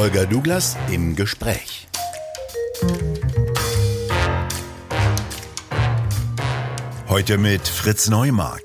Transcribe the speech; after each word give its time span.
Holger 0.00 0.24
Douglas 0.24 0.78
im 0.90 1.14
Gespräch. 1.14 1.86
Heute 7.06 7.36
mit 7.36 7.68
Fritz 7.68 8.08
Neumark. 8.08 8.62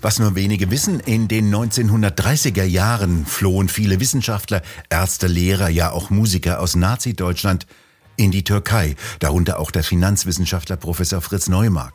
Was 0.00 0.20
nur 0.20 0.36
wenige 0.36 0.70
wissen, 0.70 1.00
in 1.00 1.26
den 1.26 1.52
1930er 1.52 2.62
Jahren 2.62 3.26
flohen 3.26 3.68
viele 3.68 3.98
Wissenschaftler, 3.98 4.62
Ärzte, 4.90 5.26
Lehrer, 5.26 5.68
ja 5.68 5.90
auch 5.90 6.10
Musiker 6.10 6.60
aus 6.60 6.76
Nazi-Deutschland 6.76 7.66
in 8.14 8.30
die 8.30 8.44
Türkei, 8.44 8.94
darunter 9.18 9.58
auch 9.58 9.72
der 9.72 9.82
Finanzwissenschaftler 9.82 10.76
Professor 10.76 11.20
Fritz 11.20 11.48
Neumark. 11.48 11.94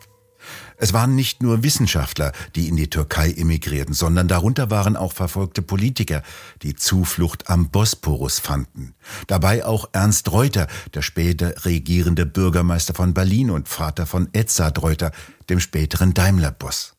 Es 0.79 0.93
waren 0.93 1.15
nicht 1.15 1.41
nur 1.41 1.63
Wissenschaftler, 1.63 2.31
die 2.55 2.67
in 2.67 2.75
die 2.75 2.89
Türkei 2.89 3.31
emigrierten, 3.31 3.93
sondern 3.93 4.27
darunter 4.27 4.69
waren 4.69 4.95
auch 4.95 5.11
verfolgte 5.11 5.63
Politiker, 5.63 6.21
die 6.61 6.75
Zuflucht 6.75 7.49
am 7.49 7.69
Bosporus 7.69 8.37
fanden. 8.37 8.93
Dabei 9.25 9.65
auch 9.65 9.89
Ernst 9.93 10.31
Reuter, 10.31 10.67
der 10.93 11.01
später 11.01 11.65
regierende 11.65 12.27
Bürgermeister 12.27 12.93
von 12.93 13.15
Berlin 13.15 13.49
und 13.49 13.67
Vater 13.67 14.05
von 14.05 14.29
Edzard 14.33 14.81
Reuter, 14.83 15.11
dem 15.49 15.59
späteren 15.59 16.13
Daimler-Boss. 16.13 16.93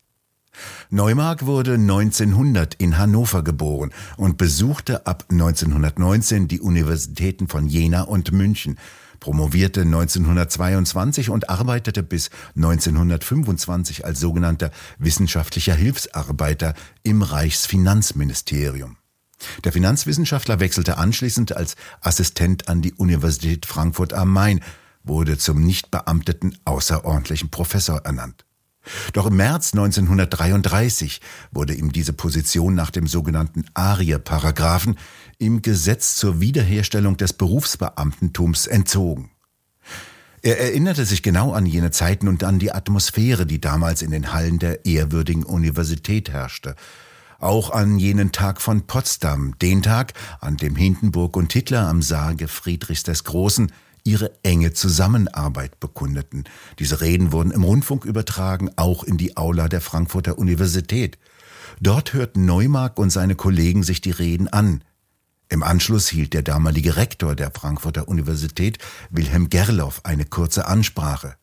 Neumark 0.90 1.46
wurde 1.46 1.74
1900 1.74 2.74
in 2.74 2.98
Hannover 2.98 3.44
geboren 3.44 3.92
und 4.16 4.38
besuchte 4.38 5.06
ab 5.06 5.24
1919 5.30 6.48
die 6.48 6.60
Universitäten 6.60 7.46
von 7.46 7.68
Jena 7.68 8.02
und 8.02 8.32
München, 8.32 8.76
promovierte 9.20 9.82
1922 9.82 11.30
und 11.30 11.48
arbeitete 11.50 12.02
bis 12.02 12.30
1925 12.56 14.04
als 14.04 14.20
sogenannter 14.20 14.70
wissenschaftlicher 14.98 15.74
Hilfsarbeiter 15.74 16.74
im 17.02 17.22
Reichsfinanzministerium. 17.22 18.96
Der 19.64 19.72
Finanzwissenschaftler 19.72 20.60
wechselte 20.60 20.98
anschließend 20.98 21.56
als 21.56 21.76
Assistent 22.00 22.68
an 22.68 22.82
die 22.82 22.94
Universität 22.94 23.66
Frankfurt 23.66 24.12
am 24.12 24.32
Main, 24.32 24.60
wurde 25.04 25.38
zum 25.38 25.62
nicht 25.62 25.90
beamteten 25.90 26.58
außerordentlichen 26.64 27.50
Professor 27.50 27.98
ernannt. 27.98 28.47
Doch 29.12 29.26
im 29.26 29.36
März 29.36 29.72
1933 29.74 31.20
wurde 31.50 31.74
ihm 31.74 31.92
diese 31.92 32.12
Position 32.12 32.74
nach 32.74 32.90
dem 32.90 33.06
sogenannten 33.06 33.64
Arie-Paragraphen 33.74 34.98
im 35.38 35.62
Gesetz 35.62 36.16
zur 36.16 36.40
Wiederherstellung 36.40 37.16
des 37.16 37.32
Berufsbeamtentums 37.32 38.66
entzogen. 38.66 39.30
Er 40.42 40.60
erinnerte 40.60 41.04
sich 41.04 41.22
genau 41.22 41.52
an 41.52 41.66
jene 41.66 41.90
Zeiten 41.90 42.28
und 42.28 42.44
an 42.44 42.58
die 42.58 42.72
Atmosphäre, 42.72 43.44
die 43.44 43.60
damals 43.60 44.02
in 44.02 44.10
den 44.10 44.32
Hallen 44.32 44.58
der 44.58 44.84
ehrwürdigen 44.84 45.42
Universität 45.42 46.30
herrschte. 46.30 46.76
Auch 47.40 47.70
an 47.70 47.98
jenen 47.98 48.32
Tag 48.32 48.60
von 48.60 48.86
Potsdam, 48.86 49.56
den 49.60 49.82
Tag, 49.82 50.14
an 50.40 50.56
dem 50.56 50.74
Hindenburg 50.74 51.36
und 51.36 51.52
Hitler 51.52 51.86
am 51.86 52.02
Sarge 52.02 52.48
Friedrichs 52.48 53.02
des 53.04 53.24
Großen 53.24 53.72
ihre 54.08 54.32
enge 54.42 54.72
Zusammenarbeit 54.72 55.80
bekundeten. 55.80 56.44
Diese 56.78 57.02
Reden 57.02 57.30
wurden 57.30 57.50
im 57.50 57.62
Rundfunk 57.62 58.06
übertragen, 58.06 58.70
auch 58.76 59.04
in 59.04 59.18
die 59.18 59.36
Aula 59.36 59.68
der 59.68 59.82
Frankfurter 59.82 60.38
Universität. 60.38 61.18
Dort 61.78 62.14
hörten 62.14 62.46
Neumark 62.46 62.98
und 62.98 63.10
seine 63.10 63.34
Kollegen 63.34 63.82
sich 63.82 64.00
die 64.00 64.10
Reden 64.10 64.48
an. 64.48 64.82
Im 65.50 65.62
Anschluss 65.62 66.08
hielt 66.08 66.32
der 66.32 66.42
damalige 66.42 66.96
Rektor 66.96 67.36
der 67.36 67.50
Frankfurter 67.50 68.08
Universität, 68.08 68.78
Wilhelm 69.10 69.50
Gerloff, 69.50 70.00
eine 70.04 70.24
kurze 70.24 70.66
Ansprache. 70.66 71.34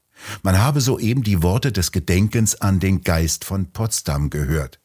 Man 0.42 0.58
habe 0.58 0.82
soeben 0.82 1.22
die 1.22 1.44
Worte 1.44 1.72
des 1.72 1.92
Gedenkens 1.92 2.60
an 2.62 2.80
den 2.80 3.02
Geist 3.02 3.46
von 3.46 3.74
Potsdam 3.74 4.32
gehört. 4.32 4.80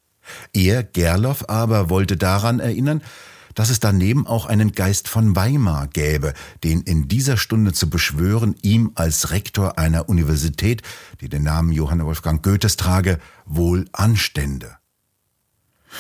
Er, 0.53 0.83
Gerloff, 0.83 1.49
aber 1.49 1.89
wollte 1.89 2.19
daran 2.19 2.61
erinnern, 2.61 3.03
dass 3.55 3.71
es 3.71 3.81
daneben 3.81 4.27
auch 4.27 4.47
einen 4.47 4.73
Geist 4.73 5.09
von 5.09 5.37
Weimar 5.37 5.89
gäbe, 5.89 6.35
den 6.65 6.83
in 6.83 7.09
dieser 7.09 7.37
Stunde 7.37 7.73
zu 7.73 7.91
beschwören, 7.91 8.55
ihm 8.63 8.93
als 8.95 9.31
Rektor 9.31 9.79
einer 9.79 10.09
Universität, 10.09 10.83
die 11.21 11.29
den 11.29 11.43
Namen 11.43 11.73
Johann 11.73 12.05
Wolfgang 12.05 12.43
Goethes 12.43 12.77
trage, 12.77 13.19
wohl 13.47 13.87
anstände. 13.93 14.77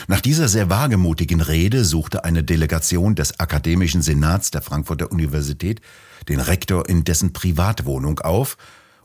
Nach 0.06 0.20
dieser 0.20 0.48
sehr 0.48 0.70
wagemutigen 0.70 1.41
Rede 1.41 1.84
suchte 1.84 2.24
eine 2.24 2.44
Delegation 2.44 3.14
des 3.14 3.41
Akademischen 3.41 4.03
Senats 4.03 4.50
der 4.50 4.62
Frankfurter 4.62 5.10
Universität 5.10 5.80
den 6.28 6.41
Rektor 6.41 6.88
in 6.88 7.04
dessen 7.04 7.32
Privatwohnung 7.32 8.20
auf 8.20 8.56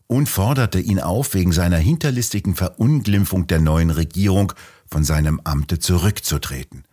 und 0.08 0.30
forderte 0.30 0.80
ihn 0.80 1.00
auf, 1.00 1.34
wegen 1.34 1.52
seiner 1.52 1.78
hinterlistigen 1.78 2.56
Verunglimpfung 2.56 3.48
der 3.48 3.60
neuen 3.60 3.90
Regierung 3.90 4.54
von 4.86 5.04
seinem 5.04 5.42
Amte 5.44 5.80
zurückzutreten. 5.80 6.84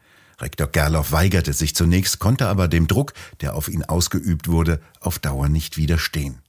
Rektor 0.41 0.67
Gerloff 0.67 1.13
weigerte 1.13 1.53
sich 1.53 1.75
zunächst, 1.75 2.19
konnte 2.19 2.49
aber 2.49 2.69
dem 2.69 2.87
Druck, 2.87 3.13
der 3.41 3.55
auf 3.55 3.69
ihn 3.69 3.85
ausgeübt 3.85 4.49
wurde, 4.49 4.81
auf 5.01 5.19
Dauer 5.19 5.49
nicht 5.49 5.77
widerstehen. 5.77 6.41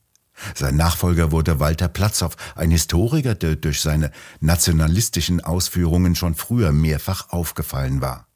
Sein 0.55 0.75
Nachfolger 0.75 1.31
wurde 1.31 1.59
Walter 1.59 1.87
Platzow, 1.87 2.35
ein 2.55 2.71
Historiker, 2.71 3.35
der 3.35 3.55
durch 3.55 3.81
seine 3.81 4.11
nationalistischen 4.39 5.41
Ausführungen 5.41 6.15
schon 6.15 6.35
früher 6.35 6.71
mehrfach 6.71 7.29
aufgefallen 7.29 8.01
war. 8.01 8.27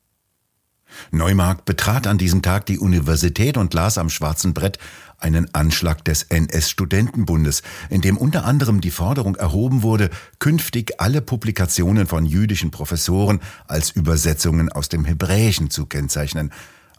Neumark 1.12 1.66
betrat 1.66 2.08
an 2.08 2.18
diesem 2.18 2.42
Tag 2.42 2.66
die 2.66 2.80
Universität 2.80 3.58
und 3.58 3.74
las 3.74 3.98
am 3.98 4.10
schwarzen 4.10 4.54
Brett 4.54 4.80
einen 5.18 5.54
Anschlag 5.54 6.04
des 6.06 6.24
NS-Studentenbundes, 6.24 7.64
in 7.90 8.02
dem 8.02 8.18
unter 8.18 8.46
anderem 8.46 8.82
die 8.82 8.92
Forderung 8.92 9.36
erhoben 9.36 9.84
wurde, 9.84 10.10
künftig 10.40 11.00
alle 11.00 11.22
Publikationen 11.22 12.08
von 12.08 12.26
jüdischen 12.26 12.72
Professoren 12.72 13.40
als 13.68 13.92
Übersetzungen 13.92 14.72
aus 14.72 14.90
dem 14.90 15.06
Hebräischen 15.06 15.70
zu 15.70 15.86
kennzeichnen, 15.86 16.52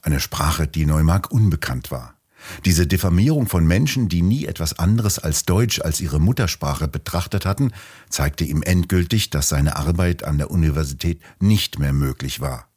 eine 0.02 0.20
Sprache, 0.20 0.66
die 0.66 0.86
Neumark 0.86 1.30
unbekannt 1.30 1.90
war. 1.90 2.14
Diese 2.64 2.86
Diffamierung 2.86 3.48
von 3.48 3.66
Menschen, 3.66 4.08
die 4.08 4.22
nie 4.22 4.46
etwas 4.46 4.78
anderes 4.78 5.18
als 5.18 5.44
Deutsch 5.44 5.80
als 5.80 6.00
ihre 6.00 6.20
Muttersprache 6.20 6.88
betrachtet 6.88 7.44
hatten, 7.44 7.72
zeigte 8.08 8.44
ihm 8.44 8.62
endgültig, 8.62 9.30
dass 9.30 9.48
seine 9.48 9.76
Arbeit 9.76 10.22
an 10.24 10.38
der 10.38 10.50
Universität 10.50 11.20
nicht 11.40 11.78
mehr 11.78 11.92
möglich 11.92 12.40
war. 12.40 12.67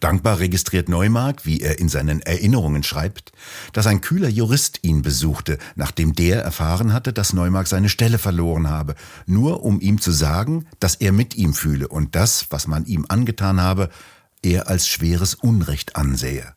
Dankbar 0.00 0.38
registriert 0.38 0.88
Neumark, 0.88 1.46
wie 1.46 1.60
er 1.60 1.78
in 1.78 1.88
seinen 1.88 2.20
Erinnerungen 2.20 2.82
schreibt, 2.82 3.32
dass 3.72 3.86
ein 3.86 4.00
kühler 4.00 4.28
Jurist 4.28 4.80
ihn 4.82 5.02
besuchte, 5.02 5.58
nachdem 5.76 6.14
der 6.14 6.42
erfahren 6.42 6.92
hatte, 6.92 7.12
dass 7.12 7.32
Neumark 7.32 7.66
seine 7.66 7.88
Stelle 7.88 8.18
verloren 8.18 8.68
habe, 8.68 8.94
nur 9.26 9.62
um 9.62 9.80
ihm 9.80 10.00
zu 10.00 10.12
sagen, 10.12 10.66
dass 10.80 10.94
er 10.94 11.12
mit 11.12 11.36
ihm 11.36 11.54
fühle 11.54 11.88
und 11.88 12.14
das, 12.14 12.46
was 12.50 12.66
man 12.66 12.84
ihm 12.86 13.06
angetan 13.08 13.60
habe, 13.60 13.90
er 14.42 14.68
als 14.68 14.88
schweres 14.88 15.34
Unrecht 15.34 15.96
ansähe. 15.96 16.54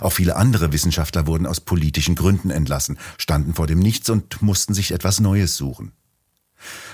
Auch 0.00 0.12
viele 0.12 0.36
andere 0.36 0.72
Wissenschaftler 0.72 1.26
wurden 1.26 1.46
aus 1.46 1.60
politischen 1.60 2.14
Gründen 2.14 2.50
entlassen, 2.50 2.98
standen 3.18 3.54
vor 3.54 3.66
dem 3.66 3.80
Nichts 3.80 4.10
und 4.10 4.40
mussten 4.42 4.74
sich 4.74 4.92
etwas 4.92 5.20
Neues 5.20 5.56
suchen. 5.56 5.92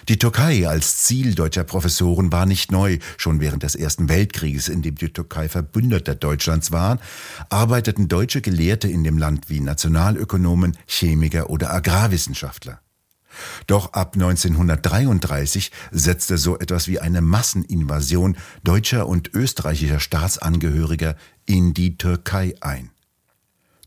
Die 0.09 0.19
Türkei 0.19 0.67
als 0.67 1.05
Ziel 1.05 1.35
deutscher 1.35 1.65
Professoren 1.65 2.33
war 2.33 2.47
nicht 2.47 2.73
neu. 2.73 2.99
Schon 3.17 3.41
während 3.41 3.63
des 3.63 3.75
Ersten 3.75 4.09
Weltkrieges, 4.09 4.69
in 4.69 4.83
dem 4.83 4.95
die 4.95 5.13
Türkei 5.13 5.49
Verbündeter 5.49 6.15
Deutschlands 6.15 6.73
war, 6.73 6.99
arbeiteten 7.51 8.09
deutsche 8.09 8.41
Gelehrte 8.41 8.89
in 8.89 9.05
dem 9.05 9.19
Land 9.19 9.51
wie 9.51 9.61
Nationalökonomen, 9.61 10.77
Chemiker 10.87 11.51
oder 11.51 11.73
Agrarwissenschaftler. 11.73 12.81
Doch 13.67 13.93
ab 13.93 14.15
1933 14.15 15.71
setzte 15.91 16.39
so 16.39 16.59
etwas 16.59 16.89
wie 16.89 17.01
eine 17.01 17.21
Masseninvasion 17.21 18.37
deutscher 18.65 19.07
und 19.07 19.35
österreichischer 19.35 20.01
Staatsangehöriger 20.01 21.17
in 21.47 21.75
die 21.75 21.97
Türkei 21.99 22.55
ein. 22.61 22.91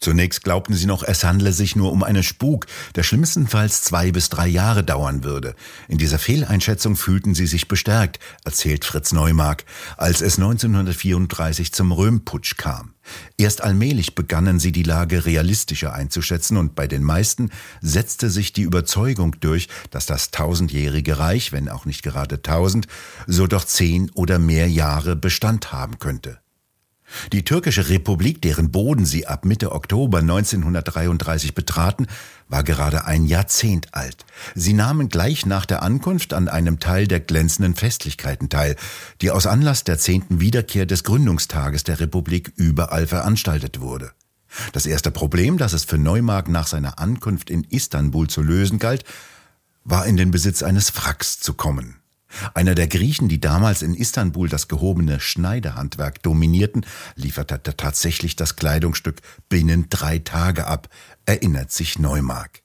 Zunächst 0.01 0.44
glaubten 0.44 0.73
sie 0.73 0.88
noch, 0.88 1.03
es 1.03 1.23
handle 1.23 1.53
sich 1.53 1.75
nur 1.75 1.91
um 1.91 2.01
einen 2.01 2.23
Spuk, 2.23 2.66
der 2.95 3.03
schlimmstenfalls 3.03 3.84
zwei 3.84 4.12
bis 4.12 4.29
drei 4.29 4.47
Jahre 4.47 4.84
dauern 4.84 5.23
würde. 5.23 5.53
In 5.88 6.00
dieser 6.00 6.17
Fehleinschätzung 6.17 6.95
fühlten 6.95 7.36
sie 7.36 7.45
sich 7.45 7.68
bestärkt, 7.68 8.18
erzählt 8.44 8.83
Fritz 8.83 9.12
Neumark, 9.12 9.63
als 9.98 10.21
es 10.21 10.39
1934 10.39 11.71
zum 11.71 11.92
Röhmputsch 11.92 12.57
kam. 12.57 12.95
Erst 13.38 13.62
allmählich 13.62 14.15
begannen 14.15 14.59
sie 14.59 14.71
die 14.71 14.81
Lage 14.81 15.25
realistischer 15.25 15.94
einzuschätzen 15.94 16.57
und 16.57 16.74
bei 16.74 16.88
den 16.88 17.03
meisten 17.03 17.51
setzte 17.81 18.31
sich 18.31 18.53
die 18.53 18.63
Überzeugung 18.63 19.36
durch, 19.39 19.68
dass 19.92 20.07
das 20.07 20.31
tausendjährige 20.31 21.19
Reich, 21.19 21.51
wenn 21.51 21.69
auch 21.69 21.86
nicht 21.86 22.01
gerade 22.01 22.42
tausend, 22.42 22.88
so 23.27 23.45
doch 23.45 23.65
zehn 23.65 24.09
oder 24.15 24.39
mehr 24.39 24.68
Jahre 24.68 25.15
Bestand 25.15 25.71
haben 25.71 26.00
könnte. 26.00 26.40
Die 27.34 27.44
türkische 27.44 27.90
Republik, 27.90 28.42
deren 28.42 28.72
Boden 28.72 29.06
sie 29.06 29.28
ab 29.28 29.46
Mitte 29.46 29.72
Oktober 29.72 30.19
1933 30.19 31.54
betraten, 31.54 32.08
war 32.48 32.63
gerade 32.63 33.06
ein 33.06 33.25
Jahrzehnt 33.25 33.94
alt. 33.94 34.25
Sie 34.56 34.74
nahmen 34.74 35.10
gleich 35.10 35.46
nach 35.46 35.66
der 35.66 35.81
Ankunft 35.84 36.34
an 36.34 36.50
einem 36.50 36.80
Teil 36.80 37.08
der 37.08 37.19
glänzenden 37.19 37.75
Festlichkeiten 37.75 38.50
teil, 38.50 38.75
die 39.22 39.31
aus 39.31 39.48
Anlass 39.48 39.84
der 39.84 39.98
zehnten 39.98 40.40
Wiederkehr 40.40 40.86
des 40.86 41.04
Gründungstages 41.04 41.84
der 41.84 42.00
Republik 42.00 42.52
überall 42.56 43.08
veranstaltet 43.08 43.80
wurde. 43.80 44.12
Das 44.74 44.86
erste 44.86 45.12
Problem, 45.12 45.58
das 45.58 45.74
es 45.74 45.86
für 45.86 45.98
Neumark 45.98 46.50
nach 46.50 46.68
seiner 46.68 47.00
Ankunft 47.00 47.50
in 47.50 47.63
Istanbul 47.63 48.28
zu 48.28 48.42
lösen 48.42 48.80
galt, 48.80 49.06
war 49.84 50.06
in 50.06 50.18
den 50.18 50.31
Besitz 50.31 50.62
eines 50.62 50.96
Wracks 50.96 51.40
zu 51.40 51.54
kommen. 51.54 52.00
Einer 52.54 52.75
der 52.75 52.88
Griechen, 52.88 53.28
die 53.28 53.39
damals 53.39 53.81
in 53.81 53.94
Istanbul 53.94 54.50
das 54.50 54.68
gehobene 54.68 55.19
Schneiderhandwerk 55.19 56.22
dominierten, 56.24 56.86
lieferte 57.16 57.62
tatsächlich 57.75 58.36
das 58.36 58.56
Kleidungsstück 58.56 59.22
binnen 59.50 59.88
drei 59.89 60.19
Tage 60.19 60.68
ab, 60.68 60.89
erinnert 61.25 61.72
sich 61.72 62.00
Neumark. 62.00 62.62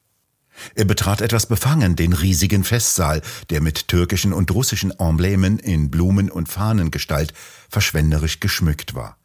Er 0.75 0.85
betrat 0.85 1.21
etwas 1.21 1.45
befangen 1.45 1.95
den 1.95 2.13
riesigen 2.13 2.63
Festsaal, 2.63 3.21
der 3.49 3.61
mit 3.61 3.87
türkischen 3.87 4.33
und 4.33 4.51
russischen 4.51 4.91
Emblemen 4.99 5.59
in 5.59 5.91
Blumen- 5.91 6.31
und 6.31 6.49
Fahnengestalt 6.49 7.33
verschwenderisch 7.69 8.39
geschmückt 8.39 8.95
war. 8.95 9.17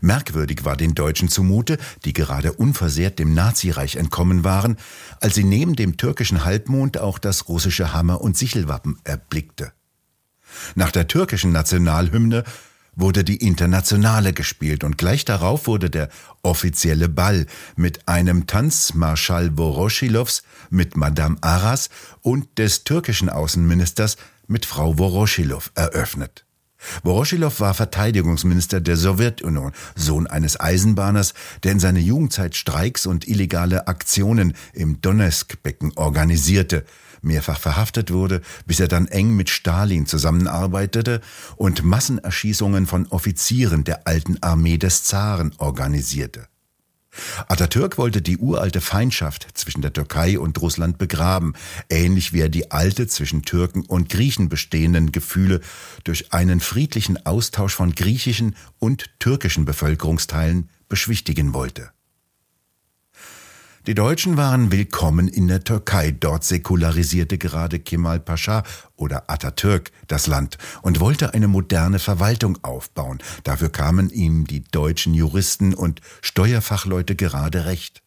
Merkwürdig 0.00 0.64
war 0.64 0.76
den 0.76 0.94
Deutschen 0.94 1.28
zumute, 1.28 1.78
die 2.04 2.12
gerade 2.12 2.52
unversehrt 2.52 3.18
dem 3.18 3.32
Nazireich 3.34 3.96
entkommen 3.96 4.44
waren, 4.44 4.76
als 5.20 5.36
sie 5.36 5.44
neben 5.44 5.76
dem 5.76 5.96
türkischen 5.96 6.44
Halbmond 6.44 6.98
auch 6.98 7.18
das 7.18 7.48
russische 7.48 7.92
Hammer- 7.92 8.20
und 8.20 8.36
Sichelwappen 8.36 8.98
erblickte. 9.04 9.72
Nach 10.74 10.90
der 10.90 11.08
türkischen 11.08 11.52
Nationalhymne 11.52 12.44
wurde 12.98 13.22
die 13.22 13.36
Internationale 13.36 14.32
gespielt 14.32 14.82
und 14.82 14.98
gleich 14.98 15.24
darauf 15.24 15.66
wurde 15.66 15.88
der 15.88 16.08
offizielle 16.42 17.08
Ball 17.08 17.46
mit 17.76 18.08
einem 18.08 18.46
Tanz 18.46 18.94
Marschall 18.94 19.52
Voroschilovs 19.56 20.42
mit 20.70 20.96
Madame 20.96 21.36
Aras 21.40 21.90
und 22.22 22.58
des 22.58 22.84
türkischen 22.84 23.28
Außenministers 23.28 24.16
mit 24.48 24.66
Frau 24.66 24.98
Voroshilov 24.98 25.70
eröffnet. 25.74 26.44
Voroshilov 27.02 27.60
war 27.60 27.74
Verteidigungsminister 27.74 28.80
der 28.80 28.96
Sowjetunion, 28.96 29.72
Sohn 29.96 30.26
eines 30.26 30.58
Eisenbahners, 30.58 31.34
der 31.62 31.72
in 31.72 31.80
seiner 31.80 31.98
Jugendzeit 31.98 32.54
Streiks 32.54 33.04
und 33.06 33.26
illegale 33.26 33.88
Aktionen 33.88 34.54
im 34.72 35.00
Donetsk-Becken 35.00 35.92
organisierte, 35.96 36.84
mehrfach 37.22 37.58
verhaftet 37.58 38.12
wurde, 38.12 38.40
bis 38.66 38.80
er 38.80 38.88
dann 38.88 39.06
eng 39.08 39.34
mit 39.36 39.50
Stalin 39.50 40.06
zusammenarbeitete 40.06 41.20
und 41.56 41.84
Massenerschießungen 41.84 42.86
von 42.86 43.06
Offizieren 43.08 43.84
der 43.84 44.06
alten 44.06 44.42
Armee 44.42 44.78
des 44.78 45.04
Zaren 45.04 45.52
organisierte. 45.58 46.48
Atatürk 47.48 47.98
wollte 47.98 48.22
die 48.22 48.38
uralte 48.38 48.80
Feindschaft 48.80 49.48
zwischen 49.54 49.82
der 49.82 49.92
Türkei 49.92 50.38
und 50.38 50.60
Russland 50.60 50.98
begraben, 50.98 51.54
ähnlich 51.88 52.32
wie 52.32 52.40
er 52.40 52.48
die 52.48 52.70
alte 52.70 53.06
zwischen 53.06 53.42
Türken 53.42 53.82
und 53.82 54.08
Griechen 54.08 54.48
bestehenden 54.48 55.12
Gefühle 55.12 55.60
durch 56.04 56.32
einen 56.32 56.60
friedlichen 56.60 57.24
Austausch 57.26 57.74
von 57.74 57.94
griechischen 57.94 58.56
und 58.78 59.10
türkischen 59.18 59.64
Bevölkerungsteilen 59.64 60.70
beschwichtigen 60.88 61.54
wollte. 61.54 61.90
Die 63.88 63.94
Deutschen 63.94 64.36
waren 64.36 64.70
willkommen 64.70 65.28
in 65.28 65.48
der 65.48 65.64
Türkei. 65.64 66.10
Dort 66.10 66.44
säkularisierte 66.44 67.38
gerade 67.38 67.78
Kemal 67.78 68.20
Pascha 68.20 68.62
oder 68.96 69.30
Atatürk 69.30 69.92
das 70.08 70.26
Land 70.26 70.58
und 70.82 71.00
wollte 71.00 71.32
eine 71.32 71.48
moderne 71.48 71.98
Verwaltung 71.98 72.58
aufbauen. 72.60 73.18
Dafür 73.44 73.70
kamen 73.70 74.10
ihm 74.10 74.46
die 74.46 74.62
deutschen 74.62 75.14
Juristen 75.14 75.72
und 75.72 76.02
Steuerfachleute 76.20 77.16
gerade 77.16 77.64
recht. 77.64 78.02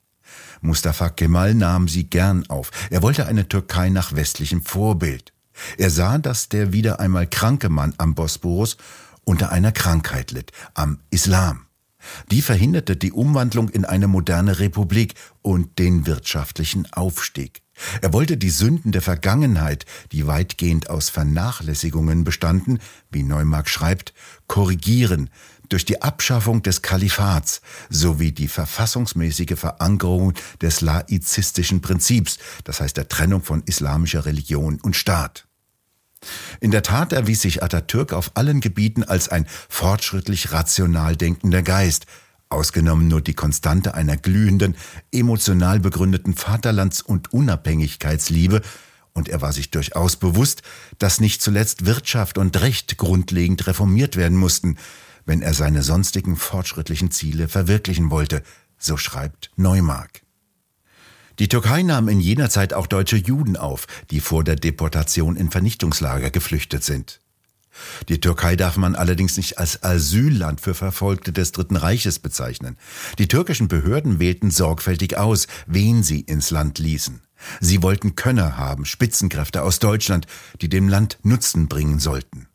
Mustafa 0.61 1.09
Kemal 1.09 1.55
nahm 1.55 1.87
sie 1.87 2.07
gern 2.07 2.47
auf. 2.47 2.69
Er 2.91 3.01
wollte 3.01 3.25
eine 3.25 3.49
Türkei 3.49 3.89
nach 3.89 4.15
westlichem 4.15 4.61
Vorbild. 4.61 5.33
Er 5.79 5.89
sah, 5.89 6.19
dass 6.19 6.47
der 6.47 6.73
wieder 6.73 6.99
einmal 6.99 7.25
kranke 7.25 7.69
Mann 7.69 7.95
am 7.97 8.13
Bosporus 8.13 8.77
unter 9.23 9.51
einer 9.51 9.71
Krankheit 9.71 10.29
litt, 10.29 10.51
am 10.75 10.99
Islam. 11.09 11.65
Die 12.31 12.41
verhinderte 12.41 12.95
die 12.95 13.11
Umwandlung 13.11 13.69
in 13.69 13.85
eine 13.85 14.07
moderne 14.07 14.59
Republik 14.59 15.15
und 15.41 15.79
den 15.79 16.05
wirtschaftlichen 16.05 16.91
Aufstieg. 16.93 17.61
Er 18.01 18.13
wollte 18.13 18.37
die 18.37 18.49
Sünden 18.49 18.91
der 18.91 19.01
Vergangenheit, 19.01 19.85
die 20.11 20.27
weitgehend 20.27 20.89
aus 20.89 21.09
Vernachlässigungen 21.09 22.23
bestanden, 22.23 22.79
wie 23.11 23.23
Neumark 23.23 23.69
schreibt, 23.69 24.13
korrigieren 24.47 25.29
durch 25.71 25.85
die 25.85 26.01
Abschaffung 26.01 26.61
des 26.61 26.81
Kalifats 26.81 27.61
sowie 27.89 28.33
die 28.33 28.49
verfassungsmäßige 28.49 29.57
Verankerung 29.57 30.33
des 30.61 30.81
laizistischen 30.81 31.81
Prinzips, 31.81 32.37
das 32.65 32.81
heißt 32.81 32.97
der 32.97 33.07
Trennung 33.07 33.41
von 33.41 33.63
islamischer 33.65 34.25
Religion 34.25 34.79
und 34.81 34.95
Staat. 34.95 35.47
In 36.59 36.71
der 36.71 36.83
Tat 36.83 37.13
erwies 37.13 37.41
sich 37.41 37.63
Atatürk 37.63 38.13
auf 38.13 38.31
allen 38.35 38.61
Gebieten 38.61 39.03
als 39.03 39.29
ein 39.29 39.47
fortschrittlich 39.69 40.51
rational 40.51 41.15
denkender 41.15 41.63
Geist, 41.63 42.05
ausgenommen 42.49 43.07
nur 43.07 43.21
die 43.21 43.33
Konstante 43.33 43.93
einer 43.93 44.17
glühenden, 44.17 44.75
emotional 45.11 45.79
begründeten 45.79 46.35
Vaterlands- 46.35 47.01
und 47.01 47.33
Unabhängigkeitsliebe, 47.33 48.61
und 49.13 49.27
er 49.27 49.41
war 49.41 49.51
sich 49.51 49.71
durchaus 49.71 50.15
bewusst, 50.15 50.61
dass 50.97 51.19
nicht 51.19 51.41
zuletzt 51.41 51.85
Wirtschaft 51.85 52.37
und 52.37 52.61
Recht 52.61 52.97
grundlegend 52.97 53.67
reformiert 53.67 54.15
werden 54.15 54.37
mussten, 54.37 54.77
wenn 55.25 55.41
er 55.41 55.53
seine 55.53 55.83
sonstigen 55.83 56.37
fortschrittlichen 56.37 57.11
Ziele 57.11 57.47
verwirklichen 57.47 58.09
wollte, 58.09 58.41
so 58.77 58.97
schreibt 58.97 59.51
Neumark. 59.55 60.21
Die 61.39 61.47
Türkei 61.47 61.81
nahm 61.83 62.07
in 62.07 62.19
jener 62.19 62.49
Zeit 62.49 62.73
auch 62.73 62.87
deutsche 62.87 63.17
Juden 63.17 63.57
auf, 63.57 63.87
die 64.09 64.19
vor 64.19 64.43
der 64.43 64.55
Deportation 64.55 65.35
in 65.35 65.51
Vernichtungslager 65.51 66.29
geflüchtet 66.29 66.83
sind. 66.83 67.19
Die 68.09 68.19
Türkei 68.19 68.55
darf 68.55 68.75
man 68.75 68.95
allerdings 68.95 69.37
nicht 69.37 69.57
als 69.57 69.81
Asylland 69.81 70.59
für 70.59 70.73
Verfolgte 70.73 71.31
des 71.31 71.51
Dritten 71.53 71.77
Reiches 71.77 72.19
bezeichnen. 72.19 72.77
Die 73.17 73.27
türkischen 73.27 73.69
Behörden 73.69 74.19
wählten 74.19 74.51
sorgfältig 74.51 75.17
aus, 75.17 75.47
wen 75.67 76.03
sie 76.03 76.19
ins 76.19 76.51
Land 76.51 76.79
ließen. 76.79 77.21
Sie 77.59 77.81
wollten 77.81 78.15
Könner 78.15 78.57
haben, 78.57 78.85
Spitzenkräfte 78.85 79.63
aus 79.63 79.79
Deutschland, 79.79 80.27
die 80.61 80.69
dem 80.69 80.89
Land 80.89 81.17
Nutzen 81.23 81.67
bringen 81.67 81.99
sollten. 81.99 82.47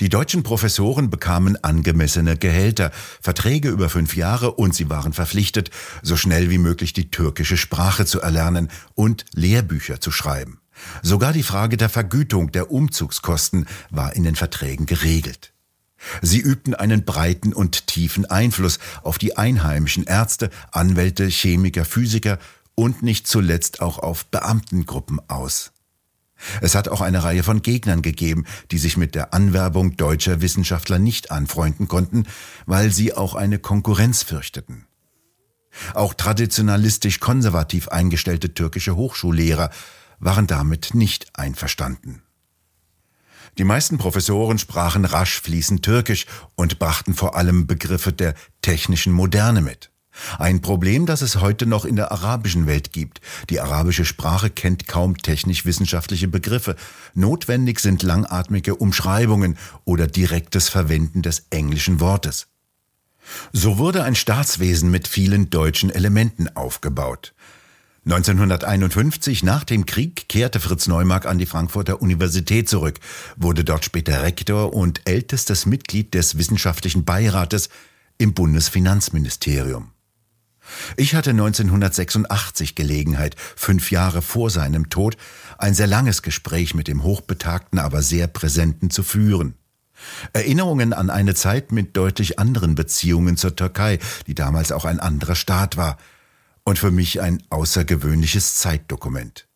Die 0.00 0.08
deutschen 0.08 0.42
Professoren 0.42 1.10
bekamen 1.10 1.62
angemessene 1.62 2.36
Gehälter, 2.36 2.90
Verträge 3.20 3.68
über 3.68 3.88
fünf 3.88 4.16
Jahre 4.16 4.52
und 4.52 4.74
sie 4.74 4.90
waren 4.90 5.12
verpflichtet, 5.12 5.70
so 6.02 6.16
schnell 6.16 6.50
wie 6.50 6.58
möglich 6.58 6.92
die 6.92 7.10
türkische 7.10 7.56
Sprache 7.56 8.06
zu 8.06 8.20
erlernen 8.20 8.68
und 8.94 9.24
Lehrbücher 9.34 10.00
zu 10.00 10.10
schreiben. 10.10 10.60
Sogar 11.02 11.32
die 11.32 11.42
Frage 11.42 11.76
der 11.76 11.88
Vergütung 11.88 12.52
der 12.52 12.70
Umzugskosten 12.70 13.66
war 13.90 14.14
in 14.14 14.24
den 14.24 14.36
Verträgen 14.36 14.86
geregelt. 14.86 15.52
Sie 16.22 16.38
übten 16.38 16.74
einen 16.74 17.04
breiten 17.04 17.52
und 17.52 17.88
tiefen 17.88 18.24
Einfluss 18.26 18.78
auf 19.02 19.18
die 19.18 19.36
einheimischen 19.36 20.04
Ärzte, 20.04 20.50
Anwälte, 20.70 21.26
Chemiker, 21.26 21.84
Physiker 21.84 22.38
und 22.76 23.02
nicht 23.02 23.26
zuletzt 23.26 23.80
auch 23.80 23.98
auf 23.98 24.26
Beamtengruppen 24.26 25.20
aus. 25.28 25.72
Es 26.60 26.74
hat 26.74 26.88
auch 26.88 27.00
eine 27.00 27.22
Reihe 27.22 27.42
von 27.42 27.62
Gegnern 27.62 28.02
gegeben, 28.02 28.44
die 28.70 28.78
sich 28.78 28.96
mit 28.96 29.14
der 29.14 29.34
Anwerbung 29.34 29.96
deutscher 29.96 30.40
Wissenschaftler 30.40 30.98
nicht 30.98 31.30
anfreunden 31.30 31.88
konnten, 31.88 32.26
weil 32.66 32.90
sie 32.90 33.14
auch 33.14 33.34
eine 33.34 33.58
Konkurrenz 33.58 34.22
fürchteten. 34.22 34.86
Auch 35.94 36.14
traditionalistisch 36.14 37.20
konservativ 37.20 37.88
eingestellte 37.88 38.54
türkische 38.54 38.96
Hochschullehrer 38.96 39.70
waren 40.18 40.46
damit 40.46 40.94
nicht 40.94 41.38
einverstanden. 41.38 42.22
Die 43.56 43.64
meisten 43.64 43.98
Professoren 43.98 44.58
sprachen 44.58 45.04
rasch 45.04 45.40
fließend 45.40 45.82
Türkisch 45.82 46.26
und 46.54 46.78
brachten 46.78 47.14
vor 47.14 47.36
allem 47.36 47.66
Begriffe 47.66 48.12
der 48.12 48.34
technischen 48.62 49.12
Moderne 49.12 49.60
mit. 49.60 49.90
Ein 50.38 50.60
Problem, 50.60 51.06
das 51.06 51.22
es 51.22 51.36
heute 51.36 51.66
noch 51.66 51.84
in 51.84 51.96
der 51.96 52.12
arabischen 52.12 52.66
Welt 52.66 52.92
gibt. 52.92 53.20
Die 53.50 53.60
arabische 53.60 54.04
Sprache 54.04 54.50
kennt 54.50 54.88
kaum 54.88 55.16
technisch-wissenschaftliche 55.16 56.28
Begriffe. 56.28 56.76
Notwendig 57.14 57.80
sind 57.80 58.02
langatmige 58.02 58.74
Umschreibungen 58.74 59.56
oder 59.84 60.06
direktes 60.06 60.68
Verwenden 60.68 61.22
des 61.22 61.46
englischen 61.50 62.00
Wortes. 62.00 62.46
So 63.52 63.78
wurde 63.78 64.04
ein 64.04 64.14
Staatswesen 64.14 64.90
mit 64.90 65.08
vielen 65.08 65.50
deutschen 65.50 65.90
Elementen 65.90 66.48
aufgebaut. 66.56 67.34
1951, 68.06 69.42
nach 69.42 69.64
dem 69.64 69.84
Krieg, 69.84 70.30
kehrte 70.30 70.60
Fritz 70.60 70.86
Neumark 70.86 71.26
an 71.26 71.36
die 71.36 71.44
Frankfurter 71.44 72.00
Universität 72.00 72.66
zurück, 72.66 72.98
wurde 73.36 73.64
dort 73.64 73.84
später 73.84 74.22
Rektor 74.22 74.72
und 74.72 75.02
ältestes 75.04 75.66
Mitglied 75.66 76.14
des 76.14 76.38
wissenschaftlichen 76.38 77.04
Beirates 77.04 77.68
im 78.16 78.32
Bundesfinanzministerium. 78.32 79.92
Ich 80.96 81.14
hatte 81.14 81.30
1986 81.30 82.74
Gelegenheit, 82.74 83.36
fünf 83.56 83.90
Jahre 83.90 84.22
vor 84.22 84.50
seinem 84.50 84.90
Tod, 84.90 85.16
ein 85.58 85.74
sehr 85.74 85.86
langes 85.86 86.22
Gespräch 86.22 86.74
mit 86.74 86.88
dem 86.88 87.02
hochbetagten, 87.02 87.78
aber 87.78 88.02
sehr 88.02 88.26
präsenten 88.26 88.90
zu 88.90 89.02
führen. 89.02 89.54
Erinnerungen 90.32 90.92
an 90.92 91.10
eine 91.10 91.34
Zeit 91.34 91.72
mit 91.72 91.96
deutlich 91.96 92.38
anderen 92.38 92.74
Beziehungen 92.74 93.36
zur 93.36 93.56
Türkei, 93.56 93.98
die 94.26 94.34
damals 94.34 94.72
auch 94.72 94.84
ein 94.84 95.00
anderer 95.00 95.34
Staat 95.34 95.76
war, 95.76 95.98
und 96.64 96.78
für 96.78 96.90
mich 96.90 97.20
ein 97.20 97.42
außergewöhnliches 97.50 98.56
Zeitdokument. 98.56 99.48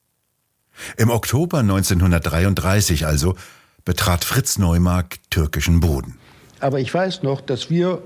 Im 0.97 1.11
Oktober 1.11 1.59
1933 1.59 3.07
also 3.07 3.37
betrat 3.85 4.25
Fritz 4.25 4.59
Neumark 4.59 5.19
türkischen 5.31 5.81
Boden. 5.81 6.19
Aber 6.61 6.81
ich 6.81 6.93
weiß 6.93 7.23
noch, 7.23 7.41
dass 7.41 7.71
wir 7.71 8.03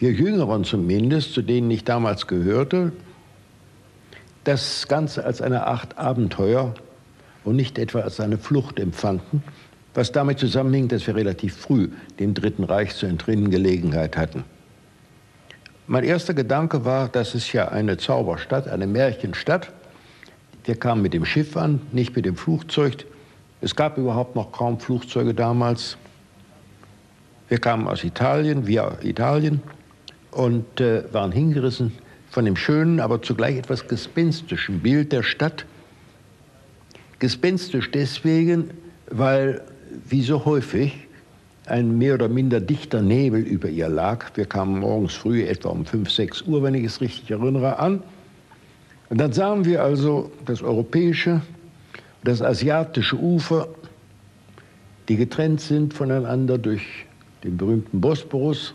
wir 0.00 0.12
Jüngeren 0.12 0.64
zumindest, 0.64 1.34
zu 1.34 1.42
denen 1.42 1.70
ich 1.70 1.84
damals 1.84 2.26
gehörte, 2.26 2.92
das 4.44 4.88
Ganze 4.88 5.24
als 5.24 5.42
eine 5.42 5.66
Art 5.66 5.98
Abenteuer 5.98 6.74
und 7.44 7.56
nicht 7.56 7.78
etwa 7.78 8.00
als 8.00 8.18
eine 8.18 8.38
Flucht 8.38 8.80
empfanden, 8.80 9.42
was 9.92 10.10
damit 10.10 10.38
zusammenhing, 10.38 10.88
dass 10.88 11.06
wir 11.06 11.14
relativ 11.14 11.54
früh 11.54 11.90
dem 12.18 12.32
Dritten 12.32 12.64
Reich 12.64 12.96
zu 12.96 13.04
entrinnen 13.04 13.50
Gelegenheit 13.50 14.16
hatten. 14.16 14.44
Mein 15.86 16.04
erster 16.04 16.32
Gedanke 16.32 16.86
war, 16.86 17.08
das 17.08 17.34
ist 17.34 17.52
ja 17.52 17.68
eine 17.68 17.98
Zauberstadt, 17.98 18.68
eine 18.68 18.86
Märchenstadt. 18.86 19.70
Wir 20.64 20.76
kamen 20.76 21.02
mit 21.02 21.12
dem 21.12 21.26
Schiff 21.26 21.56
an, 21.58 21.82
nicht 21.92 22.16
mit 22.16 22.24
dem 22.24 22.36
Flugzeug. 22.36 23.04
Es 23.60 23.76
gab 23.76 23.98
überhaupt 23.98 24.34
noch 24.34 24.52
kaum 24.52 24.80
Flugzeuge 24.80 25.34
damals. 25.34 25.98
Wir 27.48 27.58
kamen 27.58 27.86
aus 27.86 28.04
Italien, 28.04 28.66
via 28.66 28.96
Italien, 29.02 29.60
und 30.32 30.80
äh, 30.80 31.04
waren 31.12 31.32
hingerissen 31.32 31.92
von 32.30 32.44
dem 32.44 32.56
schönen, 32.56 33.00
aber 33.00 33.22
zugleich 33.22 33.56
etwas 33.56 33.88
gespenstischen 33.88 34.80
Bild 34.80 35.12
der 35.12 35.22
Stadt. 35.22 35.66
Gespenstisch 37.18 37.90
deswegen, 37.90 38.70
weil, 39.10 39.62
wie 40.08 40.22
so 40.22 40.44
häufig, 40.44 41.06
ein 41.66 41.98
mehr 41.98 42.14
oder 42.14 42.28
minder 42.28 42.60
dichter 42.60 43.02
Nebel 43.02 43.42
über 43.42 43.68
ihr 43.68 43.88
lag. 43.88 44.26
Wir 44.34 44.46
kamen 44.46 44.80
morgens 44.80 45.14
früh, 45.14 45.44
etwa 45.44 45.68
um 45.68 45.84
5, 45.84 46.10
6 46.10 46.42
Uhr, 46.42 46.62
wenn 46.62 46.74
ich 46.74 46.84
es 46.84 47.00
richtig 47.00 47.30
erinnere, 47.30 47.78
an. 47.78 48.02
Und 49.08 49.18
dann 49.18 49.32
sahen 49.32 49.64
wir 49.64 49.82
also 49.82 50.30
das 50.46 50.62
europäische 50.62 51.42
das 52.24 52.42
asiatische 52.42 53.16
Ufer, 53.16 53.68
die 55.08 55.16
getrennt 55.16 55.60
sind 55.60 55.94
voneinander 55.94 56.58
durch 56.58 56.82
den 57.42 57.56
berühmten 57.56 58.00
Bosporus. 58.00 58.74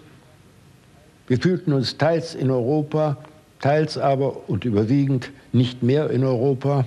Wir 1.28 1.40
fühlten 1.40 1.74
uns 1.74 1.98
teils 1.98 2.36
in 2.36 2.52
Europa, 2.52 3.18
teils 3.60 3.98
aber 3.98 4.50
und 4.50 4.66
überwiegend 4.66 5.32
nicht 5.54 5.82
mehr 5.82 6.10
in 6.10 6.24
Europa, 6.24 6.86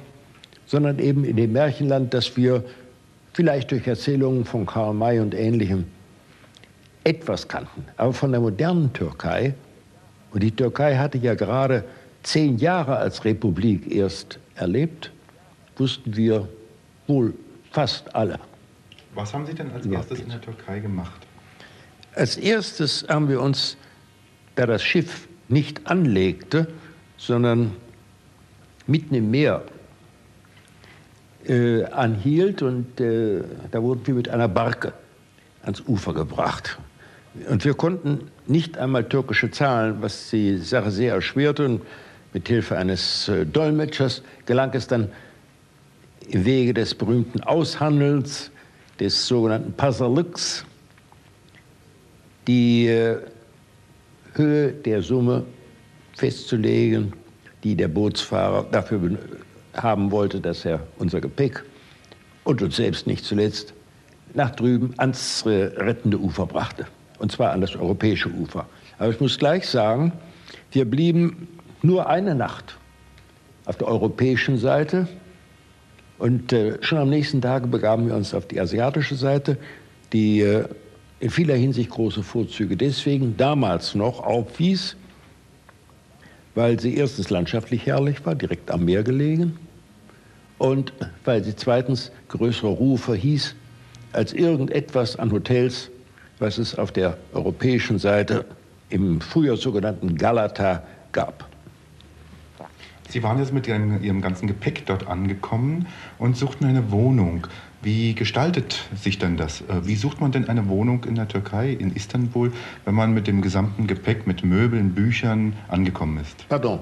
sondern 0.67 0.99
eben 0.99 1.25
in 1.25 1.37
dem 1.37 1.53
Märchenland, 1.53 2.15
das 2.15 2.37
wir 2.37 2.63
vielleicht 3.33 3.71
durch 3.71 3.87
Erzählungen 3.87 4.45
von 4.45 4.67
Karl 4.67 4.95
May 4.95 5.19
und 5.21 5.35
Ähnlichem 5.35 5.87
etwas 7.05 7.49
kannten. 7.49 7.85
Aber 7.97 8.13
von 8.13 8.31
der 8.31 8.41
modernen 8.41 8.93
Türkei, 8.93 9.55
und 10.31 10.43
die 10.43 10.51
Türkei 10.51 10.97
hatte 10.97 11.19
ja 11.19 11.35
gerade 11.35 11.85
zehn 12.23 12.59
Jahre 12.59 12.97
als 12.97 13.25
Republik 13.25 13.91
erst 13.91 14.39
erlebt, 14.57 15.11
wussten 15.77 16.15
wir 16.15 16.47
wohl 17.07 17.33
fast 17.71 18.15
alle. 18.15 18.39
Was 19.15 19.33
haben 19.33 19.47
Sie 19.47 19.55
denn 19.55 19.71
als 19.73 19.87
erstes 19.87 20.21
in 20.21 20.29
der 20.29 20.41
Türkei 20.41 20.81
gemacht? 20.81 21.27
Als 22.15 22.37
erstes 22.37 23.07
haben 23.09 23.29
wir 23.29 23.41
uns, 23.41 23.77
da 24.59 24.67
das 24.67 24.83
Schiff 24.83 25.29
nicht 25.49 25.87
anlegte, 25.87 26.67
sondern 27.17 27.73
mitten 28.87 29.15
im 29.15 29.31
Meer 29.31 29.63
äh, 31.47 31.85
anhielt 31.85 32.63
und 32.63 33.01
äh, 33.01 33.43
da 33.71 33.83
wurden 33.83 34.07
wir 34.07 34.15
mit 34.15 34.29
einer 34.29 34.49
Barke 34.49 34.93
ans 35.63 35.83
Ufer 35.87 36.13
gebracht. 36.13 36.79
Und 37.49 37.65
wir 37.65 37.75
konnten 37.75 38.31
nicht 38.47 38.79
einmal 38.79 39.05
türkische 39.05 39.51
Zahlen, 39.51 39.99
was 40.01 40.31
die 40.31 40.59
Sache 40.59 40.91
sehr 40.91 41.15
erschwerte. 41.15 41.67
Und 41.67 41.83
mit 42.33 42.49
Hilfe 42.49 42.77
eines 42.77 43.29
äh, 43.29 43.47
Dolmetschers 43.47 44.23
gelang 44.45 44.73
es 44.75 44.89
dann 44.89 45.09
im 46.29 46.45
Wege 46.45 46.75
des 46.75 46.95
berühmten 46.95 47.43
Aushandels, 47.43 48.51
des 48.99 49.27
sogenannten 49.29 49.73
Pasalux, 49.73 50.65
die 52.47 52.89
äh, 52.89 53.19
Höhe 54.39 54.73
der 54.73 55.03
Summe 55.03 55.45
festzulegen, 56.17 57.13
die 57.65 57.75
der 57.75 57.89
Bootsfahrer 57.89 58.67
dafür 58.71 59.19
haben 59.75 60.11
wollte, 60.11 60.41
dass 60.41 60.65
er 60.65 60.81
unser 60.99 61.21
Gepäck 61.21 61.65
und 62.45 62.63
uns 62.63 62.77
selbst 62.77 63.07
nicht 63.07 63.25
zuletzt 63.25 63.75
nach 64.35 64.51
drüben 64.51 64.95
ans 64.97 65.45
äh, 65.47 65.65
rettende 65.77 66.19
Ufer 66.19 66.47
brachte 66.47 66.87
und 67.19 67.33
zwar 67.33 67.53
an 67.53 67.61
das 67.61 67.75
europäische 67.77 68.31
Ufer. 68.31 68.67
Aber 68.99 69.11
ich 69.11 69.21
muss 69.21 69.39
gleich 69.39 69.67
sagen, 69.67 70.13
wir 70.73 70.85
blieben 70.85 71.49
nur 71.83 72.09
eine 72.09 72.35
Nacht 72.35 72.79
auf 73.65 73.77
der 73.77 73.89
europäischen 73.89 74.59
Seite 74.59 75.09
und 76.19 76.53
äh, 76.53 76.79
schon 76.81 76.99
am 76.99 77.11
nächsten 77.11 77.41
Tag 77.41 77.71
begaben 77.71 78.07
wir 78.09 78.15
uns 78.15 78.35
auf 78.35 78.47
die 78.47 78.61
asiatische 78.61 79.15
Seite, 79.15 79.57
die 80.13 80.41
äh, 80.41 80.65
in 81.21 81.31
vieler 81.31 81.57
Hinsicht 81.57 81.91
große 81.91 82.23
Vorzüge 82.23 82.77
deswegen 82.77 83.37
damals 83.37 83.95
noch 83.95 84.21
aufwies, 84.21 84.97
weil 86.55 86.79
sie 86.79 86.97
erstens 86.97 87.31
landschaftlich 87.31 87.87
herrlich 87.87 88.25
war, 88.25 88.35
direkt 88.35 88.71
am 88.71 88.85
Meer 88.85 89.03
gelegen, 89.03 89.59
und 90.59 90.93
weil 91.25 91.45
sie 91.45 91.55
zweitens 91.55 92.11
größere 92.29 92.69
Ruhe 92.69 92.99
verhieß 92.99 93.55
als 94.13 94.33
irgendetwas 94.33 95.17
an 95.17 95.31
Hotels, 95.31 95.91
was 96.39 96.59
es 96.59 96.77
auf 96.77 96.93
der 96.93 97.17
europäischen 97.33 97.99
Seite 97.99 98.45
im 98.91 99.21
früher 99.21 99.57
sogenannten 99.57 100.17
Galata 100.17 100.83
gab. 101.13 101.49
Sie 103.09 103.23
waren 103.23 103.39
jetzt 103.39 103.55
mit 103.55 103.67
Ihrem, 103.67 104.21
ganzen 104.21 104.47
Gepäck 104.47 104.85
dort 104.87 105.07
angekommen 105.07 105.87
und 106.19 106.37
suchten 106.37 106.67
eine 106.67 106.91
Wohnung. 106.91 107.47
Wie 107.81 108.15
gestaltet 108.15 108.89
sich 109.01 109.19
denn 109.19 109.37
das? 109.37 109.61
Äh, 109.61 109.87
wie 109.87 109.95
sucht 109.95 110.21
man 110.21 110.33
denn 110.33 110.49
eine 110.49 110.69
Wohnung 110.69 111.05
in 111.05 111.15
der 111.15 111.29
Türkei, 111.29 111.71
in 111.71 111.95
Istanbul, 111.95 112.53
wenn 112.85 112.95
man 112.95 113.15
mit 113.15 113.29
dem 113.29 113.41
gesamten 113.41 113.87
Gepäck, 113.87 114.27
mit 114.27 114.45
Möbeln, 114.45 114.95
Büchern 114.95 115.53
angekommen 115.69 116.19
ist? 116.21 116.49
Pardon, 116.49 116.81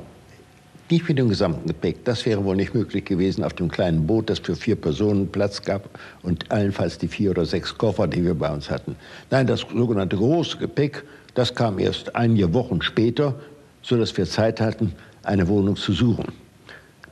nicht 0.89 1.07
mit 1.07 1.19
dem 1.19 1.29
gesamten 1.29 1.67
Gepäck. 1.67 2.05
Das 2.05 2.25
wäre 2.25 2.45
wohl 2.45 2.57
nicht 2.57 2.73
möglich 2.73 3.05
gewesen 3.05 3.45
auf 3.45 3.53
dem 3.53 3.71
kleinen 3.71 4.07
Boot, 4.07 4.31
das 4.31 4.39
für 4.39 4.57
vier 4.57 4.77
Personen 4.77 5.29
Platz 5.29 5.61
gab 5.63 5.91
und 6.23 6.51
allenfalls 6.51 6.97
die 6.97 7.09
vier 7.09 7.33
oder 7.33 7.45
sechs 7.45 7.77
Koffer, 7.77 8.07
die 8.07 8.25
wir 8.25 8.35
bei 8.35 8.51
uns 8.51 8.71
hatten. 8.71 8.97
Nein, 9.31 9.47
das 9.47 9.61
sogenannte 9.61 10.17
große 10.17 10.57
Gepäck, 10.57 11.05
das 11.35 11.55
kam 11.55 11.79
erst 11.79 12.17
einige 12.17 12.55
Wochen 12.55 12.81
später, 12.81 13.35
sodass 13.83 14.17
wir 14.17 14.25
Zeit 14.25 14.63
hatten, 14.63 14.93
eine 15.25 15.47
Wohnung 15.49 15.77
zu 15.77 15.93
suchen. 15.93 16.27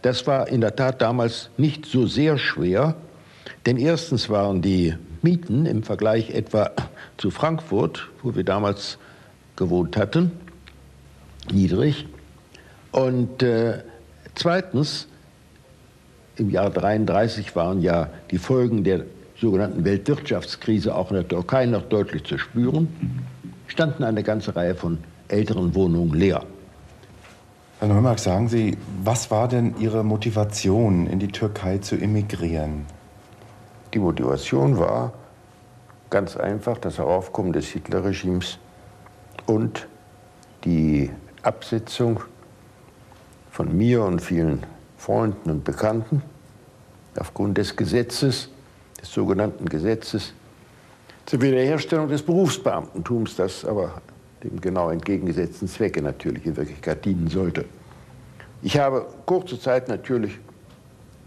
Das 0.01 0.27
war 0.27 0.49
in 0.49 0.61
der 0.61 0.75
Tat 0.75 1.03
damals 1.03 1.51
nicht 1.57 1.85
so 1.85 2.07
sehr 2.07 2.39
schwer, 2.39 2.95
denn 3.67 3.77
erstens 3.77 4.29
waren 4.29 4.63
die 4.63 4.95
Mieten 5.23 5.67
im 5.67 5.83
Vergleich 5.83 6.31
etwa 6.31 6.71
zu 7.17 7.31
Frankfurt, 7.31 8.09
wo 8.23 8.35
wir 8.35 8.45
damals 8.45 8.99
gewohnt 9.57 9.97
hatten, 9.97 10.33
niedrig. 11.51 12.07
Und 12.93 13.43
äh, 13.43 13.83
zweitens, 14.35 15.09
im 16.37 16.51
Jahr 16.51 16.67
1933 16.67 17.55
waren 17.57 17.81
ja 17.81 18.09
die 18.31 18.39
Folgen 18.39 18.85
der 18.85 19.05
sogenannten 19.41 19.85
Weltwirtschaftskrise 19.85 20.95
auch 20.95 21.11
in 21.11 21.17
der 21.17 21.29
Türkei 21.29 21.67
noch 21.67 21.83
deutlich 21.83 22.25
zu 22.25 22.39
spüren, 22.39 22.89
standen 23.67 24.05
eine 24.05 24.23
ganze 24.23 24.55
Reihe 24.55 24.75
von 24.75 24.99
älteren 25.29 25.75
Wohnungen 25.75 26.15
leer. 26.15 26.45
Herr 27.81 27.89
Neumark, 27.89 28.19
sagen 28.19 28.49
Sie, 28.49 28.77
was 29.03 29.31
war 29.31 29.49
denn 29.49 29.75
Ihre 29.79 30.05
Motivation, 30.05 31.07
in 31.07 31.19
die 31.19 31.29
Türkei 31.29 31.79
zu 31.79 31.97
emigrieren? 31.97 32.87
Die 33.95 34.01
Motivation 34.01 34.77
war 34.77 35.13
ganz 36.11 36.37
einfach 36.37 36.79
das 36.79 36.99
Heraufkommen 36.99 37.53
des 37.53 37.67
Hitlerregimes 37.69 38.59
und 39.47 39.87
die 40.65 41.11
Absetzung 41.43 42.21
von 43.53 43.77
mir 43.77 44.03
und 44.03 44.21
vielen 44.21 44.65
Freunden 44.97 45.49
und 45.49 45.63
Bekannten 45.63 46.23
aufgrund 47.17 47.57
des 47.57 47.77
Gesetzes, 47.77 48.49
des 49.01 49.13
sogenannten 49.13 49.69
Gesetzes 49.69 50.35
zur 51.27 51.41
Wiederherstellung 51.41 52.09
des 52.09 52.23
Berufsbeamtentums, 52.23 53.37
das 53.37 53.65
aber 53.65 54.03
dem 54.43 54.61
genau 54.61 54.91
entgegengesetzten 54.91 55.69
Zwecke 55.69 56.03
natürlich 56.03 56.45
in 56.47 56.57
Wirklichkeit 56.57 57.05
dienen 57.05 57.29
sollte. 57.29 57.65
Ich 58.61 58.77
habe 58.77 59.07
kurze 59.25 59.61
Zeit 59.61 59.89
natürlich, 59.89 60.41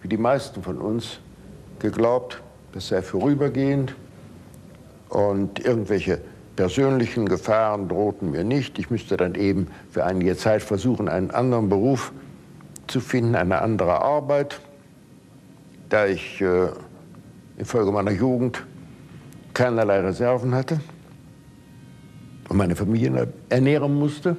wie 0.01 0.09
die 0.09 0.17
meisten 0.17 0.61
von 0.61 0.79
uns, 0.79 1.19
geglaubt, 1.79 2.41
das 2.73 2.87
sei 2.87 3.01
vorübergehend 3.01 3.95
und 5.09 5.63
irgendwelche 5.63 6.19
persönlichen 6.55 7.27
Gefahren 7.27 7.87
drohten 7.87 8.31
mir 8.31 8.43
nicht. 8.43 8.79
Ich 8.79 8.89
müsste 8.89 9.15
dann 9.15 9.35
eben 9.35 9.67
für 9.91 10.05
einige 10.05 10.35
Zeit 10.35 10.63
versuchen, 10.63 11.07
einen 11.07 11.31
anderen 11.31 11.69
Beruf 11.69 12.11
zu 12.87 12.99
finden, 12.99 13.35
eine 13.35 13.61
andere 13.61 14.01
Arbeit, 14.01 14.59
da 15.89 16.05
ich 16.07 16.41
äh, 16.41 16.67
infolge 17.57 17.91
meiner 17.91 18.11
Jugend 18.11 18.65
keinerlei 19.53 19.99
Reserven 19.99 20.53
hatte 20.53 20.79
und 22.49 22.57
meine 22.57 22.75
Familie 22.75 23.27
ernähren 23.49 23.95
musste. 23.95 24.35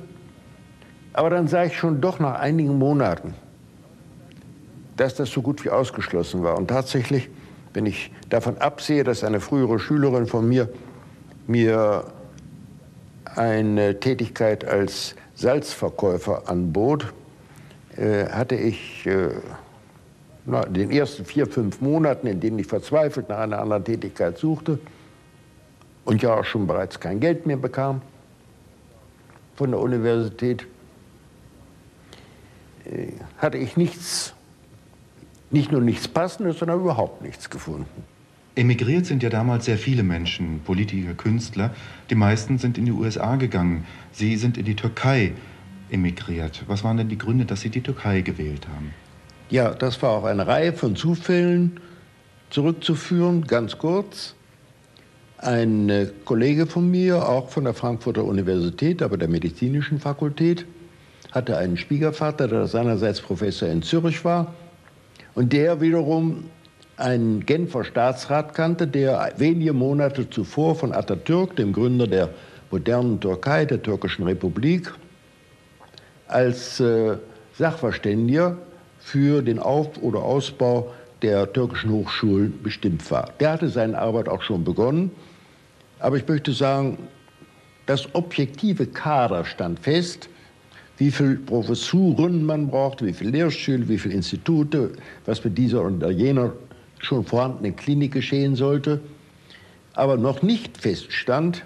Aber 1.13 1.31
dann 1.31 1.49
sah 1.49 1.65
ich 1.65 1.77
schon 1.77 2.01
doch 2.01 2.21
nach 2.21 2.39
einigen 2.39 2.79
Monaten, 2.79 3.35
dass 4.97 5.15
das 5.15 5.31
so 5.31 5.43
gut 5.43 5.65
wie 5.65 5.71
ausgeschlossen 5.71 6.43
war. 6.43 6.57
Und 6.57 6.69
tatsächlich, 6.69 7.29
wenn 7.79 7.87
ich 7.87 8.11
davon 8.29 8.59
absehe, 8.59 9.05
dass 9.05 9.23
eine 9.23 9.39
frühere 9.39 9.79
Schülerin 9.79 10.27
von 10.27 10.49
mir 10.49 10.69
mir 11.47 12.03
eine 13.37 14.01
Tätigkeit 14.01 14.65
als 14.65 15.15
Salzverkäufer 15.37 16.49
anbot, 16.49 17.15
äh, 17.97 18.27
hatte 18.31 18.57
ich 18.57 19.07
äh, 19.07 19.29
in 20.67 20.75
den 20.75 20.91
ersten 20.91 21.25
vier, 21.25 21.47
fünf 21.47 21.81
Monaten, 21.81 22.27
in 22.27 22.41
denen 22.41 22.59
ich 22.59 22.67
verzweifelt 22.67 23.29
nach 23.29 23.39
einer 23.39 23.61
anderen 23.61 23.85
Tätigkeit 23.85 24.39
suchte 24.39 24.81
und 26.05 26.21
ja 26.21 26.35
auch 26.35 26.45
schon 26.45 26.67
bereits 26.67 26.99
kein 26.99 27.21
Geld 27.21 27.47
mehr 27.47 27.59
bekam 27.59 28.03
von 29.55 29.71
der 29.71 29.79
Universität, 29.79 30.67
äh, 32.87 33.13
hatte 33.37 33.59
ich 33.59 33.77
nichts, 33.77 34.35
nicht 35.51 35.73
nur 35.73 35.81
nichts 35.81 36.09
Passendes, 36.09 36.59
sondern 36.59 36.81
überhaupt 36.81 37.23
nichts 37.23 37.49
gefunden. 37.49 38.05
Emigriert 38.55 39.07
sind 39.07 39.23
ja 39.23 39.31
damals 39.31 39.67
sehr 39.67 39.79
viele 39.79 40.03
Menschen, 40.03 40.61
Politiker, 40.65 41.15
Künstler. 41.15 41.71
Die 42.11 42.17
meisten 42.17 42.59
sind 42.59 42.77
in 42.77 42.87
die 42.87 42.93
USA 42.93 43.37
gegangen. 43.37 43.85
Sie 44.11 44.37
sind 44.37 44.59
in 44.59 44.65
die 44.65 44.75
Türkei 44.75 45.33
emigriert. 45.91 46.65
Was 46.67 46.83
waren 46.83 46.97
denn 46.97 47.09
die 47.09 47.19
Gründe, 47.19 47.45
dass 47.45 47.61
Sie 47.61 47.71
die 47.71 47.83
Türkei 47.83 48.21
gewählt 48.21 48.67
haben? 48.69 48.93
Ja, 49.49 49.71
das 49.71 50.03
war 50.03 50.11
auch 50.11 50.25
eine 50.25 50.47
Reihe 50.47 50.73
von 50.73 50.97
Zufällen 50.97 51.81
zurückzuführen, 52.51 53.47
ganz 53.47 53.79
kurz. 53.79 54.35
Ein 55.39 55.89
äh, 55.89 56.09
Kollege 56.25 56.67
von 56.67 56.91
mir, 56.91 57.29
auch 57.29 57.49
von 57.51 57.65
der 57.65 57.75
Frankfurter 57.75 58.25
Universität, 58.25 59.03
aber 59.03 59.17
der 59.17 59.29
medizinischen 59.29 60.01
Fakultät, 60.01 60.67
hatte 61.31 61.57
einen 61.57 61.77
Schwiegervater, 61.77 62.49
der 62.49 62.67
seinerseits 62.67 63.21
Professor 63.21 63.69
in 63.69 63.83
Zürich 63.83 64.25
war. 64.25 64.55
Und 65.39 65.53
der 65.53 65.81
wiederum 65.81 66.51
einen 66.97 67.47
Genfer 67.47 67.85
Staatsrat 67.85 68.55
kannte, 68.55 68.89
der 68.89 69.35
wenige 69.37 69.73
Monate 69.73 70.29
zuvor 70.29 70.75
von 70.75 70.93
Atatürk, 70.93 71.55
dem 71.55 71.73
Gründer 71.73 72.09
der 72.09 72.31
modernen 72.73 73.21
Türkei, 73.21 73.65
der 73.65 73.81
türkischen 73.81 74.25
Republik, 74.25 74.93
als 76.27 76.81
äh, 76.81 77.19
Sachverständiger 77.57 78.57
für 78.99 79.41
den 79.41 79.61
Auf- 79.61 80.03
oder 80.03 80.25
Ausbau 80.25 80.93
der 81.23 81.53
türkischen 81.53 81.93
Hochschulen 81.93 82.61
bestimmt 82.61 83.09
war. 83.09 83.31
Der 83.39 83.53
hatte 83.53 83.69
seine 83.69 83.97
Arbeit 83.97 84.29
auch 84.29 84.43
schon 84.43 84.65
begonnen, 84.65 85.13
aber 86.01 86.17
ich 86.17 86.27
möchte 86.27 86.51
sagen, 86.51 86.99
das 87.87 88.13
objektive 88.13 88.89
Kader 88.89 89.45
stand 89.45 89.79
fest, 89.79 90.29
wie 90.99 91.13
viele 91.13 91.37
Professuren 91.37 92.45
man 92.45 92.69
braucht, 92.69 93.05
wie 93.05 93.13
viele 93.13 93.31
Lehrstühle, 93.31 93.89
wie 93.89 93.99
viele 93.99 94.15
Institute, 94.15 94.91
was 95.25 95.43
mit 95.45 95.57
dieser 95.57 95.85
oder 95.85 96.11
jener 96.11 96.53
schon 96.99 97.25
vorhandenen 97.25 97.77
Klinik 97.77 98.13
geschehen 98.13 98.57
sollte, 98.57 99.01
aber 99.95 100.17
noch 100.17 100.43
nicht 100.43 100.77
feststand, 100.77 101.65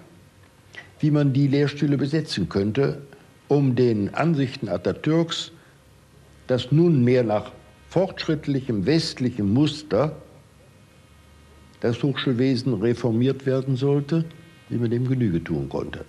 wie 1.01 1.11
man 1.11 1.33
die 1.33 1.49
Lehrstühle 1.49 1.97
besetzen 1.97 2.49
könnte, 2.49 3.01
um 3.49 3.75
den 3.75 4.15
Ansichten 4.15 4.69
Atatürks, 4.69 5.51
dass 6.47 6.71
nunmehr 6.71 7.25
nach 7.25 7.53
fortschrittlichem 7.89 8.85
westlichem 8.85 9.53
Muster 9.53 10.15
das 11.81 12.03
Hochschulwesen 12.03 12.75
reformiert 12.75 13.45
werden 13.47 13.77
sollte, 13.77 14.25
wie 14.69 14.77
man 14.77 14.91
dem 14.91 15.09
Genüge 15.09 15.43
tun 15.43 15.69
konnte. 15.69 16.05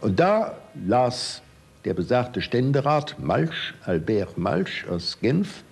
Und 0.00 0.18
da 0.20 0.58
las 0.86 1.42
der 1.84 1.94
besagte 1.94 2.42
Ständerat 2.42 3.16
Malsch, 3.18 3.74
Albert 3.84 4.36
Malsch 4.36 4.86
aus 4.88 5.18
Genf, 5.20 5.62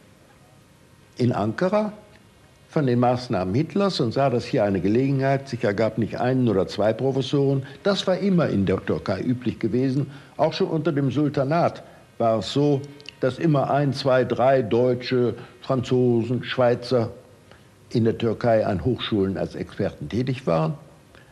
in 1.16 1.32
Ankara 1.32 1.92
von 2.68 2.86
den 2.86 3.00
Maßnahmen 3.00 3.54
Hitlers 3.54 4.00
und 4.00 4.12
sah, 4.12 4.30
dass 4.30 4.44
hier 4.44 4.64
eine 4.64 4.80
Gelegenheit 4.80 5.48
sich 5.48 5.64
ergab, 5.64 5.98
nicht 5.98 6.20
einen 6.20 6.48
oder 6.48 6.66
zwei 6.66 6.92
Professoren. 6.92 7.64
Das 7.82 8.06
war 8.06 8.18
immer 8.18 8.48
in 8.48 8.66
der 8.66 8.84
Türkei 8.84 9.20
üblich 9.20 9.58
gewesen. 9.58 10.10
Auch 10.36 10.52
schon 10.52 10.68
unter 10.68 10.92
dem 10.92 11.10
Sultanat 11.10 11.82
war 12.18 12.38
es 12.38 12.52
so, 12.52 12.82
dass 13.20 13.38
immer 13.38 13.70
ein, 13.70 13.92
zwei, 13.94 14.24
drei 14.24 14.62
Deutsche, 14.62 15.34
Franzosen, 15.62 16.44
Schweizer 16.44 17.10
in 17.90 18.04
der 18.04 18.18
Türkei 18.18 18.66
an 18.66 18.84
Hochschulen 18.84 19.38
als 19.38 19.54
Experten 19.54 20.08
tätig 20.08 20.46
waren. 20.46 20.74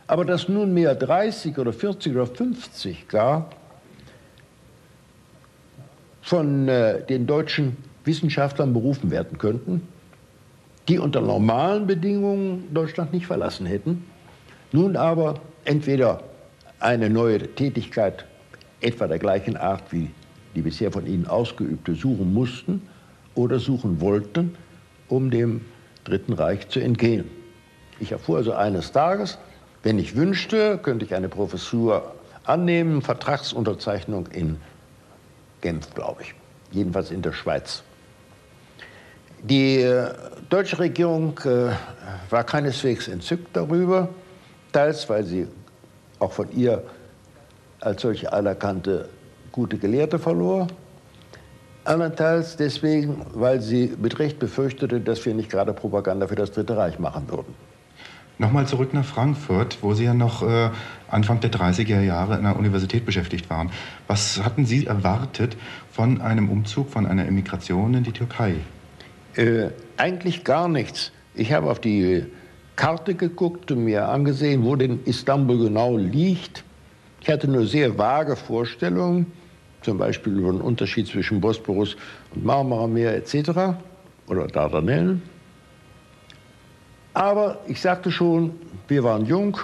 Aber 0.07 0.25
dass 0.25 0.49
nunmehr 0.49 0.95
30 0.95 1.57
oder 1.59 1.71
40 1.71 2.13
oder 2.13 2.25
50 2.25 3.07
gar 3.07 3.49
von 6.27 6.67
äh, 6.67 7.05
den 7.05 7.25
deutschen 7.25 7.77
Wissenschaftlern 8.03 8.73
berufen 8.73 9.11
werden 9.11 9.37
könnten, 9.37 9.87
die 10.89 10.99
unter 10.99 11.21
normalen 11.21 11.87
Bedingungen 11.87 12.73
Deutschland 12.73 13.13
nicht 13.13 13.27
verlassen 13.27 13.65
hätten, 13.65 14.03
nun 14.73 14.97
aber 14.97 15.35
entweder 15.63 16.21
eine 16.81 17.09
neue 17.09 17.39
Tätigkeit 17.55 18.25
etwa 18.81 19.07
der 19.07 19.19
gleichen 19.19 19.55
Art 19.55 19.83
wie 19.91 20.09
die 20.53 20.61
bisher 20.61 20.91
von 20.91 21.07
ihnen 21.07 21.27
ausgeübte 21.27 21.95
suchen 21.95 22.33
mussten 22.33 22.81
oder 23.33 23.57
suchen 23.57 24.01
wollten, 24.01 24.53
um 25.07 25.31
dem 25.31 25.61
Dritten 26.03 26.33
Reich 26.33 26.67
zu 26.67 26.81
entgehen. 26.81 27.23
Ich 28.01 28.11
erfuhr 28.11 28.37
also 28.37 28.51
eines 28.51 28.91
Tages, 28.91 29.37
wenn 29.81 29.97
ich 29.97 30.17
wünschte, 30.17 30.77
könnte 30.77 31.05
ich 31.05 31.15
eine 31.15 31.29
Professur 31.29 32.15
annehmen, 32.43 33.01
Vertragsunterzeichnung 33.01 34.27
in 34.27 34.57
Genf, 35.61 35.93
glaube 35.93 36.21
ich, 36.21 36.35
jedenfalls 36.71 37.11
in 37.11 37.21
der 37.21 37.33
Schweiz. 37.33 37.83
Die 39.43 39.81
äh, 39.81 40.13
deutsche 40.49 40.79
Regierung 40.79 41.39
äh, 41.45 41.71
war 42.29 42.43
keineswegs 42.43 43.07
entzückt 43.07 43.55
darüber, 43.55 44.09
teils 44.71 45.07
weil 45.09 45.23
sie 45.23 45.47
auch 46.19 46.31
von 46.31 46.51
ihr 46.51 46.83
als 47.79 48.01
solche 48.01 48.33
anerkannte 48.33 49.09
gute 49.51 49.77
Gelehrte 49.77 50.17
verlor, 50.19 50.67
andernteils 51.83 52.57
deswegen, 52.57 53.25
weil 53.33 53.61
sie 53.61 53.95
mit 53.99 54.19
Recht 54.19 54.39
befürchtete, 54.39 54.99
dass 54.99 55.25
wir 55.25 55.33
nicht 55.33 55.49
gerade 55.49 55.73
Propaganda 55.73 56.27
für 56.27 56.35
das 56.35 56.51
Dritte 56.51 56.75
Reich 56.75 56.99
machen 56.99 57.29
würden. 57.29 57.66
Nochmal 58.39 58.67
zurück 58.67 58.93
nach 58.93 59.05
Frankfurt, 59.05 59.79
wo 59.81 59.95
Sie 59.95 60.03
ja 60.03 60.13
noch 60.13 60.43
äh, 60.43 60.69
Anfang 61.09 61.39
der 61.39 61.51
30er 61.51 62.01
Jahre 62.01 62.37
in 62.37 62.43
der 62.43 62.55
Universität 62.55 63.03
beschäftigt 63.03 63.49
waren. 63.49 63.71
Was 64.05 64.43
hatten 64.43 64.65
Sie 64.65 64.85
erwartet 64.85 65.57
von 65.91 66.21
einem 66.21 66.49
Umzug, 66.49 66.91
von 66.91 67.07
einer 67.07 67.25
Emigration 67.25 67.95
in 67.95 68.03
die 68.03 68.11
Türkei? 68.11 68.57
Äh, 69.35 69.69
eigentlich 69.97 70.43
gar 70.43 70.67
nichts. 70.67 71.11
Ich 71.33 71.51
habe 71.51 71.69
auf 71.71 71.79
die 71.79 72.25
Karte 72.75 73.15
geguckt 73.15 73.71
und 73.71 73.83
mir 73.85 74.07
angesehen, 74.07 74.63
wo 74.63 74.75
denn 74.75 74.99
Istanbul 75.05 75.57
genau 75.57 75.97
liegt. 75.97 76.63
Ich 77.21 77.29
hatte 77.29 77.47
nur 77.47 77.65
sehr 77.65 77.97
vage 77.97 78.35
Vorstellungen, 78.35 79.31
zum 79.81 79.97
Beispiel 79.97 80.37
über 80.37 80.51
den 80.51 80.61
Unterschied 80.61 81.07
zwischen 81.07 81.41
Bosporus 81.41 81.97
und 82.35 82.45
Marmarameer 82.45 83.15
etc. 83.15 83.79
oder 84.27 84.45
Dardanellen. 84.45 85.23
Aber 87.17 87.57
ich 87.65 87.81
sagte 87.81 88.11
schon, 88.11 88.51
wir 88.87 89.03
waren 89.03 89.25
jung, 89.25 89.57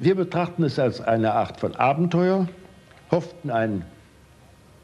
wir 0.00 0.14
betrachten 0.14 0.64
es 0.64 0.78
als 0.78 1.00
eine 1.00 1.32
Art 1.32 1.58
von 1.58 1.74
Abenteuer, 1.76 2.46
hofften 3.10 3.50
ein 3.50 3.86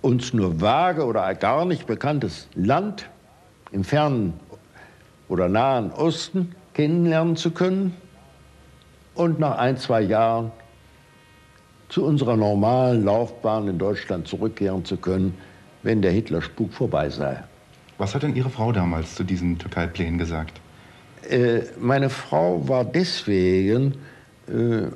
uns 0.00 0.32
nur 0.32 0.62
vage 0.62 1.04
oder 1.04 1.34
gar 1.34 1.66
nicht 1.66 1.86
bekanntes 1.86 2.48
Land 2.54 3.06
im 3.70 3.84
fernen 3.84 4.32
oder 5.28 5.50
nahen 5.50 5.92
Osten 5.92 6.54
kennenlernen 6.72 7.36
zu 7.36 7.50
können 7.50 7.94
und 9.14 9.38
nach 9.38 9.58
ein, 9.58 9.76
zwei 9.76 10.00
Jahren 10.00 10.52
zu 11.90 12.06
unserer 12.06 12.38
normalen 12.38 13.04
Laufbahn 13.04 13.68
in 13.68 13.76
Deutschland 13.76 14.26
zurückkehren 14.26 14.86
zu 14.86 14.96
können, 14.96 15.36
wenn 15.82 16.00
der 16.00 16.12
Hitlerspuk 16.12 16.72
vorbei 16.72 17.10
sei. 17.10 17.44
Was 17.98 18.14
hat 18.14 18.22
denn 18.22 18.34
Ihre 18.34 18.48
Frau 18.48 18.72
damals 18.72 19.16
zu 19.16 19.22
diesen 19.22 19.58
Türkei-Plänen 19.58 20.16
gesagt? 20.16 20.62
Äh, 21.30 21.62
meine 21.78 22.10
Frau 22.10 22.68
war 22.68 22.84
deswegen 22.84 23.94
äh, 24.48 24.88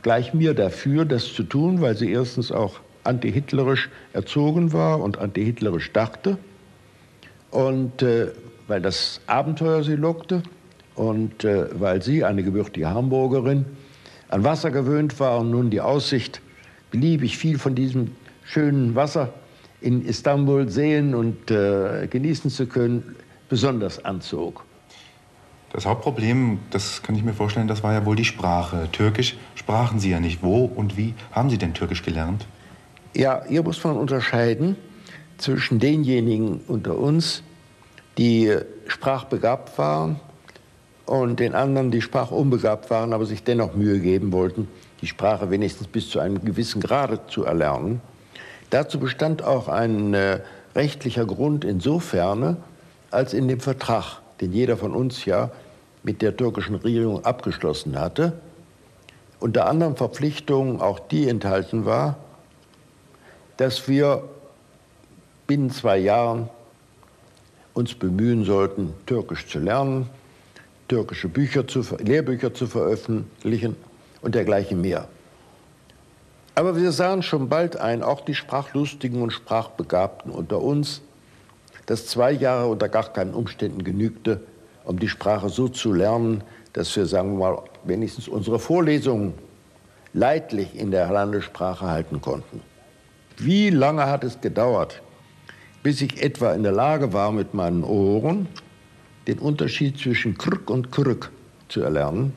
gleich 0.00 0.32
mir 0.32 0.54
dafür, 0.54 1.04
das 1.04 1.34
zu 1.34 1.42
tun, 1.42 1.82
weil 1.82 1.96
sie 1.98 2.10
erstens 2.10 2.50
auch 2.50 2.80
antihitlerisch 3.04 3.90
erzogen 4.14 4.72
war 4.72 5.00
und 5.00 5.18
antihitlerisch 5.18 5.92
dachte 5.92 6.38
und 7.50 8.00
äh, 8.00 8.28
weil 8.68 8.80
das 8.80 9.20
Abenteuer 9.26 9.82
sie 9.82 9.96
lockte 9.96 10.42
und 10.94 11.44
äh, 11.44 11.66
weil 11.78 12.00
sie, 12.00 12.24
eine 12.24 12.42
gebürtige 12.42 12.88
Hamburgerin, 12.88 13.66
an 14.28 14.44
Wasser 14.44 14.70
gewöhnt 14.70 15.20
war 15.20 15.40
und 15.40 15.50
nun 15.50 15.68
die 15.68 15.82
Aussicht, 15.82 16.40
beliebig 16.90 17.36
viel 17.36 17.58
von 17.58 17.74
diesem 17.74 18.12
schönen 18.44 18.94
Wasser 18.94 19.34
in 19.82 20.06
Istanbul 20.06 20.70
sehen 20.70 21.14
und 21.14 21.50
äh, 21.50 22.06
genießen 22.08 22.50
zu 22.50 22.66
können, 22.66 23.14
besonders 23.50 24.02
anzog. 24.02 24.64
Das 25.72 25.86
Hauptproblem, 25.86 26.58
das 26.70 27.02
kann 27.02 27.14
ich 27.14 27.22
mir 27.22 27.32
vorstellen, 27.32 27.66
das 27.66 27.82
war 27.82 27.94
ja 27.94 28.04
wohl 28.04 28.14
die 28.14 28.26
Sprache. 28.26 28.88
Türkisch 28.92 29.38
sprachen 29.54 30.00
Sie 30.00 30.10
ja 30.10 30.20
nicht. 30.20 30.42
Wo 30.42 30.66
und 30.66 30.98
wie 30.98 31.14
haben 31.32 31.48
Sie 31.48 31.56
denn 31.56 31.72
Türkisch 31.72 32.02
gelernt? 32.02 32.46
Ja, 33.14 33.42
hier 33.48 33.62
muss 33.62 33.82
man 33.82 33.96
unterscheiden 33.96 34.76
zwischen 35.38 35.78
denjenigen 35.78 36.60
unter 36.68 36.98
uns, 36.98 37.42
die 38.18 38.54
sprachbegabt 38.86 39.78
waren 39.78 40.20
und 41.06 41.40
den 41.40 41.54
anderen, 41.54 41.90
die 41.90 42.02
sprachunbegabt 42.02 42.90
waren, 42.90 43.12
aber 43.12 43.24
sich 43.24 43.42
dennoch 43.42 43.74
Mühe 43.74 43.98
geben 43.98 44.32
wollten, 44.32 44.68
die 45.00 45.06
Sprache 45.06 45.50
wenigstens 45.50 45.88
bis 45.88 46.10
zu 46.10 46.20
einem 46.20 46.44
gewissen 46.44 46.80
Grade 46.80 47.20
zu 47.28 47.44
erlernen. 47.44 48.00
Dazu 48.70 48.98
bestand 48.98 49.42
auch 49.42 49.68
ein 49.68 50.14
äh, 50.14 50.40
rechtlicher 50.74 51.26
Grund 51.26 51.64
insofern, 51.64 52.58
als 53.10 53.34
in 53.34 53.48
dem 53.48 53.60
Vertrag, 53.60 54.21
den 54.40 54.52
jeder 54.52 54.76
von 54.76 54.94
uns 54.94 55.24
ja 55.24 55.50
mit 56.02 56.22
der 56.22 56.36
türkischen 56.36 56.74
Regierung 56.76 57.24
abgeschlossen 57.24 57.98
hatte, 57.98 58.32
unter 59.40 59.66
anderem 59.66 59.96
Verpflichtungen 59.96 60.80
auch 60.80 60.98
die 60.98 61.28
enthalten 61.28 61.84
war, 61.84 62.16
dass 63.56 63.88
wir 63.88 64.24
binnen 65.46 65.70
zwei 65.70 65.98
Jahren 65.98 66.48
uns 67.74 67.94
bemühen 67.94 68.44
sollten, 68.44 68.94
Türkisch 69.06 69.46
zu 69.48 69.58
lernen, 69.58 70.08
türkische 70.88 71.28
Bücher 71.28 71.66
zu, 71.66 71.82
Lehrbücher 71.98 72.52
zu 72.54 72.66
veröffentlichen 72.66 73.76
und 74.20 74.34
dergleichen 74.34 74.80
mehr. 74.80 75.08
Aber 76.54 76.76
wir 76.76 76.92
sahen 76.92 77.22
schon 77.22 77.48
bald 77.48 77.76
ein, 77.76 78.02
auch 78.02 78.20
die 78.20 78.34
Sprachlustigen 78.34 79.22
und 79.22 79.30
Sprachbegabten 79.30 80.30
unter 80.30 80.60
uns, 80.60 81.00
dass 81.86 82.06
zwei 82.06 82.32
Jahre 82.32 82.66
unter 82.66 82.88
gar 82.88 83.12
keinen 83.12 83.34
Umständen 83.34 83.84
genügte, 83.84 84.40
um 84.84 84.98
die 84.98 85.08
Sprache 85.08 85.48
so 85.48 85.68
zu 85.68 85.92
lernen, 85.92 86.42
dass 86.72 86.94
wir, 86.96 87.06
sagen 87.06 87.38
wir 87.38 87.50
mal, 87.50 87.62
wenigstens 87.84 88.28
unsere 88.28 88.58
Vorlesungen 88.58 89.34
leidlich 90.14 90.74
in 90.78 90.90
der 90.90 91.10
Landessprache 91.10 91.86
halten 91.86 92.20
konnten. 92.20 92.60
Wie 93.38 93.70
lange 93.70 94.06
hat 94.06 94.24
es 94.24 94.40
gedauert, 94.40 95.02
bis 95.82 96.00
ich 96.00 96.22
etwa 96.22 96.52
in 96.52 96.62
der 96.62 96.72
Lage 96.72 97.12
war, 97.12 97.32
mit 97.32 97.54
meinen 97.54 97.82
Ohren 97.82 98.46
den 99.26 99.38
Unterschied 99.38 99.98
zwischen 99.98 100.36
Krück 100.36 100.70
und 100.70 100.92
Krück 100.92 101.30
zu 101.68 101.82
erlernen? 101.82 102.34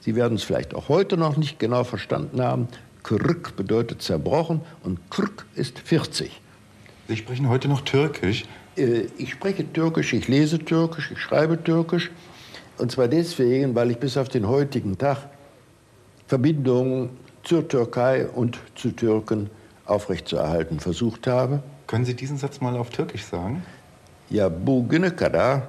Sie 0.00 0.16
werden 0.16 0.34
es 0.34 0.42
vielleicht 0.42 0.74
auch 0.74 0.88
heute 0.88 1.16
noch 1.16 1.36
nicht 1.36 1.58
genau 1.58 1.84
verstanden 1.84 2.42
haben. 2.42 2.68
Krück 3.04 3.56
bedeutet 3.56 4.02
zerbrochen 4.02 4.60
und 4.82 4.98
Krück 5.10 5.46
ist 5.54 5.78
40. 5.78 6.40
Sie 7.08 7.16
sprechen 7.16 7.48
heute 7.48 7.68
noch 7.68 7.82
Türkisch. 7.82 8.44
Äh, 8.76 9.06
ich 9.18 9.30
spreche 9.30 9.70
Türkisch, 9.72 10.12
ich 10.12 10.28
lese 10.28 10.58
Türkisch, 10.58 11.10
ich 11.10 11.18
schreibe 11.18 11.62
Türkisch. 11.62 12.10
Und 12.78 12.90
zwar 12.90 13.08
deswegen, 13.08 13.74
weil 13.74 13.90
ich 13.90 13.98
bis 13.98 14.16
auf 14.16 14.28
den 14.28 14.48
heutigen 14.48 14.98
Tag 14.98 15.18
Verbindungen 16.26 17.10
zur 17.44 17.68
Türkei 17.68 18.26
und 18.26 18.58
zu 18.74 18.90
Türken 18.92 19.50
aufrechtzuerhalten 19.86 20.80
versucht 20.80 21.26
habe. 21.26 21.62
Können 21.86 22.04
Sie 22.04 22.14
diesen 22.14 22.38
Satz 22.38 22.60
mal 22.60 22.76
auf 22.76 22.90
Türkisch 22.90 23.24
sagen? 23.24 23.62
Ja, 24.30 24.48
bugüne 24.48 25.14
kadar 25.16 25.62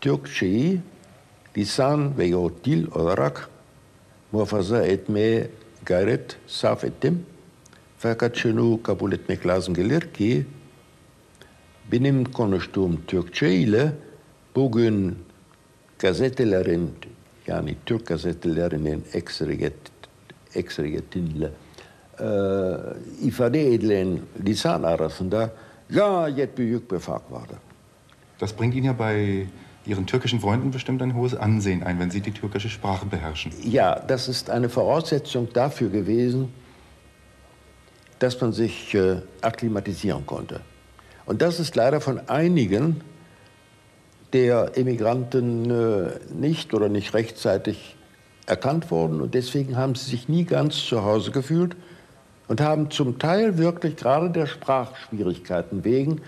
Türkçeyi 0.00 0.80
lisan 1.56 2.18
ve 2.18 2.30
dil 2.64 2.86
olarak 2.94 3.48
muhafaza 4.32 4.82
etmeye 4.82 5.50
gayret 5.84 6.36
sarf 6.46 6.84
ettim. 6.84 7.26
Fakat 7.98 8.36
şunu 8.36 8.82
kabul 8.82 9.12
etmek 9.12 9.46
lazım 9.46 9.74
gelir 9.74 10.12
ki 10.12 10.46
benim 11.92 12.24
konuştuğum 12.24 13.00
Türkçe 13.06 13.54
ile 13.54 13.92
bugün 14.56 15.18
gazetelerin 15.98 16.90
yani 17.46 17.76
Türk 17.86 18.06
gazetelerinin 18.06 19.04
ekseriyet, 19.12 19.74
ekseriyetinle 20.54 21.50
e, 22.20 22.28
ifade 23.22 23.74
edilen 23.74 24.18
lisan 24.46 24.82
arasında 24.82 25.50
gayet 25.90 26.58
büyük 26.58 26.92
bir 26.92 26.98
fark 26.98 27.32
vardı. 27.32 27.54
Das 28.40 28.52
bringt 28.60 28.74
Ihnen 28.74 28.84
ja 28.84 28.98
bei 28.98 29.46
Ihren 29.86 30.06
türkischen 30.06 30.40
Freunden 30.40 30.72
bestimmt 30.72 31.02
ein 31.02 31.14
hohes 31.14 31.34
Ansehen 31.34 31.82
ein, 31.82 31.98
wenn 31.98 32.10
Sie 32.10 32.24
die 32.24 32.32
türkische 32.32 32.68
Sprache 32.68 33.06
beherrschen. 33.06 33.52
Ja, 33.62 34.02
das 34.08 34.28
ist 34.28 34.50
eine 34.50 34.68
Voraussetzung 34.68 35.48
dafür 35.54 35.90
gewesen, 35.90 36.48
dass 38.18 38.40
man 38.40 38.52
sich 38.52 38.94
äh, 38.94 39.16
akklimatisieren 39.42 40.26
konnte. 40.26 40.60
Und 41.26 41.42
das 41.42 41.60
ist 41.60 41.74
leider 41.74 42.00
von 42.00 42.28
einigen 42.28 43.00
der 44.32 44.76
Emigranten 44.76 45.70
äh, 45.70 46.10
nicht 46.34 46.74
oder 46.74 46.88
nicht 46.88 47.14
rechtzeitig 47.14 47.96
erkannt 48.46 48.90
worden. 48.90 49.20
Und 49.20 49.34
deswegen 49.34 49.76
haben 49.76 49.94
sie 49.94 50.10
sich 50.10 50.28
nie 50.28 50.44
ganz 50.44 50.84
zu 50.84 51.04
Hause 51.04 51.30
gefühlt 51.30 51.76
und 52.48 52.60
haben 52.60 52.90
zum 52.90 53.18
Teil 53.18 53.58
wirklich 53.58 53.96
gerade 53.96 54.30
der 54.30 54.46
Sprachschwierigkeiten 54.46 55.84
wegen 55.84 56.20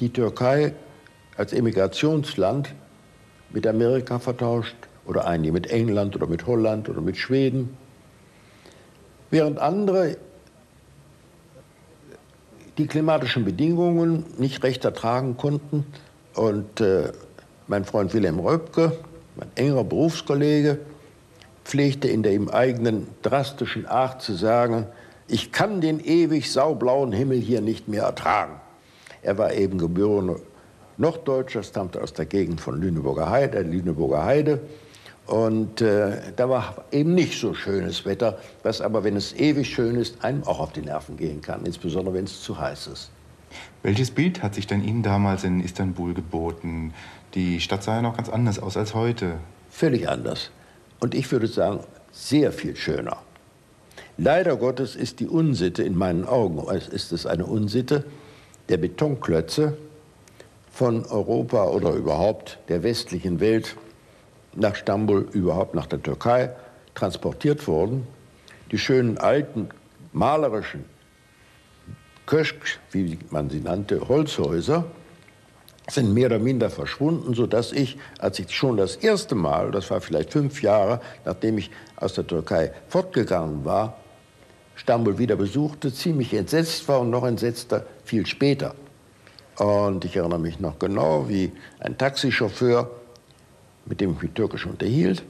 die 0.00 0.12
Türkei 0.12 0.74
als 1.36 1.52
Emigrationsland 1.52 2.74
mit 3.50 3.66
Amerika 3.66 4.18
vertauscht 4.18 4.76
oder 5.06 5.26
einige 5.26 5.52
mit 5.52 5.68
England 5.70 6.14
oder 6.14 6.26
mit 6.26 6.46
Holland 6.46 6.88
oder 6.88 7.00
mit 7.00 7.16
Schweden, 7.16 7.76
während 9.30 9.58
andere 9.58 10.18
die 12.78 12.86
klimatischen 12.86 13.44
Bedingungen 13.44 14.24
nicht 14.38 14.62
recht 14.62 14.84
ertragen 14.84 15.36
konnten. 15.36 15.84
Und 16.34 16.80
äh, 16.80 17.12
mein 17.66 17.84
Freund 17.84 18.14
Wilhelm 18.14 18.38
Röpke, 18.38 18.92
mein 19.36 19.48
enger 19.56 19.84
Berufskollege, 19.84 20.78
pflegte 21.64 22.08
in 22.08 22.22
der 22.22 22.32
ihm 22.32 22.48
eigenen 22.48 23.08
drastischen 23.22 23.84
Art 23.86 24.22
zu 24.22 24.34
sagen, 24.34 24.86
ich 25.26 25.52
kann 25.52 25.82
den 25.82 26.00
ewig 26.00 26.50
saublauen 26.50 27.12
Himmel 27.12 27.38
hier 27.38 27.60
nicht 27.60 27.88
mehr 27.88 28.04
ertragen. 28.04 28.54
Er 29.22 29.36
war 29.36 29.52
eben 29.52 29.76
geborener 29.76 30.36
Norddeutscher, 30.96 31.62
stammte 31.62 32.02
aus 32.02 32.14
der 32.14 32.24
Gegend 32.24 32.60
von 32.60 32.80
Lüneburger 32.80 33.28
Heide, 33.28 33.60
Lüneburger 33.60 34.24
Heide. 34.24 34.60
Und 35.28 35.82
äh, 35.82 36.32
da 36.36 36.48
war 36.48 36.84
eben 36.90 37.14
nicht 37.14 37.38
so 37.38 37.52
schönes 37.52 38.06
Wetter, 38.06 38.38
was 38.62 38.80
aber, 38.80 39.04
wenn 39.04 39.14
es 39.14 39.34
ewig 39.34 39.68
schön 39.68 39.96
ist, 39.96 40.24
einem 40.24 40.42
auch 40.44 40.58
auf 40.58 40.72
die 40.72 40.80
Nerven 40.80 41.18
gehen 41.18 41.42
kann, 41.42 41.66
insbesondere 41.66 42.14
wenn 42.14 42.24
es 42.24 42.40
zu 42.42 42.58
heiß 42.58 42.86
ist. 42.86 43.10
Welches 43.82 44.10
Bild 44.10 44.42
hat 44.42 44.54
sich 44.54 44.66
denn 44.66 44.82
Ihnen 44.82 45.02
damals 45.02 45.44
in 45.44 45.60
Istanbul 45.60 46.14
geboten? 46.14 46.94
Die 47.34 47.60
Stadt 47.60 47.82
sah 47.82 47.96
ja 47.96 48.02
noch 48.02 48.16
ganz 48.16 48.30
anders 48.30 48.58
aus 48.58 48.78
als 48.78 48.94
heute. 48.94 49.34
Völlig 49.70 50.08
anders. 50.08 50.50
Und 50.98 51.14
ich 51.14 51.30
würde 51.30 51.46
sagen, 51.46 51.80
sehr 52.10 52.50
viel 52.50 52.74
schöner. 52.74 53.18
Leider 54.16 54.56
Gottes 54.56 54.96
ist 54.96 55.20
die 55.20 55.28
Unsitte, 55.28 55.82
in 55.82 55.96
meinen 55.96 56.24
Augen 56.24 56.66
ist 56.90 57.12
es 57.12 57.26
eine 57.26 57.44
Unsitte, 57.44 58.04
der 58.70 58.78
Betonklötze, 58.78 59.76
von 60.72 61.04
Europa 61.06 61.64
oder 61.64 61.92
überhaupt 61.92 62.58
der 62.68 62.82
westlichen 62.82 63.40
Welt 63.40 63.76
nach 64.54 64.74
Stambul, 64.74 65.28
überhaupt 65.32 65.74
nach 65.74 65.86
der 65.86 66.02
Türkei 66.02 66.50
transportiert 66.94 67.66
worden. 67.66 68.06
Die 68.70 68.78
schönen 68.78 69.18
alten 69.18 69.68
malerischen 70.12 70.84
Köschks, 72.26 72.78
wie 72.90 73.18
man 73.30 73.48
sie 73.48 73.60
nannte, 73.60 74.08
Holzhäuser, 74.08 74.84
sind 75.90 76.12
mehr 76.12 76.26
oder 76.26 76.38
minder 76.38 76.68
verschwunden, 76.68 77.34
sodass 77.34 77.72
ich, 77.72 77.98
als 78.18 78.38
ich 78.38 78.50
schon 78.50 78.76
das 78.76 78.96
erste 78.96 79.34
Mal, 79.34 79.70
das 79.70 79.90
war 79.90 80.00
vielleicht 80.00 80.32
fünf 80.32 80.62
Jahre, 80.62 81.00
nachdem 81.24 81.56
ich 81.56 81.70
aus 81.96 82.12
der 82.12 82.26
Türkei 82.26 82.72
fortgegangen 82.88 83.64
war, 83.64 83.96
Stambul 84.74 85.18
wieder 85.18 85.36
besuchte, 85.36 85.92
ziemlich 85.92 86.34
entsetzt 86.34 86.86
war 86.88 87.00
und 87.00 87.10
noch 87.10 87.24
entsetzter 87.24 87.84
viel 88.04 88.26
später. 88.26 88.74
Und 89.56 90.04
ich 90.04 90.16
erinnere 90.16 90.38
mich 90.38 90.60
noch 90.60 90.78
genau, 90.78 91.28
wie 91.28 91.50
ein 91.80 91.98
Taxichauffeur, 91.98 92.90
mit 93.88 94.00
dem 94.00 94.12
ich 94.12 94.22
mich 94.22 94.32
türkisch 94.32 94.66
unterhielt, 94.66 95.22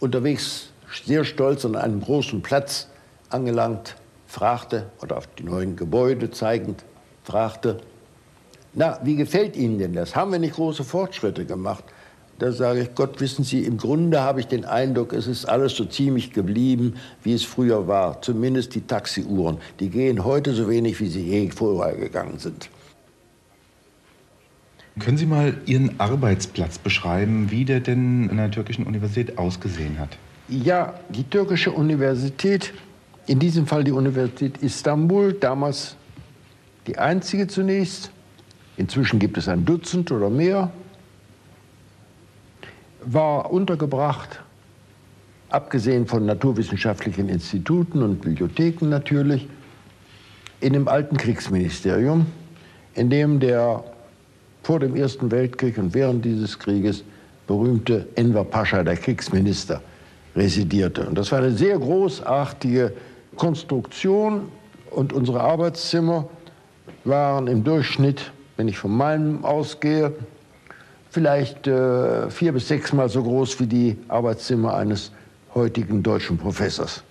unterwegs 0.00 0.70
sehr 1.04 1.24
stolz 1.24 1.64
an 1.64 1.76
einem 1.76 2.00
großen 2.00 2.42
Platz 2.42 2.88
angelangt, 3.30 3.96
fragte, 4.26 4.86
oder 5.02 5.16
auf 5.16 5.26
die 5.26 5.44
neuen 5.44 5.76
Gebäude 5.76 6.30
zeigend, 6.30 6.84
fragte, 7.22 7.78
na, 8.74 8.98
wie 9.04 9.14
gefällt 9.14 9.56
Ihnen 9.56 9.78
denn 9.78 9.92
das? 9.92 10.16
Haben 10.16 10.32
wir 10.32 10.40
nicht 10.40 10.54
große 10.54 10.82
Fortschritte 10.82 11.44
gemacht? 11.44 11.84
Da 12.40 12.50
sage 12.50 12.82
ich, 12.82 12.94
Gott, 12.96 13.20
wissen 13.20 13.44
Sie, 13.44 13.64
im 13.64 13.78
Grunde 13.78 14.20
habe 14.20 14.40
ich 14.40 14.48
den 14.48 14.64
Eindruck, 14.64 15.12
es 15.12 15.28
ist 15.28 15.44
alles 15.44 15.76
so 15.76 15.84
ziemlich 15.84 16.32
geblieben, 16.32 16.94
wie 17.22 17.32
es 17.32 17.44
früher 17.44 17.86
war. 17.86 18.20
Zumindest 18.22 18.74
die 18.74 18.80
Taxiuhren. 18.80 19.58
Die 19.78 19.88
gehen 19.88 20.24
heute 20.24 20.52
so 20.52 20.68
wenig, 20.68 20.98
wie 20.98 21.08
sie 21.08 21.22
je 21.22 21.50
vorher 21.50 21.94
gegangen 21.94 22.40
sind. 22.40 22.68
Können 25.00 25.16
Sie 25.16 25.26
mal 25.26 25.54
Ihren 25.66 25.98
Arbeitsplatz 25.98 26.78
beschreiben, 26.78 27.50
wie 27.50 27.64
der 27.64 27.80
denn 27.80 28.30
an 28.30 28.36
der 28.36 28.50
türkischen 28.50 28.86
Universität 28.86 29.38
ausgesehen 29.38 29.98
hat? 29.98 30.16
Ja, 30.48 30.94
die 31.08 31.24
türkische 31.24 31.72
Universität, 31.72 32.72
in 33.26 33.40
diesem 33.40 33.66
Fall 33.66 33.82
die 33.82 33.90
Universität 33.90 34.58
Istanbul, 34.58 35.32
damals 35.32 35.96
die 36.86 36.96
einzige 36.96 37.48
zunächst, 37.48 38.12
inzwischen 38.76 39.18
gibt 39.18 39.36
es 39.36 39.48
ein 39.48 39.64
Dutzend 39.64 40.12
oder 40.12 40.30
mehr, 40.30 40.70
war 43.04 43.50
untergebracht, 43.50 44.42
abgesehen 45.48 46.06
von 46.06 46.24
naturwissenschaftlichen 46.24 47.28
Instituten 47.28 48.00
und 48.00 48.20
Bibliotheken 48.20 48.88
natürlich, 48.88 49.48
in 50.60 50.72
dem 50.72 50.86
alten 50.86 51.16
Kriegsministerium, 51.16 52.26
in 52.94 53.10
dem 53.10 53.40
der 53.40 53.82
vor 54.64 54.80
dem 54.80 54.96
Ersten 54.96 55.30
Weltkrieg 55.30 55.78
und 55.78 55.94
während 55.94 56.24
dieses 56.24 56.58
Krieges 56.58 57.04
berühmte 57.46 58.08
Enver 58.16 58.44
Pascha, 58.44 58.82
der 58.82 58.96
Kriegsminister, 58.96 59.80
residierte. 60.34 61.06
Und 61.06 61.16
das 61.16 61.30
war 61.30 61.38
eine 61.38 61.52
sehr 61.52 61.78
großartige 61.78 62.92
Konstruktion 63.36 64.48
und 64.90 65.12
unsere 65.12 65.40
Arbeitszimmer 65.40 66.28
waren 67.04 67.46
im 67.46 67.62
Durchschnitt 67.62 68.32
wenn 68.56 68.68
ich 68.68 68.78
von 68.78 68.96
meinem 68.96 69.44
ausgehe, 69.44 70.12
vielleicht 71.10 71.66
äh, 71.66 72.30
vier 72.30 72.52
bis 72.52 72.68
sechsmal 72.68 73.08
so 73.08 73.22
groß 73.22 73.60
wie 73.60 73.66
die 73.66 73.98
Arbeitszimmer 74.08 74.74
eines 74.74 75.12
heutigen 75.54 76.02
deutschen 76.02 76.38
Professors. 76.38 77.02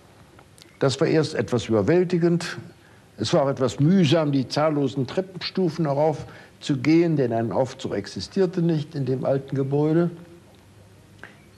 Das 0.80 1.00
war 1.00 1.08
erst 1.08 1.36
etwas 1.36 1.70
überwältigend. 1.70 2.58
Es 3.18 3.34
war 3.34 3.50
etwas 3.50 3.80
mühsam, 3.80 4.32
die 4.32 4.48
zahllosen 4.48 5.08
Treppenstufen 5.08 5.86
herauf 5.86 6.26
zu 6.60 6.78
gehen, 6.78 7.16
denn 7.16 7.32
ein 7.34 7.52
Aufzug 7.52 7.94
existierte 7.94 8.62
nicht 8.62 8.96
in 8.96 9.06
dem 9.06 9.26
alten 9.26 9.56
Gebäude. 9.56 10.10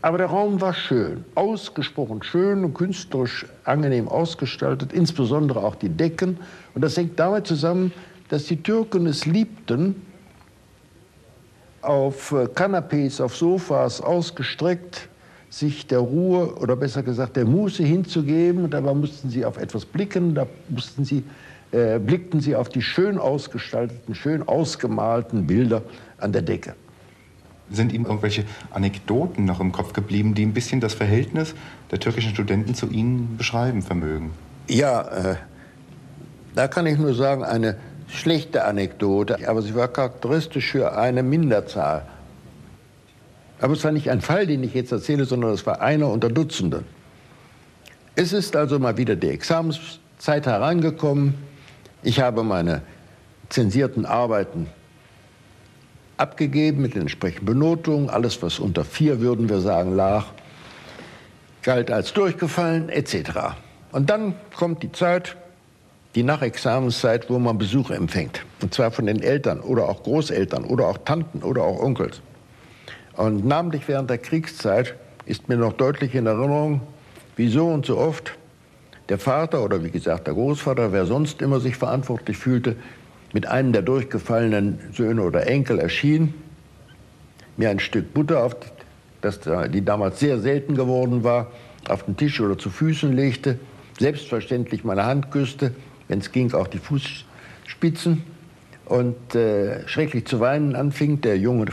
Aber 0.01 0.19
der 0.19 0.27
Raum 0.27 0.61
war 0.61 0.73
schön, 0.73 1.25
ausgesprochen 1.33 2.21
schön 2.21 2.63
und 2.63 2.73
künstlerisch 2.75 3.47
angenehm 3.63 4.07
ausgestaltet, 4.07 4.93
insbesondere 4.93 5.63
auch 5.63 5.75
die 5.75 5.89
Decken. 5.89 6.37
Und 6.75 6.83
das 6.83 6.95
hängt 6.97 7.19
damit 7.19 7.47
zusammen, 7.47 7.91
dass 8.29 8.45
die 8.45 8.61
Türken 8.61 9.07
es 9.07 9.25
liebten, 9.25 9.95
auf 11.81 12.31
äh, 12.31 12.45
Kanapés, 12.45 13.21
auf 13.21 13.35
Sofas 13.35 14.01
ausgestreckt, 14.01 15.07
sich 15.49 15.87
der 15.87 15.99
Ruhe 15.99 16.53
oder 16.55 16.75
besser 16.75 17.01
gesagt 17.01 17.37
der 17.37 17.45
Muße 17.45 17.83
hinzugeben. 17.83 18.65
Und 18.65 18.73
dabei 18.73 18.93
mussten 18.93 19.29
sie 19.29 19.45
auf 19.45 19.57
etwas 19.57 19.85
blicken, 19.85 20.35
da 20.35 20.47
mussten 20.69 21.05
sie, 21.05 21.23
äh, 21.75 21.99
blickten 21.99 22.39
sie 22.39 22.55
auf 22.55 22.69
die 22.69 22.81
schön 22.81 23.17
ausgestalteten, 23.17 24.15
schön 24.15 24.47
ausgemalten 24.47 25.45
Bilder 25.45 25.81
an 26.17 26.31
der 26.31 26.41
Decke. 26.41 26.73
Sind 27.69 27.91
ihm 27.91 28.05
irgendwelche 28.05 28.45
Anekdoten 28.71 29.43
noch 29.43 29.59
im 29.59 29.73
Kopf 29.73 29.91
geblieben, 29.91 30.35
die 30.35 30.45
ein 30.45 30.53
bisschen 30.53 30.79
das 30.79 30.93
Verhältnis 30.93 31.53
der 31.91 31.99
türkischen 31.99 32.31
Studenten 32.31 32.75
zu 32.75 32.87
Ihnen 32.87 33.35
beschreiben 33.37 33.81
vermögen? 33.81 34.31
Ja, 34.69 35.01
äh, 35.01 35.35
da 36.55 36.69
kann 36.69 36.85
ich 36.85 36.97
nur 36.97 37.13
sagen, 37.13 37.43
eine 37.43 37.75
schlechte 38.07 38.63
Anekdote, 38.63 39.45
aber 39.45 39.61
sie 39.61 39.75
war 39.75 39.89
charakteristisch 39.89 40.71
für 40.71 40.97
eine 40.97 41.23
Minderzahl. 41.23 42.03
Aber 43.59 43.73
es 43.73 43.83
war 43.83 43.91
nicht 43.91 44.09
ein 44.09 44.21
Fall, 44.21 44.47
den 44.47 44.63
ich 44.63 44.73
jetzt 44.73 44.93
erzähle, 44.93 45.25
sondern 45.25 45.51
es 45.51 45.65
war 45.65 45.81
einer 45.81 46.09
unter 46.09 46.29
Dutzenden. 46.29 46.85
Es 48.15 48.31
ist 48.31 48.55
also 48.55 48.79
mal 48.79 48.95
wieder 48.95 49.17
die 49.17 49.27
Examenszeit 49.27 50.45
herangekommen. 50.45 51.33
Ich 52.05 52.19
habe 52.19 52.43
meine 52.43 52.83
zensierten 53.49 54.05
Arbeiten 54.05 54.67
abgegeben 56.17 56.83
mit 56.83 56.93
den 56.93 57.01
entsprechenden 57.01 57.47
Benotungen. 57.47 58.11
Alles, 58.11 58.43
was 58.43 58.59
unter 58.59 58.85
vier, 58.85 59.21
würden 59.21 59.49
wir 59.49 59.59
sagen, 59.59 59.95
lag, 59.95 60.25
galt 61.63 61.89
als 61.89 62.13
durchgefallen, 62.13 62.89
etc. 62.89 63.55
Und 63.91 64.11
dann 64.11 64.35
kommt 64.55 64.83
die 64.83 64.91
Zeit, 64.91 65.35
die 66.13 66.21
Nachexamenszeit, 66.21 67.27
wo 67.31 67.39
man 67.39 67.57
Besuch 67.57 67.89
empfängt. 67.89 68.45
Und 68.61 68.71
zwar 68.71 68.91
von 68.91 69.07
den 69.07 69.23
Eltern 69.23 69.59
oder 69.59 69.89
auch 69.89 70.03
Großeltern 70.03 70.63
oder 70.63 70.85
auch 70.85 70.99
Tanten 70.99 71.41
oder 71.41 71.63
auch 71.63 71.81
Onkels. 71.81 72.21
Und 73.15 73.47
namentlich 73.47 73.87
während 73.87 74.11
der 74.11 74.19
Kriegszeit 74.19 74.93
ist 75.25 75.49
mir 75.49 75.57
noch 75.57 75.73
deutlich 75.73 76.13
in 76.13 76.27
Erinnerung, 76.27 76.81
wie 77.35 77.49
so 77.49 77.65
und 77.65 77.87
so 77.87 77.97
oft 77.97 78.37
der 79.09 79.19
Vater 79.19 79.63
oder 79.63 79.83
wie 79.83 79.91
gesagt 79.91 80.27
der 80.27 80.33
Großvater, 80.33 80.91
wer 80.91 81.05
sonst 81.05 81.41
immer 81.41 81.59
sich 81.59 81.75
verantwortlich 81.75 82.37
fühlte, 82.37 82.75
mit 83.33 83.45
einem 83.45 83.73
der 83.73 83.81
durchgefallenen 83.81 84.79
Söhne 84.93 85.21
oder 85.21 85.47
Enkel 85.47 85.79
erschien, 85.79 86.33
mir 87.57 87.69
ein 87.69 87.79
Stück 87.79 88.13
Butter, 88.13 88.43
auf 88.43 88.55
das, 89.21 89.39
die 89.73 89.83
damals 89.83 90.19
sehr 90.19 90.39
selten 90.39 90.75
geworden 90.75 91.23
war, 91.23 91.51
auf 91.87 92.03
den 92.03 92.17
Tisch 92.17 92.39
oder 92.41 92.57
zu 92.57 92.69
Füßen 92.69 93.13
legte, 93.13 93.59
selbstverständlich 93.99 94.83
meine 94.83 95.05
Hand 95.05 95.31
küsste, 95.31 95.73
wenn 96.07 96.19
es 96.19 96.31
ging, 96.31 96.53
auch 96.53 96.67
die 96.67 96.79
Fußspitzen 96.79 98.23
und 98.85 99.35
äh, 99.35 99.87
schrecklich 99.87 100.25
zu 100.25 100.39
weinen 100.39 100.75
anfing. 100.75 101.21
Der 101.21 101.37
Junge 101.37 101.65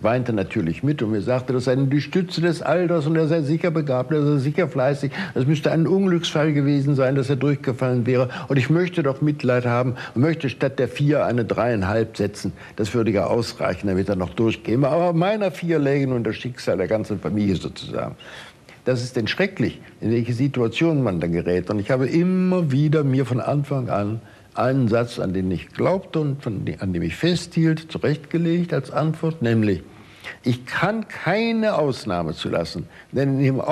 weinte 0.00 0.32
natürlich 0.32 0.82
mit 0.82 1.02
und 1.02 1.10
mir 1.10 1.20
sagte, 1.20 1.52
das 1.52 1.64
sei 1.64 1.76
die 1.76 2.00
Stütze 2.00 2.40
des 2.40 2.62
Alters 2.62 3.06
und 3.06 3.16
er 3.16 3.26
sei 3.26 3.42
sicher 3.42 3.70
begabt, 3.70 4.12
er 4.12 4.24
sei 4.24 4.38
sicher 4.38 4.68
fleißig. 4.68 5.12
Es 5.34 5.46
müsste 5.46 5.72
ein 5.72 5.86
Unglücksfall 5.86 6.52
gewesen 6.52 6.94
sein, 6.94 7.14
dass 7.14 7.28
er 7.28 7.36
durchgefallen 7.36 8.06
wäre. 8.06 8.28
Und 8.48 8.56
ich 8.56 8.70
möchte 8.70 9.02
doch 9.02 9.20
Mitleid 9.20 9.66
haben 9.66 9.96
und 10.14 10.22
möchte 10.22 10.48
statt 10.48 10.78
der 10.78 10.88
vier 10.88 11.26
eine 11.26 11.44
dreieinhalb 11.44 12.16
setzen. 12.16 12.52
Das 12.76 12.94
würde 12.94 13.10
ja 13.10 13.26
ausreichen, 13.26 13.88
damit 13.88 14.08
er 14.08 14.16
noch 14.16 14.34
durchkäme. 14.34 14.88
Aber 14.88 15.12
meiner 15.12 15.50
vier 15.50 15.78
läge 15.78 16.06
nun 16.06 16.24
das 16.24 16.36
Schicksal 16.36 16.76
der 16.76 16.88
ganzen 16.88 17.18
Familie 17.20 17.56
sozusagen. 17.56 18.16
Das 18.84 19.02
ist 19.02 19.16
denn 19.16 19.26
schrecklich, 19.26 19.80
in 20.00 20.10
welche 20.10 20.32
Situation 20.32 21.02
man 21.02 21.20
dann 21.20 21.32
gerät. 21.32 21.68
Und 21.68 21.80
ich 21.80 21.90
habe 21.90 22.06
immer 22.06 22.72
wieder 22.72 23.04
mir 23.04 23.26
von 23.26 23.40
Anfang 23.40 23.90
an 23.90 24.20
einen 24.54 24.88
Satz, 24.88 25.18
an 25.18 25.32
den 25.32 25.50
ich 25.50 25.68
glaubte 25.68 26.20
und 26.20 26.42
von, 26.42 26.64
an 26.78 26.92
dem 26.92 27.02
ich 27.02 27.16
festhielt, 27.16 27.90
zurechtgelegt 27.90 28.72
als 28.72 28.90
Antwort, 28.90 29.42
nämlich, 29.42 29.82
ich 30.42 30.66
kann 30.66 31.08
keine 31.08 31.74
Ausnahme 31.76 32.34
zulassen, 32.34 32.88
denn 33.12 33.38
in 33.40 33.44
dem, 33.44 33.62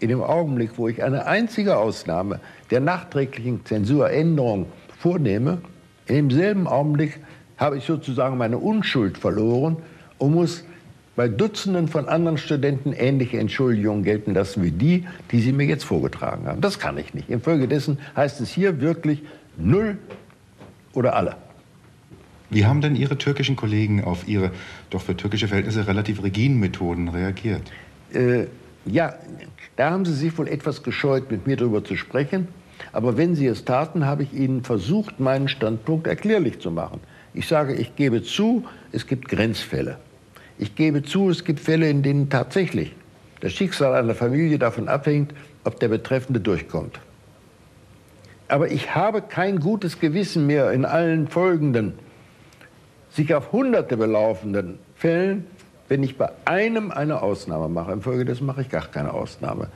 in 0.00 0.08
dem 0.08 0.22
Augenblick, 0.22 0.72
wo 0.76 0.88
ich 0.88 1.02
eine 1.02 1.26
einzige 1.26 1.76
Ausnahme 1.76 2.40
der 2.70 2.80
nachträglichen 2.80 3.64
Zensuränderung 3.64 4.66
vornehme, 4.98 5.58
in 6.06 6.28
demselben 6.28 6.66
Augenblick 6.66 7.20
habe 7.56 7.76
ich 7.76 7.84
sozusagen 7.84 8.38
meine 8.38 8.58
Unschuld 8.58 9.18
verloren 9.18 9.76
und 10.18 10.32
muss 10.32 10.64
bei 11.16 11.28
Dutzenden 11.28 11.88
von 11.88 12.08
anderen 12.08 12.38
Studenten 12.38 12.92
ähnliche 12.92 13.38
Entschuldigungen 13.38 14.04
gelten 14.04 14.32
lassen 14.32 14.62
wie 14.62 14.70
die, 14.70 15.06
die 15.30 15.40
Sie 15.40 15.52
mir 15.52 15.66
jetzt 15.66 15.84
vorgetragen 15.84 16.46
haben. 16.46 16.60
Das 16.62 16.78
kann 16.78 16.96
ich 16.96 17.12
nicht. 17.12 17.28
Infolgedessen 17.28 17.98
heißt 18.16 18.40
es 18.40 18.50
hier 18.50 18.80
wirklich 18.80 19.22
null 19.56 19.98
oder 20.92 21.14
alle. 21.14 21.36
Wie 22.50 22.66
haben 22.66 22.80
denn 22.80 22.96
Ihre 22.96 23.16
türkischen 23.16 23.54
Kollegen 23.56 24.02
auf 24.02 24.26
Ihre 24.26 24.50
doch 24.90 25.02
für 25.02 25.16
türkische 25.16 25.46
Verhältnisse 25.46 25.86
relativ 25.86 26.22
rigiden 26.22 26.58
Methoden 26.58 27.08
reagiert? 27.08 27.62
Äh, 28.12 28.46
ja, 28.86 29.14
da 29.76 29.90
haben 29.90 30.04
Sie 30.04 30.14
sich 30.14 30.36
wohl 30.36 30.48
etwas 30.48 30.82
gescheut, 30.82 31.30
mit 31.30 31.46
mir 31.46 31.56
darüber 31.56 31.84
zu 31.84 31.96
sprechen. 31.96 32.48
Aber 32.92 33.16
wenn 33.16 33.34
Sie 33.36 33.46
es 33.46 33.64
taten, 33.64 34.04
habe 34.04 34.24
ich 34.24 34.32
Ihnen 34.32 34.64
versucht, 34.64 35.20
meinen 35.20 35.48
Standpunkt 35.48 36.06
erklärlich 36.06 36.58
zu 36.58 36.70
machen. 36.70 37.00
Ich 37.34 37.46
sage, 37.46 37.74
ich 37.74 37.94
gebe 37.94 38.22
zu, 38.22 38.64
es 38.90 39.06
gibt 39.06 39.28
Grenzfälle. 39.28 39.98
Ich 40.58 40.74
gebe 40.74 41.02
zu, 41.02 41.30
es 41.30 41.44
gibt 41.44 41.60
Fälle, 41.60 41.88
in 41.88 42.02
denen 42.02 42.28
tatsächlich 42.28 42.94
das 43.40 43.52
Schicksal 43.52 43.94
einer 43.94 44.14
Familie 44.14 44.58
davon 44.58 44.88
abhängt, 44.88 45.32
ob 45.64 45.78
der 45.78 45.88
Betreffende 45.88 46.40
durchkommt. 46.40 47.00
Aber 48.50 48.70
ich 48.70 48.96
habe 48.96 49.22
kein 49.22 49.60
gutes 49.60 50.00
Gewissen 50.00 50.46
mehr 50.46 50.72
in 50.72 50.84
allen 50.84 51.28
folgenden, 51.28 51.94
sich 53.10 53.32
auf 53.34 53.52
Hunderte 53.52 53.96
belaufenden 53.96 54.78
Fällen, 54.96 55.46
wenn 55.88 56.02
ich 56.02 56.18
bei 56.18 56.30
einem 56.46 56.90
eine 56.90 57.22
Ausnahme 57.22 57.68
mache. 57.68 57.92
Infolgedessen 57.92 58.46
mache 58.46 58.62
ich 58.62 58.68
gar 58.68 58.86
keine 58.88 59.12
Ausnahme. 59.14 59.68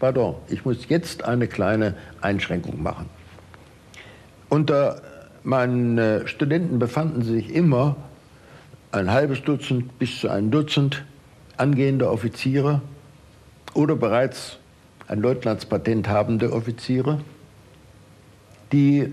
Pardon, 0.00 0.34
ich 0.48 0.64
muss 0.64 0.88
jetzt 0.88 1.24
eine 1.24 1.46
kleine 1.46 1.94
Einschränkung 2.22 2.82
machen. 2.82 3.08
Unter 4.48 5.00
meinen 5.42 5.98
äh, 5.98 6.26
Studenten 6.26 6.78
befanden 6.78 7.22
sich 7.22 7.54
immer 7.54 7.96
ein 8.92 9.12
halbes 9.12 9.42
Dutzend 9.42 9.98
bis 9.98 10.20
zu 10.20 10.28
ein 10.28 10.50
Dutzend 10.50 11.04
angehende 11.56 12.10
Offiziere 12.10 12.80
oder 13.74 13.94
bereits 13.94 14.59
ein 15.10 15.20
Leutnantspatent 15.20 16.08
habende 16.08 16.52
Offiziere, 16.52 17.20
die, 18.70 19.12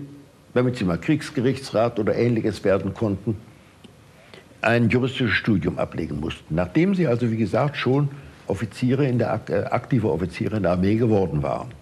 damit 0.54 0.76
sie 0.76 0.84
mal 0.84 0.96
Kriegsgerichtsrat 0.96 1.98
oder 1.98 2.14
ähnliches 2.14 2.62
werden 2.62 2.94
konnten, 2.94 3.36
ein 4.60 4.90
juristisches 4.90 5.34
Studium 5.34 5.76
ablegen 5.76 6.20
mussten. 6.20 6.54
Nachdem 6.54 6.94
sie 6.94 7.08
also, 7.08 7.32
wie 7.32 7.36
gesagt, 7.36 7.76
schon 7.76 8.10
Offiziere 8.46 9.06
in 9.06 9.18
der, 9.18 9.40
äh, 9.48 9.64
aktive 9.64 10.12
Offiziere 10.12 10.58
in 10.58 10.62
der 10.62 10.72
Armee 10.72 10.94
geworden 10.94 11.42
waren. 11.42 11.72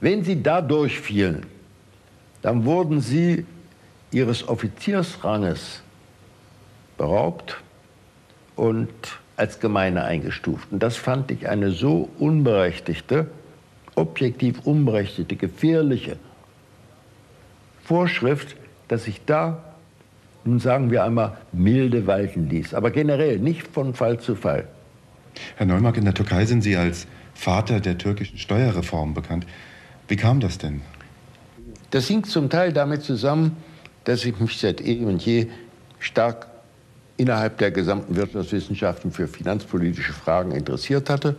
Wenn 0.00 0.24
sie 0.24 0.42
da 0.42 0.60
durchfielen, 0.60 1.46
dann 2.42 2.64
wurden 2.64 3.00
sie 3.00 3.46
ihres 4.10 4.46
Offiziersranges 4.48 5.80
beraubt 6.98 7.56
und 8.56 8.90
als 9.36 9.60
Gemeine 9.60 10.04
eingestuft. 10.04 10.68
Und 10.70 10.82
das 10.82 10.96
fand 10.96 11.30
ich 11.30 11.48
eine 11.48 11.70
so 11.70 12.08
unberechtigte, 12.18 13.28
objektiv 13.94 14.60
unberechtigte, 14.64 15.36
gefährliche 15.36 16.16
Vorschrift, 17.84 18.56
dass 18.88 19.06
ich 19.06 19.24
da, 19.24 19.62
nun 20.44 20.58
sagen 20.58 20.90
wir 20.90 21.04
einmal, 21.04 21.38
milde 21.52 22.06
walten 22.06 22.48
ließ. 22.48 22.74
Aber 22.74 22.90
generell, 22.90 23.38
nicht 23.38 23.66
von 23.66 23.94
Fall 23.94 24.18
zu 24.20 24.34
Fall. 24.34 24.66
Herr 25.56 25.66
Neumark, 25.66 25.96
in 25.96 26.04
der 26.04 26.14
Türkei 26.14 26.46
sind 26.46 26.62
Sie 26.62 26.76
als 26.76 27.06
Vater 27.34 27.80
der 27.80 27.98
türkischen 27.98 28.38
Steuerreform 28.38 29.12
bekannt. 29.12 29.46
Wie 30.08 30.16
kam 30.16 30.40
das 30.40 30.58
denn? 30.58 30.80
Das 31.90 32.06
hing 32.08 32.24
zum 32.24 32.48
Teil 32.48 32.72
damit 32.72 33.02
zusammen, 33.02 33.56
dass 34.04 34.24
ich 34.24 34.38
mich 34.38 34.58
seit 34.58 34.80
eh 34.80 35.04
und 35.04 35.24
je 35.24 35.48
stark 35.98 36.46
innerhalb 37.16 37.58
der 37.58 37.70
gesamten 37.70 38.16
Wirtschaftswissenschaften 38.16 39.12
für 39.12 39.26
finanzpolitische 39.26 40.12
Fragen 40.12 40.52
interessiert 40.52 41.08
hatte. 41.08 41.36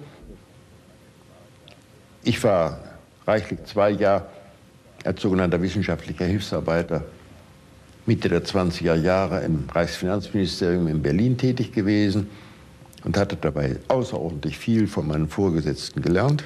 Ich 2.23 2.43
war 2.43 2.79
reichlich 3.25 3.63
zwei 3.65 3.91
Jahre 3.91 4.25
als 5.03 5.21
sogenannter 5.21 5.61
wissenschaftlicher 5.61 6.25
Hilfsarbeiter 6.25 7.03
Mitte 8.05 8.29
der 8.29 8.43
20er 8.43 8.95
Jahre 8.95 9.41
im 9.43 9.65
Reichsfinanzministerium 9.69 10.87
in 10.87 11.01
Berlin 11.01 11.37
tätig 11.37 11.73
gewesen 11.73 12.29
und 13.03 13.17
hatte 13.17 13.35
dabei 13.35 13.77
außerordentlich 13.89 14.57
viel 14.57 14.87
von 14.87 15.07
meinen 15.07 15.27
Vorgesetzten 15.27 16.01
gelernt. 16.01 16.45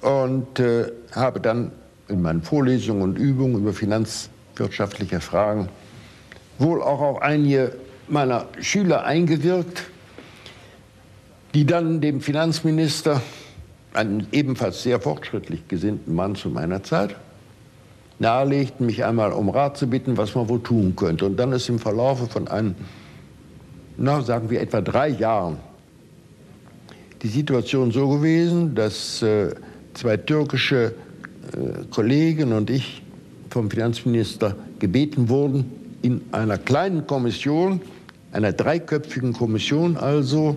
Und 0.00 0.60
äh, 0.60 0.92
habe 1.12 1.40
dann 1.40 1.72
in 2.08 2.22
meinen 2.22 2.42
Vorlesungen 2.42 3.02
und 3.02 3.18
Übungen 3.18 3.56
über 3.56 3.72
finanzwirtschaftliche 3.72 5.20
Fragen 5.20 5.68
wohl 6.58 6.82
auch 6.82 7.00
auf 7.00 7.22
einige 7.22 7.72
meiner 8.08 8.46
Schüler 8.60 9.04
eingewirkt, 9.04 9.84
die 11.54 11.66
dann 11.66 12.00
dem 12.00 12.20
Finanzminister, 12.20 13.22
einen 13.94 14.26
ebenfalls 14.32 14.82
sehr 14.82 15.00
fortschrittlich 15.00 15.68
gesinnten 15.68 16.14
Mann 16.14 16.34
zu 16.34 16.50
meiner 16.50 16.82
Zeit, 16.82 17.16
nahelegten, 18.18 18.86
mich 18.86 19.04
einmal 19.04 19.32
um 19.32 19.48
Rat 19.48 19.76
zu 19.76 19.86
bitten, 19.86 20.16
was 20.16 20.34
man 20.34 20.48
wohl 20.48 20.62
tun 20.62 20.94
könnte. 20.96 21.26
Und 21.26 21.36
dann 21.36 21.52
ist 21.52 21.68
im 21.68 21.78
Verlaufe 21.78 22.26
von 22.26 22.48
einem, 22.48 22.74
na, 23.96 24.20
sagen 24.22 24.50
wir 24.50 24.60
etwa 24.60 24.80
drei 24.80 25.08
Jahren, 25.08 25.56
die 27.22 27.28
Situation 27.28 27.90
so 27.90 28.08
gewesen, 28.08 28.74
dass 28.74 29.22
äh, 29.22 29.54
zwei 29.94 30.18
türkische 30.18 30.94
äh, 31.52 31.84
Kollegen 31.90 32.52
und 32.52 32.68
ich 32.70 33.02
vom 33.50 33.70
Finanzminister 33.70 34.54
gebeten 34.78 35.28
wurden, 35.28 35.85
in 36.02 36.20
einer 36.32 36.58
kleinen 36.58 37.06
Kommission, 37.06 37.80
einer 38.32 38.52
dreiköpfigen 38.52 39.32
Kommission 39.32 39.96
also, 39.96 40.56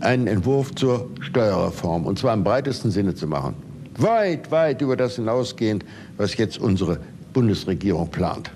einen 0.00 0.26
Entwurf 0.26 0.74
zur 0.74 1.08
Steuerreform, 1.20 2.06
und 2.06 2.18
zwar 2.18 2.34
im 2.34 2.44
breitesten 2.44 2.90
Sinne 2.90 3.14
zu 3.14 3.26
machen. 3.26 3.54
Weit, 3.96 4.50
weit 4.50 4.80
über 4.80 4.96
das 4.96 5.16
hinausgehend, 5.16 5.84
was 6.16 6.36
jetzt 6.36 6.58
unsere 6.58 7.00
Bundesregierung 7.32 8.08
plant. 8.10 8.50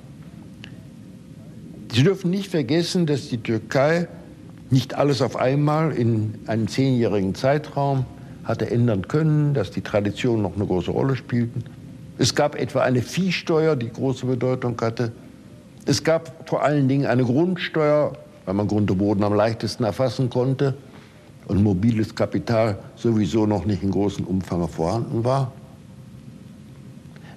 Sie 1.92 2.04
dürfen 2.04 2.30
nicht 2.30 2.48
vergessen, 2.48 3.06
dass 3.06 3.28
die 3.28 3.38
Türkei 3.38 4.08
nicht 4.70 4.94
alles 4.94 5.20
auf 5.20 5.36
einmal 5.36 5.92
in 5.92 6.34
einem 6.46 6.68
zehnjährigen 6.68 7.34
Zeitraum 7.34 8.06
hatte 8.44 8.70
ändern 8.70 9.06
können, 9.08 9.52
dass 9.52 9.70
die 9.70 9.82
Traditionen 9.82 10.42
noch 10.42 10.56
eine 10.56 10.66
große 10.66 10.90
Rolle 10.90 11.16
spielten. 11.16 11.64
Es 12.18 12.34
gab 12.34 12.54
etwa 12.54 12.80
eine 12.80 13.02
Viehsteuer, 13.02 13.76
die 13.76 13.90
große 13.90 14.26
Bedeutung 14.26 14.80
hatte. 14.80 15.12
Es 15.84 16.04
gab 16.04 16.48
vor 16.48 16.62
allen 16.62 16.88
Dingen 16.88 17.06
eine 17.06 17.24
Grundsteuer, 17.24 18.12
weil 18.44 18.54
man 18.54 18.68
Grund 18.68 18.90
und 18.90 18.98
Boden 18.98 19.24
am 19.24 19.34
leichtesten 19.34 19.84
erfassen 19.84 20.30
konnte 20.30 20.74
und 21.48 21.62
mobiles 21.62 22.14
Kapital 22.14 22.78
sowieso 22.96 23.46
noch 23.46 23.64
nicht 23.64 23.82
in 23.82 23.90
großem 23.90 24.24
Umfang 24.24 24.68
vorhanden 24.68 25.24
war. 25.24 25.52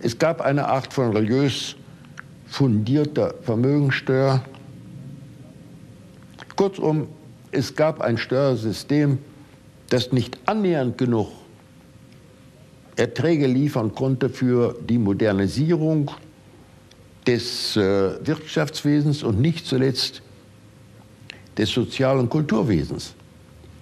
Es 0.01 0.17
gab 0.19 0.41
eine 0.41 0.67
Art 0.67 0.93
von 0.93 1.12
religiös 1.15 1.75
fundierter 2.45 3.34
Vermögensteuer. 3.41 4.41
Kurzum, 6.55 7.08
es 7.51 7.75
gab 7.75 8.01
ein 8.01 8.17
Steuersystem, 8.17 9.17
das 9.89 10.12
nicht 10.12 10.38
annähernd 10.45 10.97
genug 10.97 11.29
Erträge 12.95 13.47
liefern 13.47 13.93
konnte 13.93 14.29
für 14.29 14.75
die 14.88 14.97
Modernisierung 14.97 16.12
des 17.27 17.75
äh, 17.75 18.25
Wirtschaftswesens 18.25 19.23
und 19.23 19.39
nicht 19.39 19.65
zuletzt 19.65 20.21
des 21.57 21.69
Sozial- 21.69 22.19
und 22.19 22.29
Kulturwesens. 22.29 23.13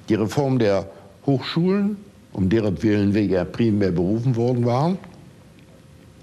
Die 0.09 0.15
Reform 0.15 0.59
der 0.59 0.89
Hochschulen, 1.25 1.97
um 2.31 2.49
deren 2.49 2.81
Willen 2.83 3.13
wir 3.13 3.25
ja 3.25 3.45
primär 3.45 3.91
berufen 3.91 4.35
worden 4.35 4.65
waren, 4.65 4.97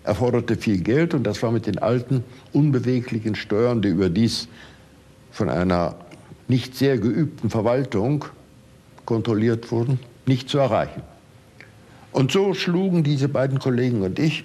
erforderte 0.04 0.56
viel 0.56 0.80
Geld 0.80 1.14
und 1.14 1.24
das 1.24 1.42
war 1.42 1.52
mit 1.52 1.66
den 1.66 1.78
alten, 1.78 2.24
unbeweglichen 2.52 3.34
Steuern, 3.34 3.82
die 3.82 3.88
überdies 3.88 4.48
von 5.30 5.48
einer 5.48 5.96
nicht 6.48 6.76
sehr 6.76 6.98
geübten 6.98 7.50
Verwaltung 7.50 8.24
kontrolliert 9.04 9.70
wurden, 9.70 10.00
nicht 10.26 10.48
zu 10.48 10.58
erreichen. 10.58 11.02
Und 12.12 12.32
so 12.32 12.54
schlugen 12.54 13.04
diese 13.04 13.28
beiden 13.28 13.58
Kollegen 13.58 14.02
und 14.02 14.18
ich 14.18 14.44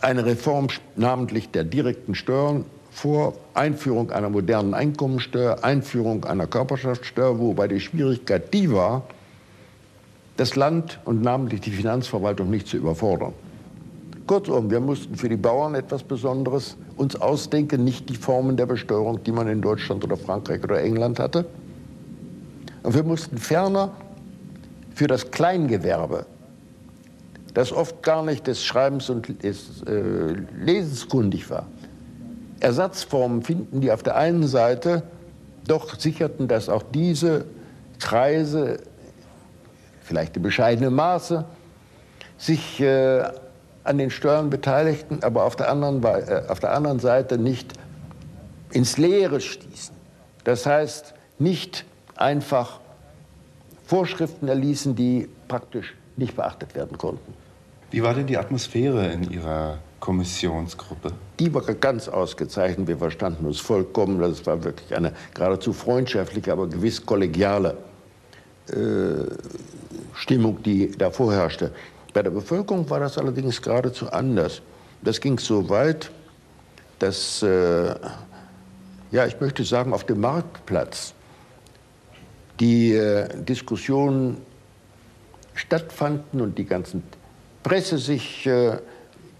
eine 0.00 0.24
Reform 0.24 0.68
namentlich 0.96 1.50
der 1.50 1.64
direkten 1.64 2.14
Steuern 2.14 2.64
vor, 2.90 3.34
Einführung 3.54 4.10
einer 4.10 4.30
modernen 4.30 4.74
Einkommensteuer, 4.74 5.62
Einführung 5.62 6.24
einer 6.24 6.46
Körperschaftssteuer, 6.46 7.38
wobei 7.38 7.68
die 7.68 7.80
Schwierigkeit 7.80 8.52
die 8.52 8.72
war, 8.72 9.02
das 10.36 10.56
Land 10.56 11.00
und 11.04 11.22
namentlich 11.22 11.60
die 11.60 11.70
Finanzverwaltung 11.70 12.50
nicht 12.50 12.68
zu 12.68 12.76
überfordern. 12.76 13.32
Kurzum, 14.26 14.70
wir 14.70 14.80
mussten 14.80 15.16
für 15.16 15.28
die 15.28 15.36
Bauern 15.36 15.74
etwas 15.74 16.02
Besonderes 16.02 16.76
uns 16.96 17.16
ausdenken, 17.16 17.84
nicht 17.84 18.08
die 18.10 18.14
Formen 18.14 18.56
der 18.56 18.66
Besteuerung, 18.66 19.22
die 19.24 19.32
man 19.32 19.48
in 19.48 19.62
Deutschland 19.62 20.04
oder 20.04 20.16
Frankreich 20.16 20.62
oder 20.62 20.80
England 20.82 21.18
hatte. 21.18 21.46
Und 22.82 22.94
wir 22.94 23.02
mussten 23.02 23.38
ferner 23.38 23.90
für 24.94 25.06
das 25.06 25.30
Kleingewerbe, 25.30 26.26
das 27.58 27.72
oft 27.72 28.04
gar 28.04 28.22
nicht 28.22 28.46
des 28.46 28.64
Schreibens 28.64 29.10
und 29.10 29.42
des 29.42 29.82
äh, 29.82 30.32
Lesens 30.56 31.08
kundig 31.08 31.50
war, 31.50 31.66
Ersatzformen 32.60 33.42
finden, 33.42 33.80
die 33.80 33.90
auf 33.90 34.04
der 34.04 34.14
einen 34.14 34.46
Seite 34.46 35.02
doch 35.66 35.98
sicherten, 35.98 36.46
dass 36.46 36.68
auch 36.68 36.84
diese 36.94 37.46
Kreise, 37.98 38.78
vielleicht 40.02 40.36
in 40.36 40.42
bescheidenem 40.44 40.94
Maße, 40.94 41.46
sich 42.36 42.80
äh, 42.80 43.24
an 43.82 43.98
den 43.98 44.10
Steuern 44.10 44.50
beteiligten, 44.50 45.24
aber 45.24 45.42
auf 45.42 45.56
der, 45.56 45.68
anderen, 45.68 46.00
äh, 46.04 46.44
auf 46.46 46.60
der 46.60 46.72
anderen 46.72 47.00
Seite 47.00 47.38
nicht 47.38 47.72
ins 48.70 48.98
Leere 48.98 49.40
stießen. 49.40 49.96
Das 50.44 50.64
heißt, 50.64 51.12
nicht 51.40 51.86
einfach 52.14 52.78
Vorschriften 53.84 54.46
erließen, 54.46 54.94
die 54.94 55.28
praktisch 55.48 55.96
nicht 56.16 56.36
beachtet 56.36 56.76
werden 56.76 56.96
konnten. 56.98 57.47
Wie 57.90 58.02
war 58.02 58.12
denn 58.12 58.26
die 58.26 58.36
Atmosphäre 58.36 59.06
in 59.06 59.30
Ihrer 59.30 59.78
Kommissionsgruppe? 59.98 61.12
Die 61.40 61.52
war 61.54 61.62
ganz 61.62 62.06
ausgezeichnet. 62.06 62.86
Wir 62.86 62.98
verstanden 62.98 63.46
uns 63.46 63.60
vollkommen. 63.60 64.20
Das 64.20 64.44
war 64.44 64.62
wirklich 64.62 64.94
eine 64.94 65.12
geradezu 65.32 65.72
freundschaftliche, 65.72 66.52
aber 66.52 66.66
gewiss 66.66 67.04
kollegiale 67.04 67.78
äh, 68.68 69.24
Stimmung, 70.14 70.62
die 70.62 70.90
da 70.90 71.10
vorherrschte. 71.10 71.72
Bei 72.12 72.22
der 72.22 72.30
Bevölkerung 72.30 72.88
war 72.90 73.00
das 73.00 73.16
allerdings 73.16 73.62
geradezu 73.62 74.10
anders. 74.10 74.60
Das 75.00 75.18
ging 75.18 75.38
so 75.38 75.70
weit, 75.70 76.10
dass, 76.98 77.42
äh, 77.42 77.94
ja, 79.10 79.26
ich 79.26 79.40
möchte 79.40 79.64
sagen, 79.64 79.94
auf 79.94 80.04
dem 80.04 80.20
Marktplatz 80.20 81.14
die 82.60 82.92
äh, 82.92 83.28
Diskussionen 83.44 84.38
stattfanden 85.54 86.42
und 86.42 86.58
die 86.58 86.64
ganzen 86.64 87.02
Presse 87.68 87.98
sich 87.98 88.46
äh, 88.46 88.78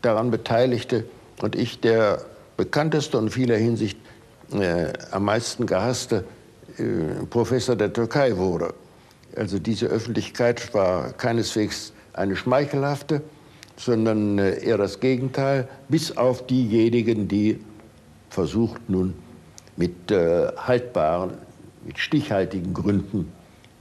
daran 0.02 0.30
beteiligte 0.30 1.04
und 1.40 1.56
ich 1.56 1.80
der 1.80 2.20
bekannteste 2.58 3.16
und 3.16 3.24
in 3.24 3.30
vieler 3.30 3.56
Hinsicht 3.56 3.98
äh, 4.52 4.92
am 5.12 5.24
meisten 5.24 5.64
gehasste 5.64 6.24
äh, 6.76 7.24
Professor 7.30 7.74
der 7.74 7.90
Türkei 7.90 8.36
wurde. 8.36 8.74
Also 9.34 9.58
diese 9.58 9.86
Öffentlichkeit 9.86 10.74
war 10.74 11.14
keineswegs 11.14 11.94
eine 12.12 12.36
schmeichelhafte, 12.36 13.22
sondern 13.78 14.38
äh, 14.38 14.62
eher 14.62 14.76
das 14.76 15.00
Gegenteil, 15.00 15.66
bis 15.88 16.14
auf 16.14 16.46
diejenigen, 16.46 17.28
die 17.28 17.58
versucht 18.28 18.90
nun 18.90 19.14
mit 19.78 20.10
äh, 20.10 20.48
haltbaren, 20.54 21.30
mit 21.86 21.98
stichhaltigen 21.98 22.74
Gründen 22.74 23.32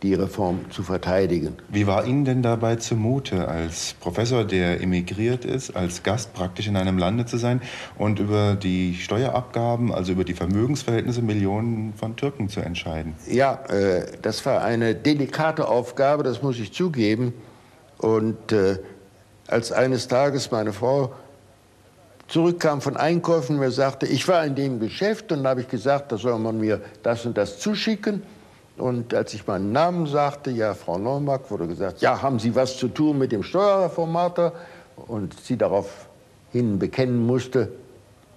die 0.04 0.14
Reform 0.14 0.70
zu 0.70 0.84
verteidigen. 0.84 1.56
Wie 1.70 1.88
war 1.88 2.06
Ihnen 2.06 2.24
denn 2.24 2.44
dabei 2.44 2.76
zumute, 2.76 3.48
als 3.48 3.96
Professor, 4.00 4.44
der 4.44 4.82
emigriert 4.82 5.44
ist, 5.44 5.76
als 5.76 6.04
Gast 6.04 6.34
praktisch 6.34 6.68
in 6.68 6.78
einem 6.78 6.98
Lande 6.98 7.26
zu 7.26 7.38
sein 7.38 7.62
und 7.98 8.20
über 8.20 8.56
die 8.56 8.96
Steuerabgaben, 8.96 9.92
also 9.92 10.12
über 10.12 10.24
die 10.24 10.36
Vermögensverhältnisse 10.36 11.22
Millionen 11.22 11.94
von 11.96 12.16
Türken 12.16 12.48
zu 12.48 12.60
entscheiden? 12.60 13.16
Ja, 13.28 13.64
äh, 13.70 14.06
das 14.22 14.46
war 14.46 14.64
eine 14.64 14.94
delikate 14.94 15.68
Aufgabe, 15.68 16.24
das 16.24 16.44
muss 16.44 16.60
ich 16.60 16.72
zugeben. 16.74 17.34
Und 17.98 18.52
äh, 18.52 18.78
als 19.48 19.72
eines 19.72 20.08
Tages 20.08 20.52
meine 20.52 20.74
Frau 20.74 21.14
zurückkam 22.28 22.82
von 22.82 22.98
Einkäufen 22.98 23.56
und 23.56 23.62
mir 23.62 23.72
sagte, 23.72 24.06
ich 24.06 24.28
war 24.28 24.46
in 24.46 24.56
dem 24.56 24.80
Geschäft 24.80 25.32
und 25.32 25.48
habe 25.48 25.62
ich 25.62 25.70
gesagt, 25.70 26.12
da 26.12 26.18
soll 26.18 26.38
man 26.38 26.60
mir 26.60 26.82
das 27.02 27.26
und 27.26 27.38
das 27.38 27.60
zuschicken. 27.60 28.22
Und 28.78 29.14
als 29.14 29.34
ich 29.34 29.48
meinen 29.48 29.72
Namen 29.72 30.06
sagte, 30.06 30.52
ja, 30.52 30.74
Frau 30.76 30.98
Neumark, 30.98 31.50
wurde 31.50 31.68
gesagt, 31.68 32.02
ja, 32.02 32.22
haben 32.22 32.40
Sie 32.40 32.56
was 32.56 32.78
zu 32.78 32.88
tun 32.88 33.18
mit 33.18 33.32
dem 33.32 33.44
Steuerreformator? 33.44 34.54
Und 34.96 35.40
sie 35.40 35.58
daraufhin 35.58 36.80
bekennen 36.80 37.26
musste, 37.26 37.72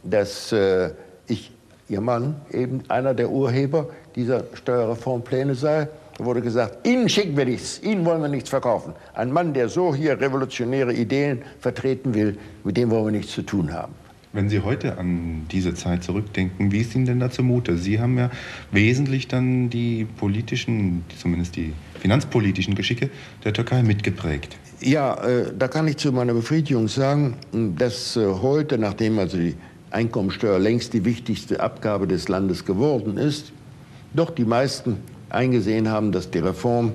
dass 0.03 0.53
äh, 0.53 0.91
ich, 1.27 1.53
ihr 1.89 2.01
Mann, 2.01 2.37
eben 2.51 2.83
einer 2.89 3.15
der 3.15 3.31
Urheber 3.31 3.89
dieser 4.15 4.45
Steuerreformpläne 4.55 5.55
sei. 5.55 5.89
Da 6.19 6.25
wurde 6.25 6.43
gesagt, 6.43 6.87
Ihnen 6.87 7.09
schicken 7.09 7.37
wir 7.37 7.47
nichts, 7.47 7.83
Ihnen 7.83 8.05
wollen 8.05 8.21
wir 8.21 8.29
nichts 8.29 8.51
verkaufen. 8.51 8.95
Ein 9.15 9.33
Mann, 9.33 9.55
der 9.55 9.69
so 9.69 9.95
hier 9.95 10.21
revolutionäre 10.21 10.93
Ideen 10.93 11.43
vertreten 11.61 12.15
will, 12.15 12.39
mit 12.65 12.77
dem 12.77 12.91
wollen 12.91 13.07
wir 13.07 13.13
nichts 13.13 13.33
zu 13.33 13.43
tun 13.43 13.73
haben. 13.73 13.95
Wenn 14.33 14.49
Sie 14.49 14.61
heute 14.61 14.97
an 14.97 15.47
diese 15.51 15.75
Zeit 15.75 16.05
zurückdenken, 16.05 16.71
wie 16.71 16.79
ist 16.79 16.95
Ihnen 16.95 17.05
denn 17.05 17.19
da 17.19 17.31
zumute? 17.31 17.77
Sie 17.77 17.99
haben 17.99 18.17
ja 18.17 18.31
wesentlich 18.71 19.27
dann 19.27 19.71
die 19.71 20.07
politischen, 20.19 21.05
zumindest 21.19 21.57
die 21.57 21.73
finanzpolitischen 21.99 22.77
Geschicke 22.77 23.11
der 23.45 23.53
Türkei 23.53 23.83
mitgeprägt. 23.83 24.57
Ja, 24.81 25.15
äh, 25.25 25.53
da 25.59 25.67
kann 25.67 25.89
ich 25.89 25.97
zu 25.97 26.13
meiner 26.13 26.33
Befriedigung 26.33 26.87
sagen, 26.87 27.39
dass 27.77 28.17
äh, 28.17 28.25
heute, 28.25 28.79
nachdem 28.79 29.19
also 29.19 29.37
die 29.37 29.57
Einkommensteuer 29.91 30.61
längst 30.61 30.93
die 30.93 31.05
wichtigste 31.05 31.59
Abgabe 31.59 32.07
des 32.07 32.29
Landes 32.29 32.65
geworden 32.65 33.17
ist, 33.17 33.53
doch 34.15 34.31
die 34.31 34.45
meisten 34.45 34.99
eingesehen 35.29 35.89
haben, 35.89 36.13
dass 36.13 36.31
die 36.31 36.39
Reform 36.39 36.95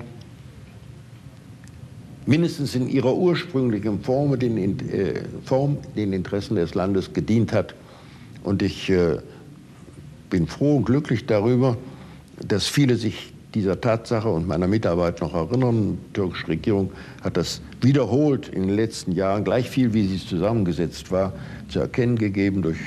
mindestens 2.26 2.74
in 2.74 2.88
ihrer 2.88 3.14
ursprünglichen 3.14 4.00
Form 4.00 4.38
den, 4.38 4.58
äh, 4.90 5.22
Form 5.44 5.78
den 5.96 6.12
Interessen 6.12 6.56
des 6.56 6.74
Landes 6.74 7.12
gedient 7.12 7.52
hat. 7.52 7.74
Und 8.42 8.62
ich 8.62 8.90
äh, 8.90 9.18
bin 10.28 10.46
froh 10.46 10.76
und 10.76 10.84
glücklich 10.84 11.26
darüber, 11.26 11.76
dass 12.46 12.66
viele 12.66 12.96
sich 12.96 13.32
dieser 13.54 13.80
Tatsache 13.80 14.28
und 14.28 14.46
meiner 14.46 14.66
Mitarbeit 14.66 15.20
noch 15.20 15.34
erinnern. 15.34 15.98
Die 16.08 16.12
türkische 16.12 16.48
Regierung 16.48 16.90
hat 17.22 17.36
das 17.36 17.62
wiederholt 17.80 18.48
in 18.48 18.66
den 18.66 18.76
letzten 18.76 19.12
Jahren, 19.12 19.44
gleich 19.44 19.70
viel 19.70 19.94
wie 19.94 20.06
sie 20.06 20.18
zusammengesetzt 20.18 21.10
war, 21.10 21.32
zu 21.68 21.80
erkennen 21.80 22.18
gegeben 22.18 22.60
durch 22.60 22.78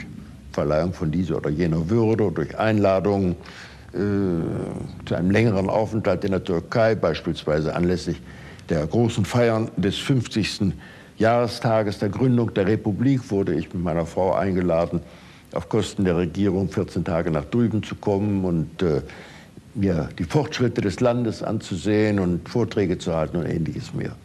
Verleihung 0.52 0.94
von 0.94 1.12
dieser 1.12 1.38
oder 1.38 1.50
jener 1.50 1.90
Würde, 1.90 2.32
durch 2.32 2.58
Einladungen 2.60 3.32
äh, 3.94 3.98
zu 5.06 5.16
einem 5.16 5.32
längeren 5.32 5.70
Aufenthalt 5.70 6.24
in 6.24 6.32
der 6.32 6.44
Türkei, 6.44 6.94
beispielsweise 6.94 7.74
anlässlich 7.74 8.22
der 8.70 8.86
großen 8.86 9.26
Feiern 9.26 9.70
des 9.78 9.98
50. 9.98 10.74
Jahrestages 11.18 12.00
der 12.00 12.10
Gründung 12.10 12.54
der 12.54 12.68
Republik 12.68 13.30
wurde 13.30 13.54
ich 13.54 13.74
mit 13.74 13.84
meiner 13.84 14.06
Frau 14.06 14.34
eingeladen, 14.34 15.02
auf 15.54 15.68
Kosten 15.68 16.06
der 16.06 16.16
Regierung 16.16 16.70
14 16.70 17.04
Tage 17.04 17.32
nach 17.32 17.46
drüben 17.46 17.84
zu 17.84 17.96
kommen 17.96 18.46
und 18.46 18.82
äh, 18.82 19.02
mir 19.76 20.10
die 20.18 20.24
Fortschritte 20.24 20.82
des 20.82 21.00
Landes 21.00 21.44
anzusehen 21.44 22.20
und 22.20 22.48
Vorträge 22.48 22.98
zu 22.98 23.16
halten 23.16 23.38
und 23.38 23.46
ähnliches 23.46 23.94
mehr. 23.94 24.16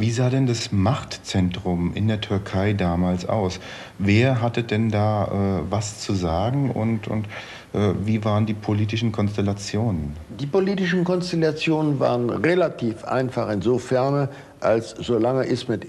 Wie 0.00 0.12
sah 0.12 0.30
denn 0.30 0.46
das 0.46 0.70
Machtzentrum 0.70 1.92
in 1.92 2.06
der 2.06 2.20
Türkei 2.20 2.72
damals 2.72 3.28
aus? 3.28 3.58
Wer 3.98 4.40
hatte 4.40 4.62
denn 4.62 4.90
da 4.90 5.24
äh, 5.24 5.70
was 5.70 5.98
zu 5.98 6.14
sagen 6.14 6.70
und, 6.70 7.08
und 7.08 7.26
äh, 7.72 7.94
wie 8.04 8.24
waren 8.24 8.46
die 8.46 8.54
politischen 8.54 9.10
Konstellationen? 9.10 10.14
Die 10.38 10.46
politischen 10.46 11.02
Konstellationen 11.02 11.98
waren 11.98 12.30
relativ 12.30 13.02
einfach 13.02 13.50
insofern, 13.50 14.28
als 14.60 14.90
solange 14.90 15.42
Ismet 15.46 15.84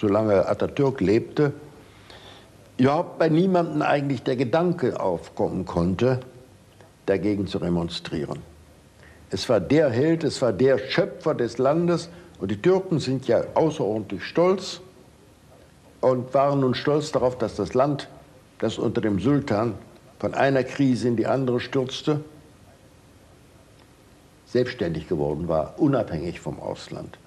solange 0.00 0.48
Atatürk 0.48 1.02
lebte, 1.02 1.52
überhaupt 2.78 3.18
bei 3.18 3.28
niemandem 3.28 3.82
eigentlich 3.82 4.22
der 4.22 4.36
Gedanke 4.36 4.98
aufkommen 4.98 5.66
konnte, 5.66 6.20
dagegen 7.04 7.46
zu 7.46 7.58
remonstrieren. 7.58 8.38
Es 9.28 9.50
war 9.50 9.60
der 9.60 9.90
Held, 9.90 10.24
es 10.24 10.40
war 10.40 10.54
der 10.54 10.78
Schöpfer 10.78 11.34
des 11.34 11.58
Landes 11.58 12.08
und 12.40 12.50
die 12.50 12.60
Türken 12.60 12.98
sind 12.98 13.26
ja 13.26 13.44
außerordentlich 13.54 14.24
stolz 14.24 14.80
und 16.00 16.32
waren 16.32 16.60
nun 16.60 16.74
stolz 16.74 17.12
darauf, 17.12 17.36
dass 17.36 17.56
das 17.56 17.74
Land, 17.74 18.08
das 18.58 18.78
unter 18.78 19.00
dem 19.00 19.20
Sultan 19.20 19.74
von 20.18 20.34
einer 20.34 20.64
Krise 20.64 21.08
in 21.08 21.16
die 21.16 21.26
andere 21.26 21.60
stürzte, 21.60 22.24
selbstständig 24.46 25.06
geworden 25.06 25.48
war, 25.48 25.74
unabhängig 25.78 26.40
vom 26.40 26.58
Ausland. 26.60 27.18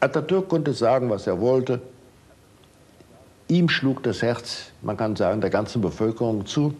Atatürk 0.00 0.48
konnte 0.48 0.72
sagen, 0.72 1.10
was 1.10 1.26
er 1.26 1.40
wollte. 1.40 1.80
Ihm 3.48 3.68
schlug 3.68 4.02
das 4.02 4.22
Herz, 4.22 4.72
man 4.82 4.96
kann 4.96 5.16
sagen, 5.16 5.40
der 5.40 5.50
ganzen 5.50 5.80
Bevölkerung 5.80 6.46
zu. 6.46 6.74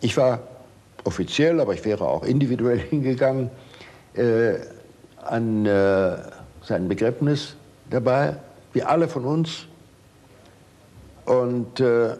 Ich 0.00 0.16
war 0.16 0.40
offiziell, 1.04 1.60
aber 1.60 1.74
ich 1.74 1.84
wäre 1.84 2.06
auch 2.06 2.24
individuell 2.24 2.78
hingegangen, 2.90 3.50
äh, 4.18 4.58
an 5.24 5.66
äh, 5.66 6.16
sein 6.62 6.88
Begräbnis 6.88 7.54
dabei, 7.90 8.36
wie 8.72 8.82
alle 8.82 9.08
von 9.08 9.24
uns. 9.24 9.66
Und 11.24 11.80
äh, 11.80 12.16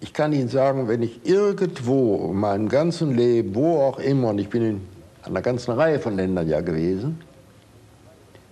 ich 0.00 0.12
kann 0.12 0.32
Ihnen 0.32 0.48
sagen, 0.48 0.88
wenn 0.88 1.02
ich 1.02 1.24
irgendwo 1.24 2.30
in 2.30 2.38
meinem 2.38 2.68
ganzen 2.68 3.14
Leben, 3.14 3.54
wo 3.54 3.80
auch 3.80 3.98
immer, 3.98 4.28
und 4.28 4.38
ich 4.38 4.48
bin 4.48 4.62
in 4.62 4.80
einer 5.22 5.42
ganzen 5.42 5.72
Reihe 5.72 5.98
von 5.98 6.16
Ländern 6.16 6.48
ja 6.48 6.60
gewesen, 6.60 7.20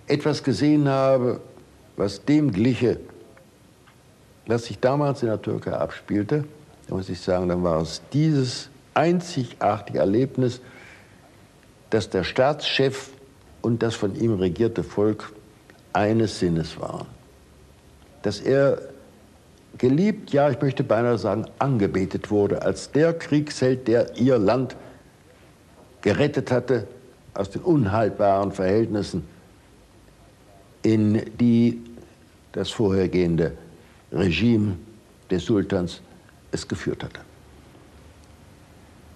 etwas 0.07 0.43
gesehen 0.43 0.87
habe, 0.87 1.41
was 1.97 2.23
dem 2.23 2.51
gliche, 2.51 2.99
was 4.47 4.65
sich 4.65 4.79
damals 4.79 5.21
in 5.21 5.29
der 5.29 5.41
Türkei 5.41 5.73
abspielte, 5.73 6.45
da 6.87 6.95
muss 6.95 7.09
ich 7.09 7.19
sagen, 7.19 7.49
dann 7.49 7.63
war 7.63 7.81
es 7.81 8.01
dieses 8.13 8.69
einzigartige 8.93 9.99
Erlebnis, 9.99 10.61
dass 11.89 12.09
der 12.09 12.23
Staatschef 12.23 13.11
und 13.61 13.83
das 13.83 13.95
von 13.95 14.15
ihm 14.15 14.33
regierte 14.35 14.83
Volk 14.83 15.31
eines 15.93 16.39
Sinnes 16.39 16.79
waren. 16.79 17.07
Dass 18.21 18.39
er 18.39 18.79
geliebt, 19.77 20.31
ja, 20.31 20.49
ich 20.49 20.61
möchte 20.61 20.83
beinahe 20.83 21.17
sagen, 21.17 21.45
angebetet 21.57 22.31
wurde 22.31 22.61
als 22.61 22.91
der 22.91 23.13
Kriegsheld, 23.13 23.87
der 23.87 24.15
ihr 24.17 24.37
Land 24.37 24.75
gerettet 26.01 26.51
hatte 26.51 26.87
aus 27.33 27.49
den 27.49 27.61
unhaltbaren 27.61 28.51
Verhältnissen, 28.51 29.25
in 30.81 31.21
die 31.39 31.81
das 32.51 32.69
vorhergehende 32.69 33.53
Regime 34.11 34.77
des 35.29 35.45
Sultans 35.45 36.01
es 36.51 36.67
geführt 36.67 37.03
hatte. 37.03 37.21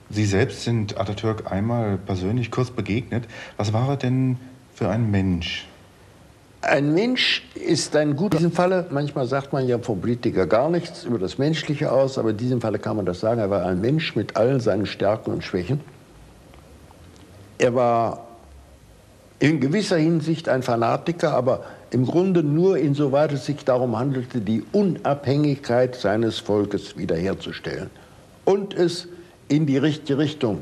Sie 0.10 0.26
selbst 0.26 0.64
sind 0.64 1.00
Atatürk 1.00 1.52
einmal 1.52 1.98
persönlich 1.98 2.52
kurz 2.52 2.70
begegnet. 2.70 3.26
Was 3.58 3.74
war 3.74 3.90
er 3.90 3.98
denn 3.98 4.38
für 4.74 4.90
ein 4.90 5.10
Mensch? 5.10 5.68
Ein 6.62 6.94
Mensch 6.94 7.44
ist 7.56 7.96
ein 7.96 8.16
guter. 8.16 8.38
In 8.38 8.44
diesem 8.44 8.52
Falle, 8.54 8.86
manchmal 8.90 9.28
sagt 9.28 9.52
man 9.52 9.68
ja 9.68 9.80
vom 9.80 10.00
Politiker 10.00 10.48
gar 10.48 10.70
nichts 10.70 11.04
über 11.04 11.20
das 11.20 11.38
Menschliche 11.38 11.92
aus, 11.92 12.18
aber 12.18 12.30
in 12.30 12.38
diesem 12.38 12.62
Falle 12.62 12.80
kann 12.80 12.96
man 12.96 13.06
das 13.06 13.20
sagen. 13.20 13.40
Er 13.42 13.50
war 13.50 13.66
ein 13.66 13.82
Mensch 13.82 14.16
mit 14.16 14.38
allen 14.38 14.60
seinen 14.60 14.86
Stärken 14.86 15.32
und 15.32 15.44
Schwächen. 15.44 15.82
Er 17.58 17.76
war 17.76 18.28
in 19.40 19.60
gewisser 19.60 19.98
Hinsicht 19.98 20.48
ein 20.48 20.64
Fanatiker, 20.64 21.34
aber 21.34 21.66
im 21.92 22.06
Grunde 22.06 22.44
nur 22.44 22.78
insoweit 22.78 23.34
es 23.34 23.46
sich 23.46 23.66
darum 23.66 23.98
handelte, 23.98 24.40
die 24.40 24.64
Unabhängigkeit 24.72 25.96
seines 25.96 26.40
Volkes 26.40 26.98
wiederherzustellen 26.98 27.90
und 28.46 28.74
es 28.74 29.08
in 29.56 29.66
die 29.66 29.78
richtige 29.78 30.18
Richtung 30.18 30.62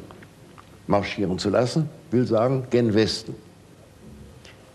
marschieren 0.88 1.39
zu 1.39 1.50
lassen, 1.50 1.89
will 2.12 2.28
sagen, 2.28 2.68
gen 2.70 2.94
Westen. 2.94 3.36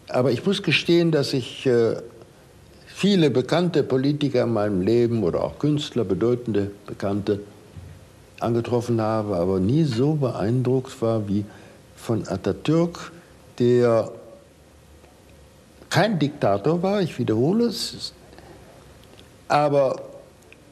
Aber 0.08 0.30
ich 0.32 0.44
muss 0.46 0.62
gestehen, 0.62 1.10
dass 1.10 1.32
ich 1.32 1.66
äh, 1.66 1.96
viele 2.86 3.30
bekannte 3.30 3.82
Politiker 3.82 4.44
in 4.44 4.52
meinem 4.52 4.80
Leben 4.80 5.22
oder 5.22 5.42
auch 5.42 5.58
Künstler, 5.58 6.04
bedeutende 6.04 6.70
Bekannte, 6.86 7.40
angetroffen 8.40 9.00
habe, 9.00 9.36
aber 9.36 9.60
nie 9.60 9.84
so 9.84 10.14
beeindruckt 10.14 11.00
war 11.00 11.26
wie 11.26 11.44
von 11.96 12.28
Atatürk, 12.28 13.12
der 13.58 14.12
kein 15.88 16.18
Diktator 16.18 16.82
war, 16.82 17.00
ich 17.00 17.18
wiederhole 17.18 17.66
es, 17.66 18.12
aber 19.48 20.02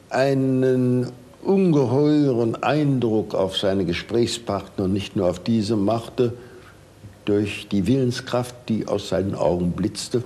einen 0.09 1.11
ungeheuren 1.45 2.61
Eindruck 2.61 3.35
auf 3.35 3.57
seine 3.57 3.85
Gesprächspartner, 3.85 4.87
nicht 4.87 5.15
nur 5.15 5.29
auf 5.29 5.39
diese, 5.39 5.75
machte, 5.75 6.33
durch 7.25 7.67
die 7.69 7.87
Willenskraft, 7.87 8.55
die 8.69 8.87
aus 8.87 9.09
seinen 9.09 9.35
Augen 9.35 9.71
blitzte 9.71 10.23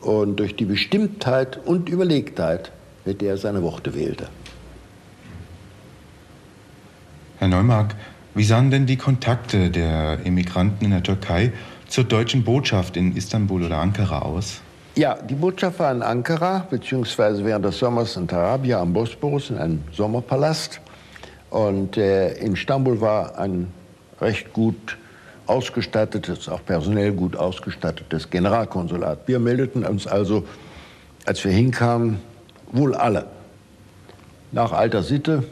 und 0.00 0.36
durch 0.36 0.56
die 0.56 0.64
Bestimmtheit 0.64 1.58
und 1.64 1.88
Überlegtheit, 1.88 2.72
mit 3.04 3.20
der 3.20 3.30
er 3.30 3.38
seine 3.38 3.62
Worte 3.62 3.94
wählte. 3.94 4.28
Herr 7.38 7.48
Neumark, 7.48 7.94
wie 8.34 8.44
sahen 8.44 8.70
denn 8.70 8.86
die 8.86 8.96
Kontakte 8.96 9.70
der 9.70 10.24
Emigranten 10.24 10.84
in 10.84 10.90
der 10.90 11.02
Türkei 11.02 11.52
zur 11.86 12.04
deutschen 12.04 12.44
Botschaft 12.44 12.96
in 12.96 13.16
Istanbul 13.16 13.64
oder 13.64 13.78
Ankara 13.78 14.20
aus? 14.20 14.60
Ja, 14.98 15.14
die 15.14 15.34
Botschaft 15.34 15.78
war 15.78 15.92
in 15.92 16.02
Ankara, 16.02 16.66
beziehungsweise 16.68 17.44
während 17.44 17.64
des 17.64 17.78
Sommers 17.78 18.16
in 18.16 18.26
Tarabia 18.26 18.80
am 18.80 18.92
Bosporus 18.92 19.48
in 19.48 19.56
einem 19.56 19.84
Sommerpalast. 19.92 20.80
Und 21.50 21.96
äh, 21.96 22.32
in 22.38 22.54
Istanbul 22.54 23.00
war 23.00 23.38
ein 23.38 23.72
recht 24.20 24.52
gut 24.52 24.98
ausgestattetes, 25.46 26.48
auch 26.48 26.64
personell 26.64 27.12
gut 27.12 27.36
ausgestattetes 27.36 28.28
Generalkonsulat. 28.28 29.20
Wir 29.26 29.38
meldeten 29.38 29.84
uns 29.84 30.08
also, 30.08 30.42
als 31.24 31.44
wir 31.44 31.52
hinkamen, 31.52 32.18
wohl 32.72 32.96
alle. 32.96 33.26
Nach 34.50 34.72
alter 34.72 35.04
Sitte 35.04 35.44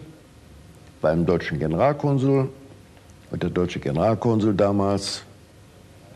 beim 1.00 1.24
deutschen 1.24 1.60
Generalkonsul. 1.60 2.48
Und 3.30 3.42
der 3.44 3.50
deutsche 3.50 3.78
Generalkonsul 3.78 4.54
damals, 4.54 5.22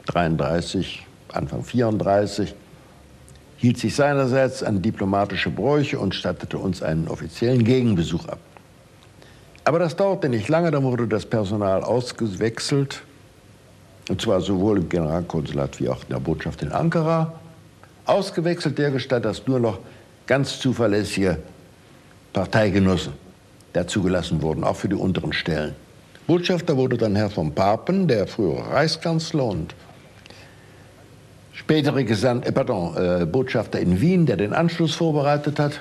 33, 0.07 1.07
Anfang 1.29 1.63
34, 1.63 2.57
hielt 3.61 3.79
sich 3.79 3.95
seinerseits 3.95 4.63
an 4.63 4.81
diplomatische 4.81 5.51
Bräuche 5.51 5.99
und 5.99 6.15
stattete 6.15 6.57
uns 6.57 6.83
einen 6.83 7.09
offiziellen 7.09 7.63
Gegenbesuch 7.63 8.27
ab. 8.27 8.39
Aber 9.65 9.79
das 9.79 9.95
dauerte 9.97 10.31
nicht 10.31 10.49
lange, 10.49 10.71
dann 10.71 10.83
wurde 10.83 11.07
das 11.07 11.27
Personal 11.27 11.85
ausgewechselt, 11.85 13.03
und 14.09 14.23
zwar 14.23 14.41
sowohl 14.41 14.79
im 14.79 14.89
Generalkonsulat 14.89 15.79
wie 15.79 15.91
auch 15.91 16.03
in 16.05 16.09
der 16.09 16.21
Botschaft 16.21 16.63
in 16.63 16.73
Ankara. 16.73 17.35
Ausgewechselt 18.07 18.79
dergestalt, 18.79 19.27
dass 19.27 19.47
nur 19.47 19.61
noch 19.61 19.79
ganz 20.27 20.59
zuverlässige 20.59 21.39
Parteigenossen 22.33 23.13
dazugelassen 23.75 24.41
wurden, 24.41 24.65
auch 24.65 24.77
für 24.77 24.89
die 24.89 24.97
unteren 24.97 25.35
Stellen. 25.35 25.75
Botschafter 26.27 26.79
wurde 26.79 26.97
dann 26.97 27.15
Herr 27.15 27.29
von 27.29 27.53
Papen, 27.55 28.09
der 28.09 28.27
frühere 28.27 28.71
Reichskanzler 28.71 29.45
und 29.45 29.75
spätere 31.61 32.05
Gesand, 32.05 32.47
äh, 32.47 32.53
pardon, 32.53 32.97
äh, 32.97 33.27
Botschafter 33.27 33.79
in 33.81 34.01
Wien, 34.01 34.25
der 34.25 34.37
den 34.37 34.55
Anschluss 34.55 34.95
vorbereitet 34.95 35.59
hat. 35.59 35.81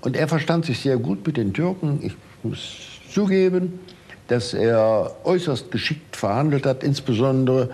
Und 0.00 0.16
er 0.16 0.26
verstand 0.28 0.64
sich 0.64 0.80
sehr 0.80 0.96
gut 0.96 1.26
mit 1.26 1.36
den 1.36 1.52
Türken. 1.52 2.00
Ich 2.02 2.14
muss 2.42 2.78
zugeben, 3.12 3.80
dass 4.28 4.54
er 4.54 5.12
äußerst 5.24 5.70
geschickt 5.70 6.16
verhandelt 6.16 6.64
hat, 6.64 6.82
insbesondere 6.82 7.70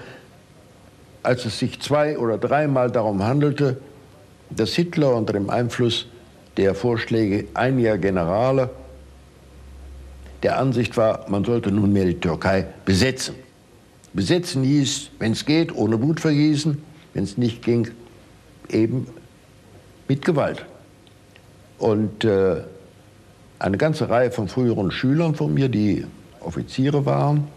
als 1.22 1.44
es 1.44 1.58
sich 1.58 1.80
zwei 1.80 2.18
oder 2.18 2.36
dreimal 2.38 2.90
darum 2.90 3.22
handelte, 3.22 3.78
dass 4.50 4.74
Hitler 4.74 5.14
unter 5.14 5.32
dem 5.32 5.50
Einfluss 5.50 6.06
der 6.56 6.74
Vorschläge 6.74 7.46
einiger 7.54 7.98
Generale 7.98 8.70
der 10.42 10.58
Ansicht 10.58 10.96
war, 10.96 11.26
man 11.28 11.44
sollte 11.44 11.70
nunmehr 11.70 12.04
die 12.04 12.18
Türkei 12.18 12.66
besetzen. 12.84 13.34
Besetzen 14.12 14.62
hieß, 14.62 15.10
wenn 15.18 15.32
es 15.32 15.44
geht, 15.44 15.74
ohne 15.74 15.98
Blutvergießen, 15.98 16.80
wenn 17.16 17.24
es 17.24 17.38
nicht 17.38 17.62
ging, 17.62 17.88
eben 18.68 19.06
mit 20.06 20.22
Gewalt. 20.22 20.66
Und 21.78 22.24
äh, 22.24 22.62
eine 23.58 23.78
ganze 23.78 24.10
Reihe 24.10 24.30
von 24.30 24.48
früheren 24.48 24.90
Schülern 24.90 25.34
von 25.34 25.54
mir, 25.54 25.70
die 25.70 26.04
Offiziere 26.40 27.06
waren, 27.06 27.48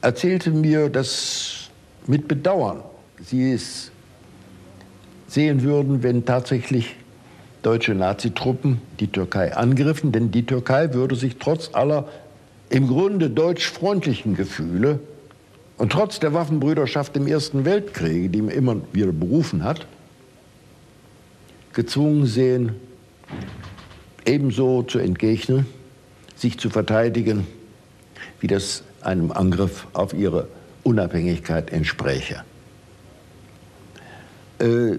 erzählte 0.00 0.50
mir, 0.50 0.88
dass 0.88 1.68
mit 2.06 2.26
Bedauern 2.26 2.80
sie 3.22 3.52
es 3.52 3.90
sehen 5.28 5.62
würden, 5.62 6.02
wenn 6.02 6.24
tatsächlich 6.24 6.96
deutsche 7.60 7.94
Nazitruppen 7.94 8.80
die 8.98 9.08
Türkei 9.08 9.54
angriffen, 9.54 10.10
denn 10.10 10.30
die 10.30 10.46
Türkei 10.46 10.94
würde 10.94 11.16
sich 11.16 11.36
trotz 11.36 11.74
aller 11.74 12.08
im 12.70 12.88
Grunde 12.88 13.28
deutsch-freundlichen 13.28 14.36
Gefühle 14.36 15.00
und 15.82 15.90
trotz 15.90 16.20
der 16.20 16.32
Waffenbrüderschaft 16.32 17.16
im 17.16 17.26
Ersten 17.26 17.64
Weltkrieg, 17.64 18.32
die 18.32 18.40
man 18.40 18.54
immer 18.54 18.76
wieder 18.92 19.10
berufen 19.10 19.64
hat, 19.64 19.84
gezwungen 21.72 22.24
sehen, 22.24 22.76
ebenso 24.24 24.84
zu 24.84 25.00
entgegnen, 25.00 25.66
sich 26.36 26.56
zu 26.56 26.70
verteidigen, 26.70 27.48
wie 28.38 28.46
das 28.46 28.84
einem 29.00 29.32
Angriff 29.32 29.88
auf 29.92 30.14
ihre 30.14 30.46
Unabhängigkeit 30.84 31.72
entspräche. 31.72 32.44
Äh, 34.60 34.98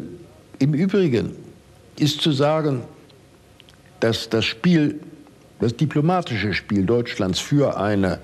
Im 0.59 0.73
Übrigen 0.73 1.33
ist 1.97 2.19
zu 2.19 2.33
sagen, 2.33 2.81
dass 4.01 4.27
das 4.27 4.43
Spiel, 4.43 4.99
das 5.61 5.77
diplomatische 5.77 6.53
Spiel 6.53 6.85
Deutschlands 6.85 7.39
für 7.39 7.77
eine 7.77 8.19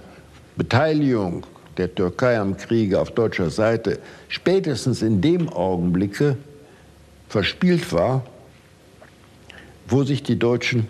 Beteiligung 0.57 1.45
der 1.80 1.96
Türkei 1.96 2.38
am 2.38 2.58
Kriege 2.58 3.00
auf 3.00 3.12
deutscher 3.12 3.50
Seite 3.50 4.00
spätestens 4.28 5.02
in 5.02 5.22
dem 5.22 5.48
Augenblicke 5.50 6.36
verspielt 7.30 7.94
war, 7.94 8.24
wo 9.88 10.04
sich 10.04 10.22
die 10.22 10.38
Deutschen 10.38 10.88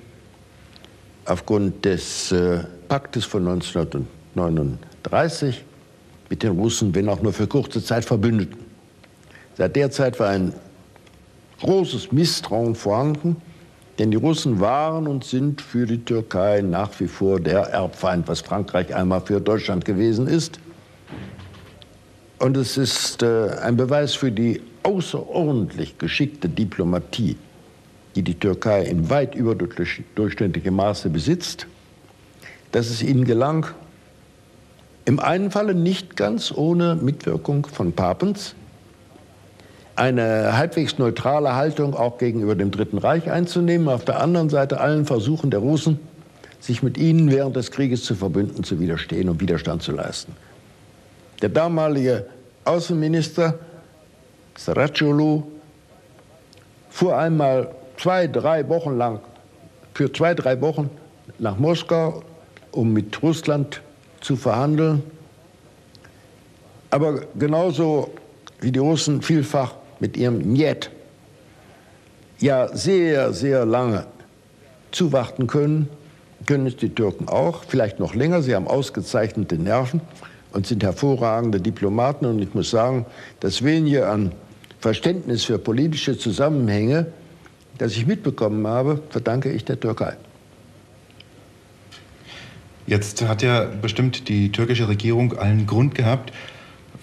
aufgrund 1.25 1.85
des 1.85 2.31
äh, 2.31 2.63
Paktes 2.87 3.25
von 3.25 3.47
1939 3.47 5.63
mit 6.29 6.43
den 6.43 6.57
Russen, 6.57 6.93
wenn 6.95 7.07
auch 7.07 7.21
nur 7.21 7.33
für 7.33 7.47
kurze 7.47 7.83
Zeit, 7.83 8.03
verbündeten. 8.03 8.57
Seit 9.57 9.75
der 9.75 9.91
Zeit 9.91 10.19
war 10.19 10.29
ein 10.29 10.53
großes 11.61 12.11
Misstrauen 12.11 12.73
vorhanden, 12.75 13.35
denn 13.99 14.09
die 14.11 14.17
Russen 14.17 14.59
waren 14.59 15.07
und 15.07 15.23
sind 15.23 15.61
für 15.61 15.85
die 15.85 16.03
Türkei 16.03 16.61
nach 16.61 16.99
wie 16.99 17.07
vor 17.07 17.39
der 17.39 17.59
Erbfeind, 17.59 18.27
was 18.27 18.41
Frankreich 18.41 18.95
einmal 18.95 19.21
für 19.21 19.39
Deutschland 19.41 19.85
gewesen 19.85 20.27
ist. 20.27 20.59
Und 22.39 22.55
es 22.55 22.77
ist 22.77 23.21
äh, 23.21 23.49
ein 23.61 23.75
Beweis 23.75 24.15
für 24.15 24.31
die 24.31 24.61
außerordentlich 24.83 25.97
geschickte 25.97 26.47
Diplomatie, 26.47 27.35
die 28.15 28.21
die 28.21 28.39
Türkei 28.39 28.83
in 28.83 29.09
weit 29.09 29.35
überdurchschnittlichem 29.35 30.73
Maße 30.73 31.09
besitzt, 31.09 31.67
dass 32.71 32.89
es 32.89 33.03
ihnen 33.03 33.25
gelang, 33.25 33.67
im 35.03 35.19
einen 35.19 35.51
Falle 35.51 35.75
nicht 35.75 36.15
ganz 36.15 36.53
ohne 36.55 36.95
Mitwirkung 36.95 37.65
von 37.65 37.91
Papens, 37.91 38.55
eine 39.97 40.55
halbwegs 40.55 40.97
neutrale 40.97 41.55
Haltung 41.55 41.93
auch 41.93 42.19
gegenüber 42.19 42.55
dem 42.55 42.71
Dritten 42.71 42.99
Reich 42.99 43.29
einzunehmen, 43.29 43.89
auf 43.89 44.05
der 44.05 44.21
anderen 44.21 44.49
Seite 44.49 44.79
allen 44.79 45.05
Versuchen 45.05 45.51
der 45.51 45.59
Russen, 45.59 45.99
sich 46.61 46.83
mit 46.83 46.97
ihnen 46.97 47.31
während 47.31 47.57
des 47.57 47.71
Krieges 47.71 48.05
zu 48.05 48.15
verbünden, 48.15 48.63
zu 48.63 48.79
widerstehen 48.79 49.27
und 49.27 49.41
Widerstand 49.41 49.81
zu 49.81 49.91
leisten. 49.91 50.33
Der 51.41 51.49
damalige 51.49 52.25
Außenminister 52.65 53.57
Saracciolo 54.57 55.47
fuhr 56.89 57.17
einmal 57.17 57.73
zwei, 57.97 58.27
drei 58.27 58.67
Wochen 58.67 58.97
lang, 58.97 59.19
für 59.93 60.11
zwei, 60.11 60.33
drei 60.33 60.59
Wochen 60.59 60.89
nach 61.37 61.57
Moskau, 61.57 62.23
um 62.71 62.91
mit 62.91 63.21
Russland 63.23 63.81
zu 64.19 64.35
verhandeln. 64.35 65.03
Aber 66.89 67.21
genauso 67.35 68.11
wie 68.59 68.71
die 68.71 68.79
Russen 68.79 69.21
vielfach 69.21 69.75
mit 69.99 70.17
ihrem 70.17 70.39
Njet 70.39 70.89
ja 72.39 72.67
sehr, 72.75 73.31
sehr 73.33 73.65
lange 73.65 74.05
zuwarten 74.91 75.47
können, 75.47 75.87
können 76.45 76.67
es 76.67 76.77
die 76.77 76.89
Türken 76.89 77.27
auch, 77.27 77.63
vielleicht 77.63 77.99
noch 77.99 78.15
länger. 78.15 78.41
Sie 78.41 78.55
haben 78.55 78.67
ausgezeichnete 78.67 79.57
Nerven 79.57 80.01
und 80.51 80.67
sind 80.67 80.83
hervorragende 80.83 81.59
Diplomaten. 81.59 82.25
Und 82.25 82.39
ich 82.39 82.53
muss 82.53 82.69
sagen, 82.69 83.05
das 83.39 83.63
wenige 83.63 84.07
an 84.07 84.31
Verständnis 84.79 85.43
für 85.43 85.59
politische 85.59 86.17
Zusammenhänge, 86.17 87.07
das 87.77 87.93
ich 87.93 88.05
mitbekommen 88.05 88.65
habe, 88.67 89.01
verdanke 89.09 89.51
ich 89.51 89.65
der 89.65 89.79
Türkei. 89.79 90.15
Jetzt 92.87 93.21
hat 93.27 93.43
ja 93.43 93.65
bestimmt 93.65 94.29
die 94.29 94.51
türkische 94.51 94.87
Regierung 94.87 95.37
allen 95.37 95.67
Grund 95.67 95.93
gehabt, 95.93 96.33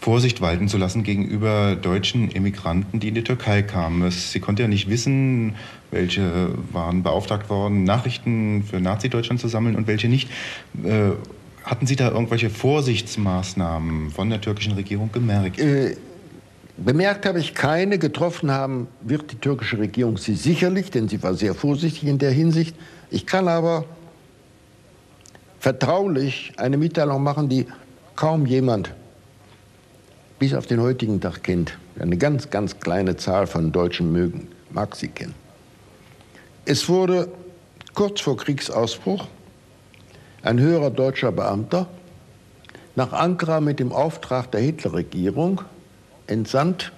Vorsicht 0.00 0.40
walten 0.40 0.68
zu 0.68 0.78
lassen 0.78 1.04
gegenüber 1.04 1.74
deutschen 1.74 2.34
Emigranten, 2.34 3.00
die 3.00 3.08
in 3.08 3.14
die 3.14 3.24
Türkei 3.24 3.62
kamen. 3.62 4.10
Sie 4.10 4.40
konnte 4.40 4.62
ja 4.62 4.68
nicht 4.68 4.88
wissen, 4.90 5.54
welche 5.90 6.50
waren 6.72 7.02
beauftragt 7.02 7.48
worden, 7.48 7.84
Nachrichten 7.84 8.62
für 8.62 8.80
Nazi-Deutschland 8.80 9.40
zu 9.40 9.48
sammeln 9.48 9.74
und 9.74 9.86
welche 9.86 10.08
nicht. 10.08 10.28
Hatten 11.66 11.84
Sie 11.84 11.96
da 11.96 12.12
irgendwelche 12.12 12.48
Vorsichtsmaßnahmen 12.48 14.12
von 14.12 14.30
der 14.30 14.40
türkischen 14.40 14.74
Regierung 14.74 15.10
gemerkt? 15.10 15.58
Äh, 15.58 15.96
bemerkt 16.76 17.26
habe 17.26 17.40
ich 17.40 17.54
keine. 17.54 17.98
Getroffen 17.98 18.52
haben 18.52 18.86
wird 19.00 19.32
die 19.32 19.36
türkische 19.36 19.76
Regierung 19.76 20.16
sie 20.16 20.36
sicherlich, 20.36 20.92
denn 20.92 21.08
sie 21.08 21.20
war 21.24 21.34
sehr 21.34 21.56
vorsichtig 21.56 22.08
in 22.08 22.18
der 22.18 22.30
Hinsicht. 22.30 22.76
Ich 23.10 23.26
kann 23.26 23.48
aber 23.48 23.84
vertraulich 25.58 26.52
eine 26.56 26.76
Mitteilung 26.76 27.24
machen, 27.24 27.48
die 27.48 27.66
kaum 28.14 28.46
jemand 28.46 28.94
bis 30.38 30.54
auf 30.54 30.68
den 30.68 30.80
heutigen 30.80 31.20
Tag 31.20 31.42
kennt. 31.42 31.76
Eine 31.98 32.16
ganz, 32.16 32.48
ganz 32.48 32.78
kleine 32.78 33.16
Zahl 33.16 33.48
von 33.48 33.72
Deutschen 33.72 34.12
mögen, 34.12 34.46
mag 34.70 34.94
sie 34.94 35.08
kennen. 35.08 35.34
Es 36.64 36.88
wurde 36.88 37.28
kurz 37.92 38.20
vor 38.20 38.36
Kriegsausbruch 38.36 39.26
ein 40.46 40.60
höherer 40.60 40.90
deutscher 40.90 41.32
Beamter 41.32 41.88
nach 42.94 43.12
Ankara 43.12 43.60
mit 43.60 43.80
dem 43.80 43.92
Auftrag 43.92 44.50
der 44.52 44.60
Hitlerregierung 44.60 45.60
entsandt, 46.26 46.92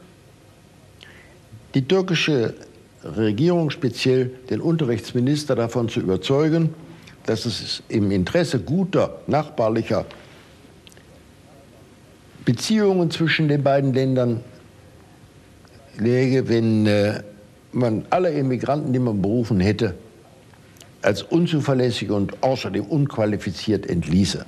die 1.75 1.87
türkische 1.87 2.55
Regierung, 3.03 3.71
speziell 3.71 4.31
den 4.51 4.61
Unterrichtsminister, 4.61 5.57
davon 5.57 5.89
zu 5.89 6.01
überzeugen, 6.01 6.75
dass 7.27 7.47
es 7.47 7.83
im 7.89 8.11
Interesse 8.11 8.59
guter 8.61 9.21
nachbarlicher 9.27 10.05
Beziehungen 12.45 13.11
zwischen 13.11 13.49
den 13.49 13.63
beiden 13.63 13.93
Ländern 13.93 14.41
läge, 15.99 16.49
wenn 16.49 16.87
äh, 16.87 17.23
man 17.73 18.07
alle 18.11 18.31
Immigranten, 18.31 18.93
die 18.93 18.99
man 18.99 19.21
berufen 19.21 19.61
hätte, 19.61 19.95
als 21.03 21.23
unzuverlässig 21.23 22.11
und 22.11 22.43
außerdem 22.43 22.85
unqualifiziert 22.85 23.87
entließe. 23.87 24.45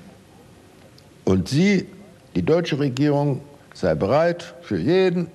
Und 1.24 1.48
sie, 1.48 1.86
die 2.34 2.42
deutsche 2.42 2.78
Regierung, 2.78 3.40
sei 3.74 3.94
bereit, 3.94 4.55
für 4.62 4.78
jeden 4.78 5.28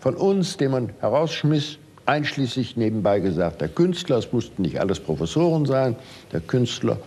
von 0.00 0.14
uns, 0.14 0.56
den 0.56 0.72
man 0.72 0.90
herausschmiss, 1.00 1.78
einschließlich 2.04 2.76
nebenbei 2.76 3.20
gesagt 3.20 3.60
der 3.60 3.68
Künstler, 3.68 4.18
es 4.18 4.32
mussten 4.32 4.62
nicht 4.62 4.80
alles 4.80 4.98
Professoren 4.98 5.66
sein, 5.66 5.96
der 6.32 6.40
Künstler 6.40 6.98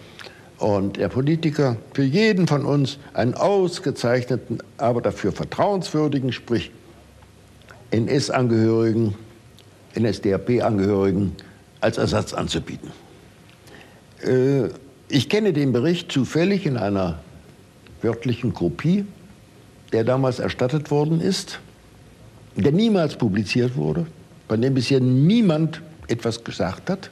und 0.58 0.98
der 0.98 1.10
Politiker, 1.10 1.76
für 1.94 2.04
jeden 2.04 2.48
von 2.48 2.66
uns 2.66 2.98
einen 3.14 3.34
ausgezeichneten, 3.34 4.60
aber 4.78 5.02
dafür 5.02 5.34
vertrauenswürdigen, 5.34 6.32
sprich 6.32 6.72
NS-Angehörigen, 7.92 9.16
NSDAP-Angehörigen 10.00 11.36
als 11.82 11.98
Ersatz 11.98 12.34
anzubieten. 12.34 12.92
Äh, 14.26 14.70
ich 15.08 15.30
kenne 15.30 15.54
den 15.54 15.72
Bericht 15.72 16.12
zufällig 16.12 16.66
in 16.66 16.78
einer 16.78 17.20
wörtlichen 18.02 18.54
Kopie, 18.54 19.06
der 19.94 20.04
damals 20.04 20.40
erstattet 20.40 20.90
worden 20.92 21.22
ist, 21.22 21.60
der 22.56 22.72
niemals 22.72 23.16
publiziert 23.16 23.76
wurde, 23.76 24.08
bei 24.48 24.58
dem 24.58 24.74
bisher 24.74 25.00
niemand 25.00 25.82
etwas 26.08 26.44
gesagt 26.44 26.90
hat. 26.90 27.10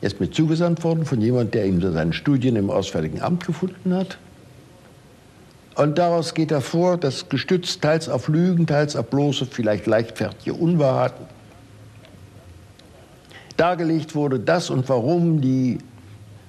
Er 0.00 0.06
ist 0.06 0.20
mir 0.20 0.30
zugesandt 0.30 0.84
worden 0.84 1.04
von 1.04 1.20
jemandem, 1.20 1.50
der 1.50 1.66
ihm 1.66 1.92
seine 1.92 2.12
Studien 2.12 2.56
im 2.56 2.70
Auswärtigen 2.70 3.20
Amt 3.20 3.46
gefunden 3.46 3.94
hat. 3.94 4.18
Und 5.74 5.98
daraus 5.98 6.34
geht 6.34 6.50
hervor, 6.50 6.96
dass 6.96 7.28
gestützt 7.28 7.82
teils 7.82 8.08
auf 8.08 8.28
Lügen, 8.28 8.66
teils 8.66 8.96
auf 8.96 9.06
bloße, 9.06 9.46
vielleicht 9.46 9.86
leichtfertige 9.86 10.54
Unwahrheiten 10.54 11.26
dargelegt 13.56 14.14
wurde, 14.14 14.38
dass 14.38 14.70
und 14.70 14.88
warum 14.88 15.40
die 15.40 15.78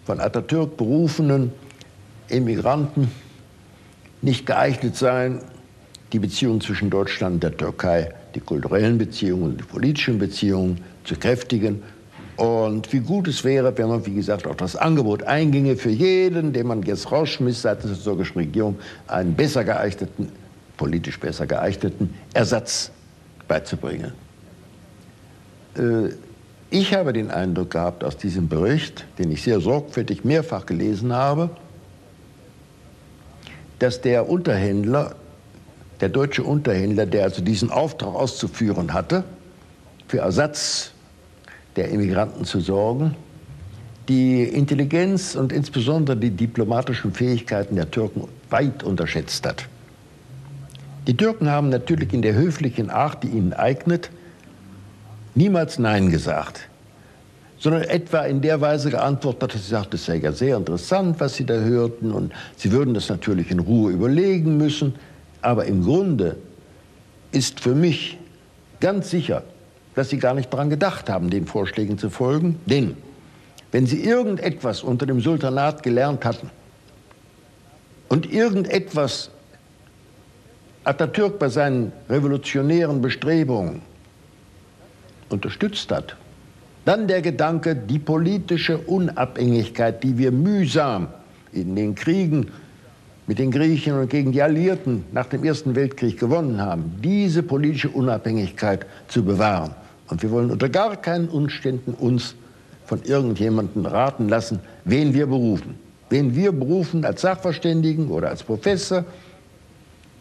von 0.09 0.19
Atatürk 0.19 0.75
berufenen 0.75 1.51
Emigranten 2.29 3.11
nicht 4.23 4.47
geeignet 4.47 4.95
seien, 4.95 5.37
die 6.11 6.17
Beziehungen 6.17 6.61
zwischen 6.61 6.89
Deutschland 6.89 7.35
und 7.35 7.43
der 7.43 7.55
Türkei, 7.55 8.11
die 8.33 8.39
kulturellen 8.39 8.97
Beziehungen 8.97 9.55
die 9.57 9.63
politischen 9.63 10.17
Beziehungen 10.17 10.81
zu 11.03 11.15
kräftigen. 11.15 11.83
Und 12.37 12.91
wie 12.91 13.01
gut 13.01 13.27
es 13.27 13.43
wäre, 13.43 13.77
wenn 13.77 13.87
man, 13.87 14.03
wie 14.07 14.15
gesagt, 14.15 14.47
auch 14.47 14.55
das 14.55 14.75
Angebot 14.75 15.21
einginge 15.21 15.75
für 15.75 15.91
jeden, 15.91 16.53
den 16.53 16.65
man 16.65 16.81
jetzt 16.81 17.11
rausschmiss 17.11 17.61
seitens 17.61 17.93
der 17.93 18.03
türkischen 18.03 18.39
Regierung, 18.39 18.79
einen 19.05 19.35
besser 19.35 19.63
geeigneten, 19.63 20.31
politisch 20.75 21.19
besser 21.19 21.45
geeigneten 21.45 22.15
Ersatz 22.33 22.89
beizubringen. 23.47 24.13
Äh, 25.77 26.09
ich 26.71 26.93
habe 26.93 27.13
den 27.13 27.31
Eindruck 27.31 27.71
gehabt 27.71 28.03
aus 28.03 28.17
diesem 28.17 28.47
Bericht, 28.47 29.05
den 29.17 29.31
ich 29.31 29.41
sehr 29.43 29.59
sorgfältig 29.59 30.23
mehrfach 30.23 30.65
gelesen 30.65 31.13
habe, 31.13 31.49
dass 33.79 34.01
der 34.01 34.29
Unterhändler, 34.29 35.15
der 36.01 36.09
deutsche 36.09 36.43
Unterhändler, 36.43 37.05
der 37.05 37.23
also 37.23 37.41
diesen 37.41 37.71
Auftrag 37.71 38.13
auszuführen 38.13 38.93
hatte, 38.93 39.23
für 40.07 40.19
Ersatz 40.19 40.91
der 41.75 41.89
Immigranten 41.89 42.45
zu 42.45 42.59
sorgen, 42.59 43.15
die 44.07 44.43
Intelligenz 44.43 45.35
und 45.35 45.53
insbesondere 45.53 46.17
die 46.17 46.31
diplomatischen 46.31 47.13
Fähigkeiten 47.13 47.75
der 47.75 47.89
Türken 47.89 48.27
weit 48.49 48.83
unterschätzt 48.83 49.45
hat. 49.45 49.67
Die 51.07 51.15
Türken 51.15 51.49
haben 51.49 51.69
natürlich 51.69 52.13
in 52.13 52.21
der 52.21 52.33
höflichen 52.33 52.89
Art, 52.89 53.23
die 53.23 53.27
ihnen 53.27 53.53
eignet, 53.53 54.09
niemals 55.39 55.79
Nein 55.79 56.11
gesagt, 56.11 56.67
sondern 57.59 57.83
etwa 57.83 58.23
in 58.23 58.41
der 58.41 58.59
Weise 58.59 58.89
geantwortet, 58.89 59.55
dass 59.55 59.63
sie 59.63 59.69
sagte, 59.69 59.95
es 59.95 60.05
sei 60.05 60.17
ja 60.17 60.33
sehr 60.33 60.57
interessant, 60.57 61.19
was 61.19 61.35
sie 61.35 61.45
da 61.45 61.53
hörten 61.53 62.11
und 62.11 62.33
sie 62.57 62.73
würden 62.73 62.93
das 62.93 63.07
natürlich 63.07 63.49
in 63.49 63.59
Ruhe 63.59 63.93
überlegen 63.93 64.57
müssen. 64.57 64.95
Aber 65.41 65.65
im 65.65 65.85
Grunde 65.85 66.35
ist 67.31 67.61
für 67.61 67.73
mich 67.73 68.17
ganz 68.81 69.09
sicher, 69.09 69.43
dass 69.95 70.09
sie 70.09 70.17
gar 70.17 70.33
nicht 70.33 70.51
daran 70.51 70.69
gedacht 70.69 71.09
haben, 71.09 71.29
den 71.29 71.47
Vorschlägen 71.47 71.97
zu 71.97 72.09
folgen. 72.09 72.59
Denn 72.65 72.97
wenn 73.71 73.85
sie 73.85 74.03
irgendetwas 74.03 74.83
unter 74.83 75.05
dem 75.05 75.21
Sultanat 75.21 75.83
gelernt 75.83 76.25
hatten 76.25 76.49
und 78.09 78.29
irgendetwas 78.29 79.29
Atatürk 80.83 81.39
bei 81.39 81.47
seinen 81.47 81.93
revolutionären 82.09 83.01
Bestrebungen 83.01 83.88
unterstützt 85.29 85.91
hat. 85.91 86.15
Dann 86.85 87.07
der 87.07 87.21
Gedanke, 87.21 87.75
die 87.75 87.99
politische 87.99 88.77
Unabhängigkeit, 88.77 90.03
die 90.03 90.17
wir 90.17 90.31
mühsam 90.31 91.07
in 91.51 91.75
den 91.75 91.95
Kriegen 91.95 92.47
mit 93.27 93.37
den 93.37 93.51
Griechen 93.51 93.93
und 93.93 94.09
gegen 94.09 94.31
die 94.31 94.41
Alliierten 94.41 95.03
nach 95.11 95.27
dem 95.27 95.43
Ersten 95.43 95.75
Weltkrieg 95.75 96.19
gewonnen 96.19 96.59
haben, 96.59 96.95
diese 97.03 97.43
politische 97.43 97.89
Unabhängigkeit 97.89 98.87
zu 99.07 99.23
bewahren. 99.23 99.75
Und 100.07 100.23
wir 100.23 100.31
wollen 100.31 100.49
unter 100.49 100.67
gar 100.67 100.95
keinen 100.95 101.29
Umständen 101.29 101.93
uns 101.93 102.33
von 102.87 103.03
irgendjemandem 103.03 103.85
raten 103.85 104.29
lassen, 104.29 104.59
wen 104.83 105.13
wir 105.13 105.27
berufen. 105.27 105.75
Wen 106.09 106.35
wir 106.35 106.51
berufen 106.51 107.05
als 107.05 107.21
Sachverständigen 107.21 108.07
oder 108.07 108.29
als 108.29 108.41
Professor, 108.41 109.05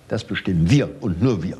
das 0.09 0.23
bestimmen 0.23 0.69
wir 0.69 0.91
und 1.01 1.23
nur 1.23 1.43
wir. 1.43 1.57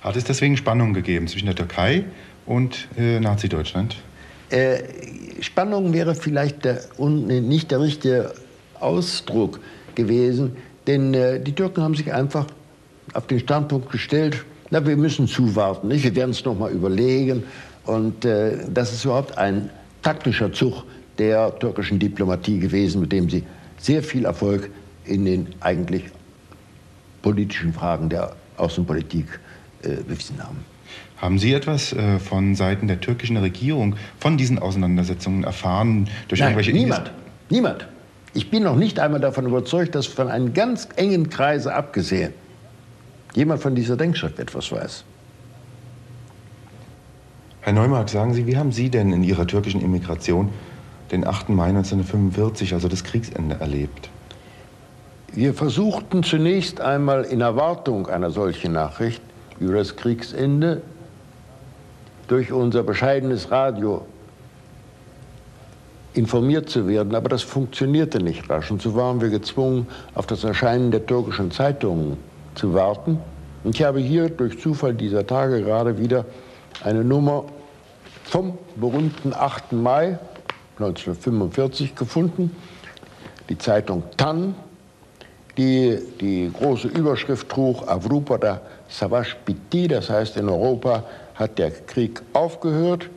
Hat 0.00 0.16
es 0.16 0.24
deswegen 0.24 0.56
Spannungen 0.56 0.92
gegeben 0.92 1.28
zwischen 1.28 1.46
der 1.46 1.54
Türkei 1.54 2.04
und 2.46 2.88
äh, 2.96 3.20
Nazi-Deutschland? 3.20 3.96
Äh, 4.50 4.82
Spannung 5.40 5.92
wäre 5.92 6.14
vielleicht 6.14 6.64
der, 6.64 6.80
un, 6.98 7.26
nicht 7.26 7.70
der 7.70 7.80
richtige 7.80 8.32
Ausdruck 8.78 9.60
gewesen, 9.94 10.56
denn 10.86 11.14
äh, 11.14 11.40
die 11.40 11.52
Türken 11.52 11.82
haben 11.82 11.94
sich 11.94 12.12
einfach 12.12 12.46
auf 13.12 13.26
den 13.26 13.40
Standpunkt 13.40 13.90
gestellt, 13.90 14.44
na, 14.70 14.84
wir 14.84 14.96
müssen 14.96 15.28
zuwarten, 15.28 15.88
nicht? 15.88 16.04
wir 16.04 16.16
werden 16.16 16.30
es 16.30 16.44
noch 16.44 16.58
mal 16.58 16.72
überlegen. 16.72 17.44
Und 17.84 18.24
äh, 18.24 18.58
das 18.72 18.92
ist 18.92 19.04
überhaupt 19.04 19.36
ein 19.36 19.70
taktischer 20.02 20.52
Zug 20.52 20.84
der 21.18 21.56
türkischen 21.58 21.98
Diplomatie 21.98 22.58
gewesen, 22.58 23.00
mit 23.00 23.12
dem 23.12 23.28
sie 23.28 23.44
sehr 23.78 24.02
viel 24.02 24.24
Erfolg 24.24 24.70
in 25.04 25.24
den 25.24 25.48
eigentlich 25.60 26.04
politischen 27.22 27.72
Fragen 27.72 28.08
der 28.08 28.34
Außenpolitik 28.56 29.26
äh, 29.82 29.96
bewiesen 30.02 30.42
haben. 30.42 30.73
Haben 31.16 31.38
Sie 31.38 31.52
etwas 31.52 31.92
äh, 31.92 32.18
von 32.18 32.54
Seiten 32.54 32.88
der 32.88 33.00
türkischen 33.00 33.36
Regierung 33.36 33.96
von 34.18 34.36
diesen 34.36 34.58
Auseinandersetzungen 34.58 35.44
erfahren? 35.44 36.08
Durch 36.28 36.40
Nein, 36.40 36.50
irgendwelche 36.50 36.72
niemand. 36.72 37.10
Niemand. 37.50 37.86
Ich 38.34 38.50
bin 38.50 38.64
noch 38.64 38.76
nicht 38.76 38.98
einmal 38.98 39.20
davon 39.20 39.46
überzeugt, 39.46 39.94
dass 39.94 40.06
von 40.06 40.28
einem 40.28 40.54
ganz 40.54 40.88
engen 40.96 41.30
Kreise 41.30 41.74
abgesehen 41.74 42.32
jemand 43.34 43.62
von 43.62 43.74
dieser 43.74 43.96
Denkschrift 43.96 44.38
etwas 44.38 44.70
weiß. 44.70 45.04
Herr 47.60 47.72
Neumark, 47.72 48.08
sagen 48.08 48.34
Sie, 48.34 48.46
wie 48.46 48.56
haben 48.56 48.72
Sie 48.72 48.90
denn 48.90 49.12
in 49.12 49.24
Ihrer 49.24 49.46
türkischen 49.46 49.80
Immigration 49.80 50.50
den 51.10 51.26
8. 51.26 51.48
Mai 51.48 51.68
1945, 51.68 52.74
also 52.74 52.88
das 52.88 53.04
Kriegsende, 53.04 53.56
erlebt? 53.58 54.10
Wir 55.32 55.54
versuchten 55.54 56.22
zunächst 56.22 56.80
einmal 56.80 57.24
in 57.24 57.40
Erwartung 57.40 58.06
einer 58.06 58.30
solchen 58.30 58.72
Nachricht 58.72 59.22
über 59.60 59.74
das 59.74 59.96
Kriegsende 59.96 60.82
durch 62.28 62.52
unser 62.52 62.82
bescheidenes 62.82 63.50
Radio 63.50 64.06
informiert 66.14 66.70
zu 66.70 66.86
werden, 66.86 67.14
aber 67.14 67.28
das 67.28 67.42
funktionierte 67.42 68.22
nicht 68.22 68.48
rasch. 68.48 68.70
Und 68.70 68.80
so 68.80 68.94
waren 68.94 69.20
wir 69.20 69.30
gezwungen, 69.30 69.88
auf 70.14 70.26
das 70.26 70.44
Erscheinen 70.44 70.90
der 70.90 71.04
türkischen 71.04 71.50
Zeitungen 71.50 72.16
zu 72.54 72.72
warten. 72.72 73.18
Und 73.64 73.74
ich 73.74 73.82
habe 73.82 73.98
hier 73.98 74.28
durch 74.28 74.60
Zufall 74.60 74.94
dieser 74.94 75.26
Tage 75.26 75.62
gerade 75.62 75.98
wieder 75.98 76.24
eine 76.82 77.02
Nummer 77.02 77.44
vom 78.24 78.56
berühmten 78.76 79.32
8. 79.34 79.72
Mai 79.72 80.18
1945 80.78 81.94
gefunden, 81.94 82.54
die 83.48 83.58
Zeitung 83.58 84.04
TAN, 84.16 84.54
die 85.56 85.98
die 86.20 86.50
große 86.52 86.88
Überschrift 86.88 87.48
trug, 87.48 87.88
Avrupa 87.88 88.38
Savaş 88.94 89.36
bitti, 89.46 89.90
das 89.90 90.08
heißt 90.08 90.36
in 90.36 90.48
Europa 90.48 91.02
hat 91.34 91.58
der 91.58 91.72
Krieg 91.72 92.22
aufgehört 92.32 93.10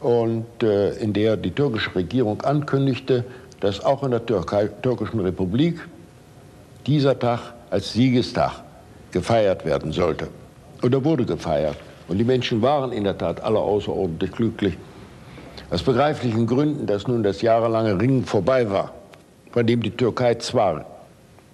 und 0.00 0.44
äh, 0.62 0.90
in 0.94 1.12
der 1.12 1.36
die 1.36 1.52
türkische 1.52 1.94
Regierung 1.94 2.42
ankündigte, 2.42 3.24
dass 3.60 3.84
auch 3.84 4.02
in 4.02 4.10
der 4.10 4.26
Türkei, 4.26 4.66
türkischen 4.82 5.20
Republik 5.20 5.78
dieser 6.84 7.16
Tag 7.16 7.54
als 7.70 7.92
Siegestag 7.92 8.64
gefeiert 9.12 9.64
werden 9.64 9.92
sollte. 9.92 10.28
Und 10.82 10.92
er 10.92 11.04
wurde 11.04 11.24
gefeiert. 11.24 11.76
Und 12.08 12.18
die 12.18 12.24
Menschen 12.24 12.60
waren 12.60 12.90
in 12.90 13.04
der 13.04 13.16
Tat 13.16 13.40
alle 13.40 13.60
außerordentlich 13.60 14.32
glücklich. 14.32 14.76
Aus 15.70 15.84
begreiflichen 15.84 16.44
Gründen, 16.44 16.86
dass 16.86 17.06
nun 17.06 17.22
das 17.22 17.40
jahrelange 17.40 18.00
Ringen 18.00 18.24
vorbei 18.24 18.68
war, 18.68 18.92
von 19.52 19.64
dem 19.64 19.80
die 19.80 19.92
Türkei 19.92 20.34
zwar 20.34 20.84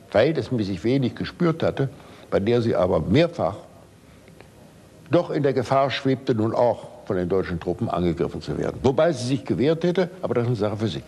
verhältnismäßig 0.09 0.83
wenig 0.83 1.15
gespürt 1.15 1.63
hatte, 1.63 1.91
bei 2.31 2.41
der 2.41 2.63
sie 2.63 2.75
aber 2.75 3.01
mehrfach 3.01 3.57
doch 5.11 5.31
in 5.31 5.43
der 5.43 5.53
Gefahr 5.53 5.91
schwebte, 5.91 6.35
nun 6.35 6.55
auch 6.55 6.87
von 7.05 7.17
den 7.17 7.29
deutschen 7.29 7.59
Truppen 7.59 7.89
angegriffen 7.89 8.41
zu 8.41 8.57
werden. 8.57 8.79
Wobei 8.83 9.13
sie 9.13 9.27
sich 9.27 9.45
gewehrt 9.45 9.83
hätte, 9.83 10.11
aber 10.23 10.35
das 10.35 10.45
ist 10.45 10.49
eine 10.49 10.57
Sache 10.57 10.77
für 10.77 10.89
sich. 10.89 11.03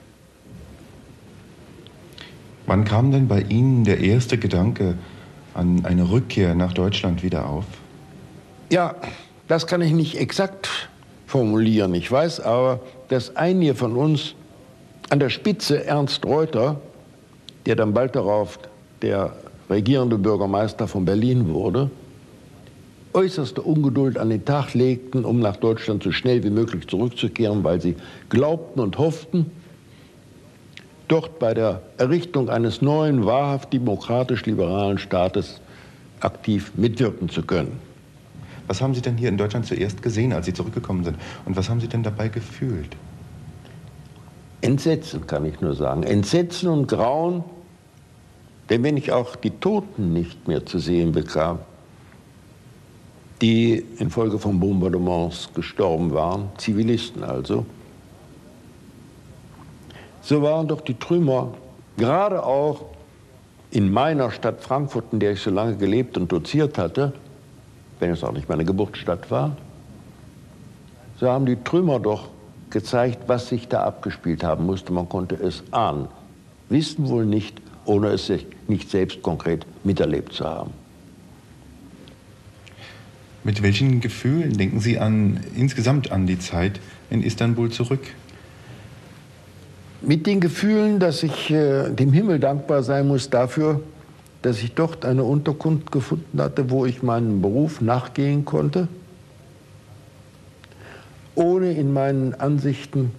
Wann 2.67 2.85
kam 2.85 3.13
denn 3.13 3.29
bei 3.29 3.41
Ihnen 3.43 3.85
der 3.85 4.01
erste 4.01 4.39
Gedanke 4.39 4.97
an 5.55 5.85
eine 5.85 6.11
Rückkehr 6.11 6.55
nach 6.55 6.73
Deutschland 6.73 7.23
wieder 7.23 7.49
auf? 7.49 7.65
Ja, 8.71 8.97
das 9.49 9.67
kann 9.67 9.81
ich 9.83 9.93
nicht 9.93 10.19
exakt 10.19 10.89
formulieren. 11.27 11.95
Ich 11.95 12.11
weiß 12.11 12.41
aber, 12.41 12.81
dass 13.09 13.37
einige 13.37 13.75
von 13.75 13.97
uns 13.97 14.35
an 15.11 15.21
der 15.21 15.29
Spitze 15.29 15.85
Ernst 15.85 16.25
Reuter, 16.25 16.81
der 17.67 17.77
dann 17.77 17.93
bald 17.93 18.17
darauf 18.17 18.59
der 19.03 19.33
regierende 19.71 20.19
Bürgermeister 20.19 20.89
von 20.89 21.05
Berlin 21.05 21.53
wurde, 21.53 21.91
äußerste 23.15 23.63
Ungeduld 23.63 24.19
an 24.19 24.31
den 24.31 24.45
Tag 24.45 24.75
legten, 24.75 25.25
um 25.25 25.41
nach 25.41 25.57
Deutschland 25.57 26.03
so 26.03 26.13
schnell 26.13 26.43
wie 26.45 26.51
möglich 26.51 26.89
zurückzukehren, 26.89 27.63
weil 27.65 27.81
sie 27.81 27.97
glaubten 28.29 28.81
und 28.81 28.99
hofften, 28.99 29.51
dort 31.09 31.39
bei 31.39 31.53
der 31.53 31.83
Errichtung 31.99 32.49
eines 32.49 32.81
neuen, 32.81 33.27
wahrhaft 33.27 33.73
demokratisch-liberalen 33.73 34.99
Staates 34.99 35.61
aktiv 36.21 36.73
mitwirken 36.77 37.29
zu 37.29 37.43
können. 37.43 37.79
Was 38.67 38.81
haben 38.81 38.95
Sie 38.95 39.03
denn 39.03 39.19
hier 39.19 39.29
in 39.29 39.37
Deutschland 39.37 39.67
zuerst 39.67 40.03
gesehen, 40.03 40.33
als 40.33 40.47
Sie 40.47 40.55
zurückgekommen 40.55 41.05
sind? 41.05 41.19
Und 41.45 41.57
was 41.57 41.69
haben 41.69 41.81
Sie 41.81 41.89
denn 41.89 42.03
dabei 42.03 42.29
gefühlt? 42.29 42.97
Entsetzen, 44.61 45.27
kann 45.27 45.45
ich 45.45 45.61
nur 45.61 45.75
sagen. 45.75 46.05
Entsetzen 46.05 46.69
und 46.69 46.87
Grauen, 46.87 47.43
denn 48.71 48.83
wenn 48.83 48.97
ich 48.97 49.13
auch 49.13 49.37
die 49.37 49.51
Toten 49.51 50.13
nicht 50.13 50.49
mehr 50.49 50.65
zu 50.65 50.79
sehen 50.79 51.13
bekam, 51.13 51.59
die 53.41 53.85
infolge 53.99 54.39
von 54.39 54.61
Bombardements 54.61 55.51
gestorben 55.53 56.13
waren, 56.13 56.51
Zivilisten 56.59 57.25
also, 57.25 57.67
so 60.23 60.41
waren 60.43 60.69
doch 60.69 60.81
die 60.81 60.95
Trümmer, 60.95 61.55
gerade 61.97 62.45
auch 62.45 62.85
in 63.73 63.93
meiner 63.93 64.31
Stadt 64.31 64.61
Frankfurt, 64.61 65.07
in 65.13 65.19
der 65.19 65.33
ich 65.33 65.41
so 65.41 65.51
lange 65.51 65.77
gelebt 65.77 66.17
und 66.17 66.31
doziert 66.31 66.79
hatte, 66.79 67.13
wenn 67.99 68.11
es 68.11 68.23
auch 68.23 68.33
nicht 68.33 68.49
meine 68.49 68.65
Geburtsstadt 68.65 69.31
war, 69.31 69.57
so 71.19 71.29
haben 71.29 71.47
die 71.47 71.57
Trümmer 71.57 71.99
doch 71.99 72.29
gezeigt, 72.71 73.25
was 73.29 73.49
sich 73.49 73.69
da 73.69 73.85
abgespielt 73.85 74.45
haben 74.45 74.67
musste. 74.67 74.93
Man 74.93 75.09
konnte 75.09 75.35
es 75.35 75.63
ahnen, 75.71 76.09
wissen 76.69 77.09
wohl 77.09 77.27
nicht, 77.27 77.61
ohne 77.85 78.09
es 78.09 78.27
sich 78.27 78.47
nicht 78.69 78.91
selbst 78.91 79.23
konkret 79.23 79.67
miterlebt 79.85 80.33
zu 80.33 80.45
haben. 80.45 80.73
Mit 83.45 83.63
welchen 83.63 84.01
Gefühlen 84.01 84.53
denken 84.57 84.81
Sie 84.81 84.99
an, 84.99 85.41
insgesamt 85.57 86.13
an 86.13 86.27
die 86.27 86.39
Zeit 86.39 86.81
in 87.11 87.23
Istanbul 87.23 87.71
zurück? 87.71 88.01
Mit 90.01 90.27
den 90.27 90.41
Gefühlen, 90.41 91.01
dass 91.01 91.23
ich 91.23 91.51
äh, 91.51 91.91
dem 91.91 92.13
Himmel 92.13 92.39
dankbar 92.39 92.83
sein 92.83 93.09
muss 93.09 93.31
dafür, 93.31 93.81
dass 94.43 94.63
ich 94.63 94.75
dort 94.75 95.05
eine 95.05 95.25
Unterkunft 95.25 95.91
gefunden 95.93 96.41
hatte, 96.41 96.71
wo 96.71 96.87
ich 96.87 97.03
meinem 97.03 97.41
Beruf 97.41 97.81
nachgehen 97.81 98.45
konnte, 98.45 98.89
ohne 101.35 101.73
in 101.73 101.93
meinen 101.93 102.35
Ansichten 102.35 103.13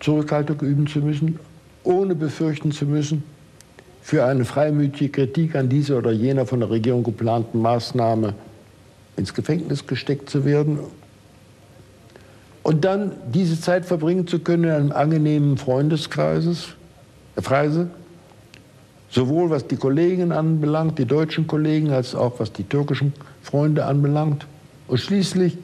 Zurückhaltung 0.00 0.60
üben 0.60 0.86
zu 0.86 1.00
müssen, 1.00 1.38
ohne 1.84 2.14
befürchten 2.14 2.72
zu 2.72 2.86
müssen, 2.86 3.22
für 4.02 4.24
eine 4.24 4.44
freimütige 4.44 5.10
Kritik 5.10 5.54
an 5.54 5.68
dieser 5.68 5.96
oder 5.98 6.12
jener 6.12 6.44
von 6.44 6.60
der 6.60 6.68
Regierung 6.68 7.04
geplanten 7.04 7.62
Maßnahme 7.62 8.34
ins 9.16 9.32
Gefängnis 9.32 9.86
gesteckt 9.86 10.28
zu 10.28 10.44
werden. 10.44 10.78
Und 12.62 12.84
dann 12.84 13.12
diese 13.32 13.60
Zeit 13.60 13.84
verbringen 13.84 14.26
zu 14.26 14.40
können 14.40 14.64
in 14.64 14.70
einem 14.70 14.92
angenehmen 14.92 15.56
Freundeskreises, 15.56 16.74
äh, 17.36 17.42
Freise, 17.42 17.88
sowohl 19.10 19.50
was 19.50 19.66
die 19.66 19.76
Kollegen 19.76 20.32
anbelangt, 20.32 20.98
die 20.98 21.04
deutschen 21.04 21.46
Kollegen, 21.46 21.90
als 21.90 22.14
auch 22.14 22.40
was 22.40 22.52
die 22.52 22.64
türkischen 22.64 23.12
Freunde 23.42 23.84
anbelangt. 23.84 24.46
Und 24.88 24.98
schließlich 24.98 25.56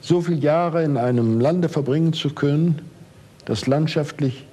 so 0.00 0.20
viele 0.20 0.38
Jahre 0.38 0.82
in 0.82 0.96
einem 0.96 1.40
Lande 1.40 1.68
verbringen 1.68 2.12
zu 2.12 2.30
können, 2.30 2.82
das 3.44 3.66
landschaftlich, 3.66 4.46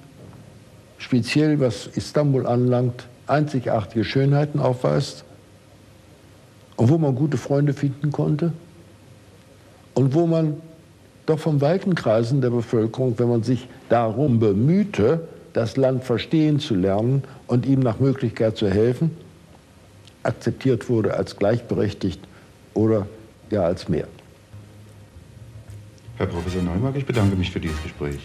speziell 0.98 1.60
was 1.60 1.86
Istanbul 1.86 2.46
anlangt, 2.46 3.06
einzigartige 3.26 4.04
Schönheiten 4.04 4.58
aufweist 4.58 5.24
und 6.76 6.88
wo 6.88 6.98
man 6.98 7.14
gute 7.14 7.36
Freunde 7.36 7.72
finden 7.72 8.10
konnte 8.10 8.52
und 9.94 10.14
wo 10.14 10.26
man 10.26 10.56
doch 11.26 11.38
von 11.38 11.60
weiten 11.60 11.94
Kreisen 11.94 12.40
der 12.40 12.50
Bevölkerung, 12.50 13.18
wenn 13.18 13.28
man 13.28 13.42
sich 13.42 13.68
darum 13.88 14.40
bemühte, 14.40 15.28
das 15.52 15.76
Land 15.76 16.04
verstehen 16.04 16.58
zu 16.58 16.74
lernen 16.74 17.22
und 17.46 17.66
ihm 17.66 17.80
nach 17.80 18.00
Möglichkeit 18.00 18.56
zu 18.56 18.68
helfen, 18.68 19.16
akzeptiert 20.22 20.88
wurde 20.88 21.14
als 21.14 21.36
gleichberechtigt 21.36 22.20
oder 22.74 23.06
ja 23.50 23.62
als 23.62 23.88
mehr. 23.88 24.06
Herr 26.16 26.26
Professor 26.26 26.62
Neumark, 26.62 26.96
ich 26.96 27.06
bedanke 27.06 27.36
mich 27.36 27.50
für 27.50 27.60
dieses 27.60 27.82
Gespräch. 27.82 28.18